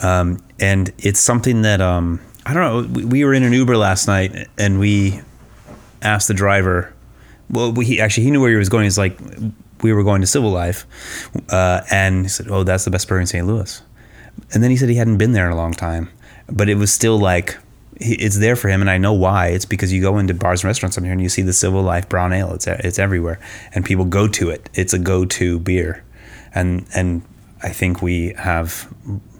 [0.02, 2.92] um, and it's something that um, I don't know.
[2.92, 5.20] We, we were in an Uber last night, and we
[6.02, 6.92] asked the driver
[7.50, 8.84] well, he actually he knew where he was going.
[8.84, 9.18] He's like,
[9.82, 10.86] we were going to Civil Life,
[11.50, 13.46] uh, and he said, "Oh, that's the best burger in St.
[13.46, 13.82] Louis."
[14.52, 16.10] And then he said he hadn't been there in a long time,
[16.48, 17.56] but it was still like
[18.00, 19.48] it's there for him, and I know why.
[19.48, 21.82] It's because you go into bars and restaurants up here and you see the Civil
[21.82, 22.54] Life Brown Ale.
[22.54, 23.40] It's it's everywhere,
[23.74, 24.68] and people go to it.
[24.74, 26.04] It's a go-to beer,
[26.54, 27.22] and and
[27.62, 28.92] I think we have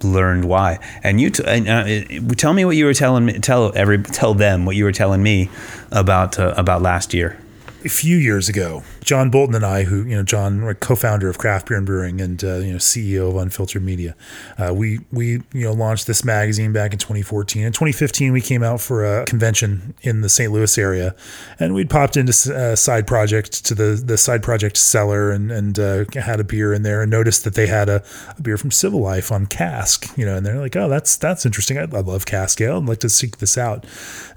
[0.03, 0.79] learned why.
[1.03, 3.39] And you t- uh, tell me what you were telling me.
[3.39, 5.49] Tell every tell them what you were telling me
[5.91, 7.39] about uh, about last year
[7.85, 11.69] a few years ago, John Bolton and I, who you know, John, co-founder of Craft
[11.69, 14.15] Beer and Brewing and uh, you know CEO of Unfiltered Media,
[14.57, 17.63] uh, we we you know launched this magazine back in 2014.
[17.63, 20.51] In 2015, we came out for a convention in the St.
[20.51, 21.15] Louis area,
[21.59, 25.51] and we'd popped into a uh, side project to the the side project cellar and
[25.51, 28.03] and uh, had a beer in there and noticed that they had a,
[28.37, 31.45] a, beer from Civil Life on cask, you know, and they're like, oh, that's that's
[31.45, 31.77] interesting.
[31.77, 32.77] I, I love cask ale.
[32.77, 33.85] I'd like to seek this out,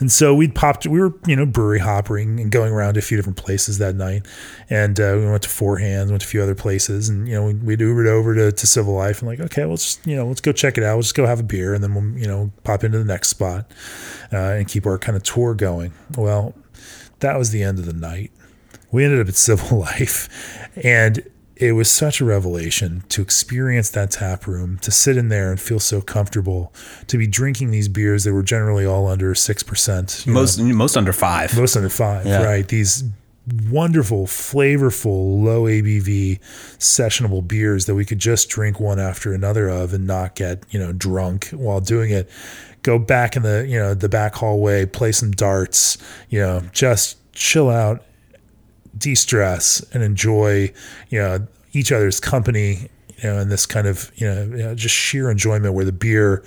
[0.00, 0.86] and so we'd popped.
[0.86, 3.94] We were you know brewery hopping and going around a few different different places that
[3.94, 4.26] night,
[4.72, 7.34] and uh, we went to Four Hands, went to a few other places, and you
[7.34, 10.26] know we we Ubered over to, to Civil Life and like okay, let's you know
[10.26, 10.96] let's go check it out.
[10.96, 13.28] Let's just go have a beer, and then we'll you know pop into the next
[13.28, 13.70] spot
[14.32, 15.92] uh, and keep our kind of tour going.
[16.16, 16.54] Well,
[17.20, 18.32] that was the end of the night.
[18.90, 21.22] We ended up at Civil Life, and
[21.56, 25.60] it was such a revelation to experience that tap room, to sit in there and
[25.60, 26.72] feel so comfortable,
[27.08, 30.24] to be drinking these beers that were generally all under six percent.
[30.26, 31.54] Most know, most under five.
[31.58, 32.42] Most under five, yeah.
[32.42, 32.66] right?
[32.66, 33.04] These
[33.46, 36.38] wonderful, flavorful, low ABV,
[36.78, 40.78] sessionable beers that we could just drink one after another of and not get, you
[40.78, 42.30] know, drunk while doing it.
[42.82, 45.98] Go back in the, you know, the back hallway, play some darts,
[46.28, 48.04] you know, just chill out,
[48.96, 50.72] de-stress and enjoy,
[51.08, 52.88] you know, each other's company,
[53.18, 55.92] you know, and this kind of, you know, you know just sheer enjoyment where the
[55.92, 56.44] beer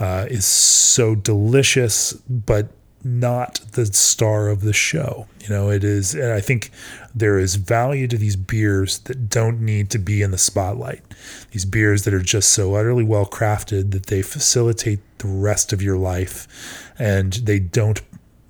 [0.00, 2.68] uh, is so delicious, but
[3.04, 5.26] not the star of the show.
[5.40, 6.70] You know, it is, and I think
[7.14, 11.02] there is value to these beers that don't need to be in the spotlight.
[11.50, 15.82] These beers that are just so utterly well crafted that they facilitate the rest of
[15.82, 18.00] your life and they don't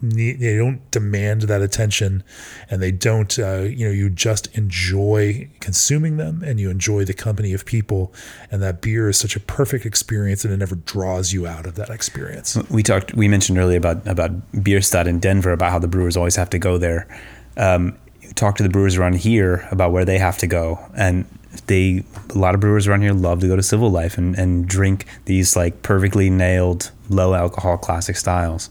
[0.09, 2.23] need, they don't demand that attention
[2.71, 7.15] and they don't uh, you know you just enjoy consuming them and you enjoy the
[7.15, 8.13] company of people.
[8.51, 11.75] And that beer is such a perfect experience and it never draws you out of
[11.77, 12.57] that experience.
[12.71, 14.31] We talked we mentioned earlier about about
[14.63, 17.09] Bierstadt in Denver about how the brewers always have to go there.
[17.57, 17.99] Um,
[18.35, 21.25] talk to the brewers around here about where they have to go and
[21.67, 24.67] they a lot of brewers around here love to go to civil life and, and
[24.67, 28.71] drink these like perfectly nailed low alcohol classic styles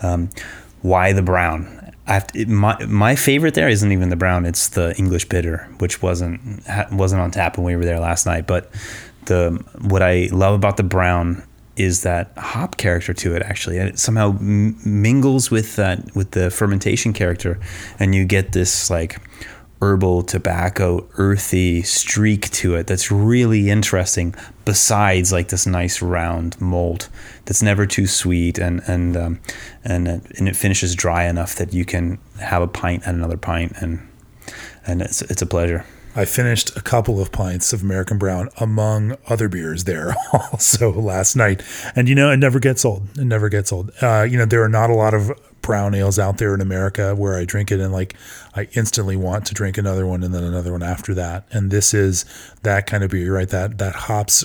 [0.00, 0.30] um,
[0.82, 1.72] why the brown?
[2.08, 6.62] To, my my favorite there isn't even the brown; it's the English bitter, which wasn't
[6.92, 8.46] wasn't on tap when we were there last night.
[8.46, 8.70] But
[9.24, 11.42] the what I love about the brown
[11.76, 13.42] is that hop character to it.
[13.42, 17.58] Actually, and it somehow m- mingles with that with the fermentation character,
[17.98, 19.20] and you get this like
[19.80, 24.34] herbal, tobacco, earthy streak to it that's really interesting.
[24.64, 27.08] Besides, like this nice round mold
[27.44, 29.40] that's never too sweet, and and um,
[29.84, 33.36] and it, and it finishes dry enough that you can have a pint and another
[33.36, 34.06] pint, and
[34.86, 35.84] and it's it's a pleasure.
[36.16, 41.36] I finished a couple of pints of American Brown among other beers there also last
[41.36, 41.62] night.
[41.94, 43.06] And, you know, it never gets old.
[43.18, 43.90] It never gets old.
[44.00, 45.30] Uh, you know, there are not a lot of
[45.66, 48.14] brown ales out there in America where I drink it and like
[48.54, 51.44] I instantly want to drink another one and then another one after that.
[51.50, 52.24] And this is
[52.62, 53.48] that kind of beer, right?
[53.48, 54.44] That that hops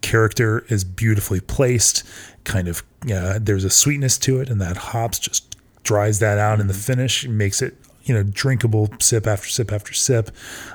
[0.00, 2.02] character is beautifully placed.
[2.42, 6.60] Kind of, yeah, there's a sweetness to it, and that hops just dries that out
[6.60, 6.82] in the mm-hmm.
[6.82, 10.30] finish, makes it you know drinkable sip after sip after sip.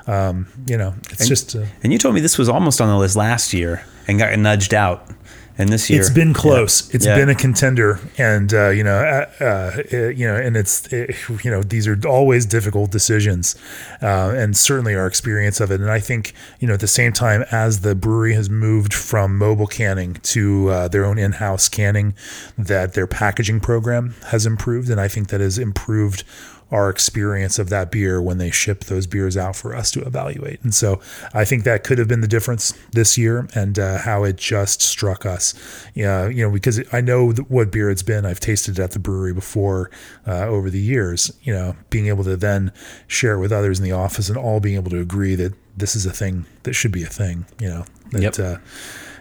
[0.06, 1.54] Um, you know, it's and, just.
[1.54, 4.36] Uh, and you told me this was almost on the list last year and got
[4.38, 5.10] nudged out
[5.56, 6.88] and this year it's been close.
[6.88, 6.96] Yeah.
[6.96, 7.16] It's yeah.
[7.16, 11.14] been a contender, and uh, you know, uh, uh, you know, and it's it,
[11.44, 13.56] you know, these are always difficult decisions,
[14.02, 15.80] uh, and certainly our experience of it.
[15.80, 19.38] And I think you know, at the same time as the brewery has moved from
[19.38, 22.14] mobile canning to uh, their own in-house canning,
[22.58, 26.24] that their packaging program has improved, and I think that has improved
[26.70, 30.62] our experience of that beer when they ship those beers out for us to evaluate.
[30.62, 31.00] And so
[31.32, 34.82] I think that could have been the difference this year and uh, how it just
[34.82, 35.54] struck us.
[35.94, 38.26] Yeah, you know, because I know what beer it's been.
[38.26, 39.90] I've tasted it at the brewery before
[40.26, 41.32] uh, over the years.
[41.42, 42.72] You know, being able to then
[43.06, 45.94] share it with others in the office and all being able to agree that this
[45.94, 47.46] is a thing that should be a thing.
[47.60, 48.38] You know, that yep.
[48.38, 48.58] uh,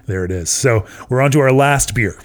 [0.06, 0.50] there it is.
[0.50, 2.20] So we're on to our last beer.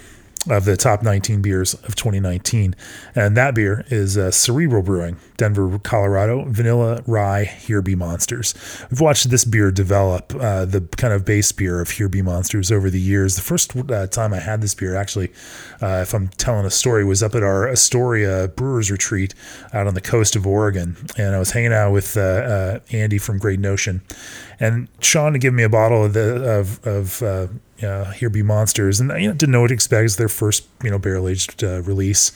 [0.51, 2.75] Of the top 19 beers of 2019.
[3.15, 8.55] And that beer is uh, Cerebral Brewing, Denver, Colorado, Vanilla Rye Here Be Monsters.
[8.91, 12.73] We've watched this beer develop, uh, the kind of base beer of Here Be Monsters
[12.73, 13.37] over the years.
[13.37, 15.33] The first uh, time I had this beer, actually,
[15.81, 19.35] uh, if I'm telling a story, was up at our Astoria Brewers Retreat
[19.73, 20.97] out on the coast of Oregon.
[21.16, 24.03] And I was hanging out with uh, uh, Andy from Great Notion.
[24.61, 27.23] And Sean had given me a bottle of, the, of, of
[27.83, 30.05] uh, Here Be Monsters, and you know, didn't know what to expect.
[30.05, 32.33] It's their first, you know, barrel aged uh, release,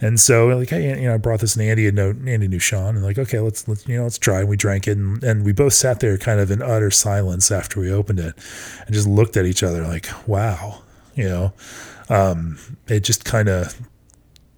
[0.00, 2.58] and so like, hey, you know, I brought this, and Andy and no, Andy knew
[2.58, 4.40] Sean, and like, okay, let's let's you know, let's try.
[4.40, 7.50] And we drank it, and, and we both sat there, kind of in utter silence
[7.50, 8.34] after we opened it,
[8.86, 10.82] and just looked at each other like, wow,
[11.14, 11.52] you know,
[12.08, 12.58] um,
[12.88, 13.78] it just kind of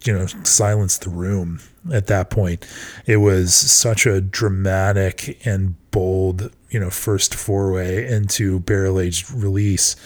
[0.04, 1.60] you know silenced the room
[1.92, 2.66] at that point.
[3.06, 9.96] It was such a dramatic and bold you know first foray into barrel aged release,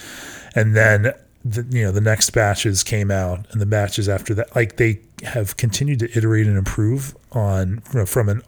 [0.55, 1.13] and then
[1.43, 5.01] the, you know the next batches came out, and the batches after that, like they
[5.23, 8.41] have continued to iterate and improve on you know, from an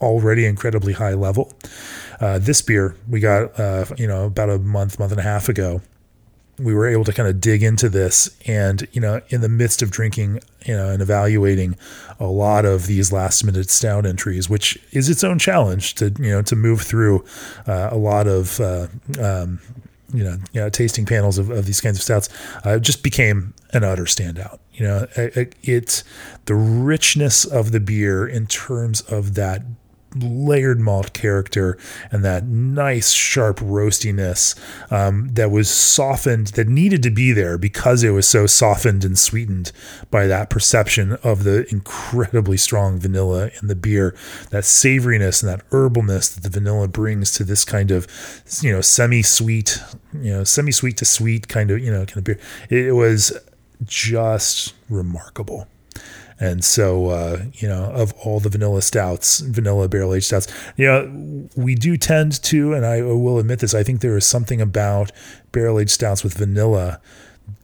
[0.00, 1.52] already incredibly high level.
[2.20, 5.48] Uh, this beer we got uh, you know about a month month and a half
[5.48, 5.80] ago
[6.58, 9.82] we were able to kind of dig into this and you know in the midst
[9.82, 11.76] of drinking you know and evaluating
[12.20, 16.30] a lot of these last minute stout entries which is its own challenge to you
[16.30, 17.24] know to move through
[17.66, 18.86] uh, a lot of uh,
[19.20, 19.60] um,
[20.14, 22.28] you know, you know, tasting panels of, of these kinds of stouts
[22.64, 24.60] uh, just became an utter standout.
[24.72, 26.04] You know, it, it,
[26.44, 29.62] the richness of the beer in terms of that
[30.14, 31.78] layered malt character
[32.10, 34.54] and that nice sharp roastiness
[34.92, 39.18] um, that was softened that needed to be there because it was so softened and
[39.18, 39.72] sweetened
[40.10, 44.14] by that perception of the incredibly strong vanilla in the beer.
[44.50, 48.06] That savoriness and that herbalness that the vanilla brings to this kind of
[48.62, 49.82] you know semi-sweet
[50.12, 52.40] you know semi-sweet to sweet kind of you know kind of beer.
[52.70, 53.36] It was
[53.84, 55.66] just remarkable
[56.44, 60.46] and so, uh, you know, of all the vanilla stouts, vanilla barrel aged stouts,
[60.76, 64.26] you know, we do tend to, and I will admit this, I think there is
[64.26, 65.10] something about
[65.52, 67.00] barrel aged stouts with vanilla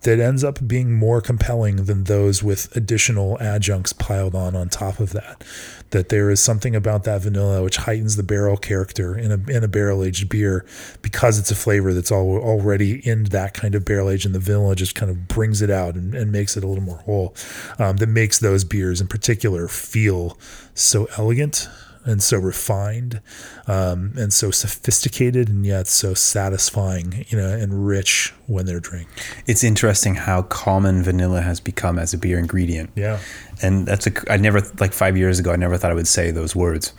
[0.01, 4.98] that ends up being more compelling than those with additional adjuncts piled on on top
[4.98, 5.44] of that.
[5.91, 9.65] That there is something about that vanilla which heightens the barrel character in a in
[9.65, 10.65] a barrel aged beer
[11.03, 14.39] because it's a flavor that's all, already in that kind of barrel age, and the
[14.39, 17.35] vanilla just kind of brings it out and, and makes it a little more whole.
[17.79, 20.39] Um, that makes those beers in particular feel
[20.75, 21.69] so elegant
[22.05, 23.21] and so refined
[23.67, 29.09] um, and so sophisticated and yet so satisfying, you know, and rich when they're drank.
[29.47, 32.91] It's interesting how common vanilla has become as a beer ingredient.
[32.95, 33.21] Yeah.
[33.63, 36.31] And that's a, I never, like five years ago, I never thought I would say
[36.31, 36.93] those words.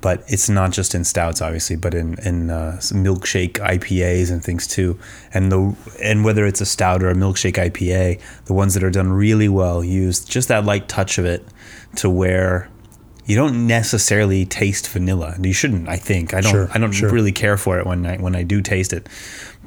[0.00, 4.68] But it's not just in stouts, obviously, but in in uh, milkshake IPAs and things
[4.68, 4.96] too.
[5.34, 8.92] And the and whether it's a stout or a milkshake IPA, the ones that are
[8.92, 11.44] done really well use just that light touch of it
[11.96, 12.70] to where
[13.28, 15.36] you don't necessarily taste vanilla.
[15.38, 16.32] You shouldn't, I think.
[16.32, 17.10] I don't sure, I don't sure.
[17.10, 19.06] really care for it when I when I do taste it.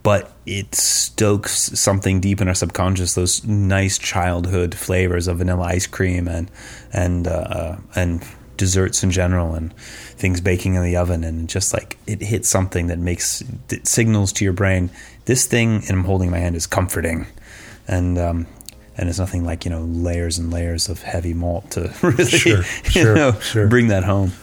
[0.02, 5.86] But it stokes something deep in our subconscious, those nice childhood flavors of vanilla ice
[5.86, 6.50] cream and
[6.92, 8.26] and uh, and
[8.58, 12.88] desserts in general and things baking in the oven and just like it hits something
[12.88, 14.92] that makes it signals to your brain
[15.26, 17.26] this thing and I'm holding my hand is comforting
[17.88, 18.46] and um,
[18.98, 22.64] and it's nothing like you know layers and layers of heavy malt to really sure,
[22.64, 23.68] sure, you know, sure.
[23.68, 24.34] bring that home.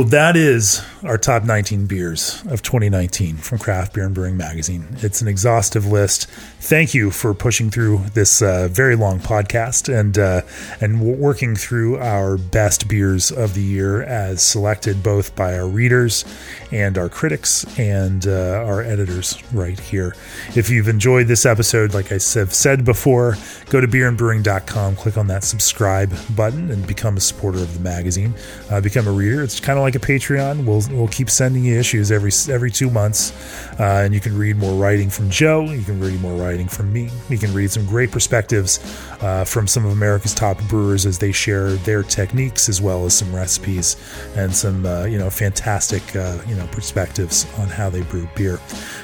[0.00, 4.86] Well, that is our top 19 beers of 2019 from Craft Beer and Brewing Magazine.
[5.02, 6.26] It's an exhaustive list.
[6.26, 10.42] Thank you for pushing through this uh, very long podcast and uh,
[10.80, 16.24] and working through our best beers of the year as selected both by our readers
[16.72, 20.14] and our critics and uh, our editors right here.
[20.54, 23.36] If you've enjoyed this episode, like I have said before,
[23.68, 28.34] go to beerandbrewing.com, click on that subscribe button, and become a supporter of the magazine.
[28.70, 29.42] Uh, become a reader.
[29.42, 30.64] It's kind of like a Patreon.
[30.64, 33.32] We'll we'll keep sending you issues every every two months,
[33.78, 35.64] uh, and you can read more writing from Joe.
[35.64, 37.10] You can read more writing from me.
[37.28, 38.78] You can read some great perspectives
[39.22, 43.14] uh, from some of America's top brewers as they share their techniques as well as
[43.14, 43.96] some recipes
[44.36, 48.58] and some uh, you know fantastic uh, you know perspectives on how they brew beer.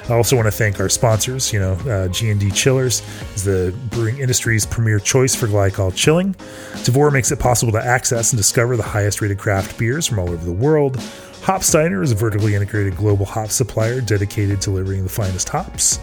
[0.08, 1.52] I also want to thank our sponsors.
[1.52, 3.02] You know, uh, G&D Chillers
[3.34, 6.34] is the brewing industry's premier choice for glycol chilling.
[6.84, 10.30] Tavour makes it possible to access and discover the highest rated craft beers from all
[10.30, 10.97] over the world.
[11.47, 16.01] Hopsteiner is a vertically integrated global hop supplier dedicated to delivering the finest hops.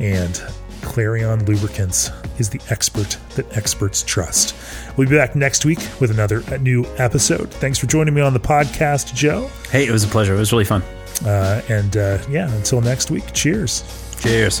[0.00, 0.42] And
[0.80, 4.56] Clarion Lubricants is the expert that experts trust.
[4.96, 7.50] We'll be back next week with another new episode.
[7.50, 9.50] Thanks for joining me on the podcast, Joe.
[9.70, 10.34] Hey, it was a pleasure.
[10.34, 10.82] It was really fun.
[11.24, 13.84] Uh, and uh, yeah, until next week, cheers.
[14.20, 14.60] Cheers.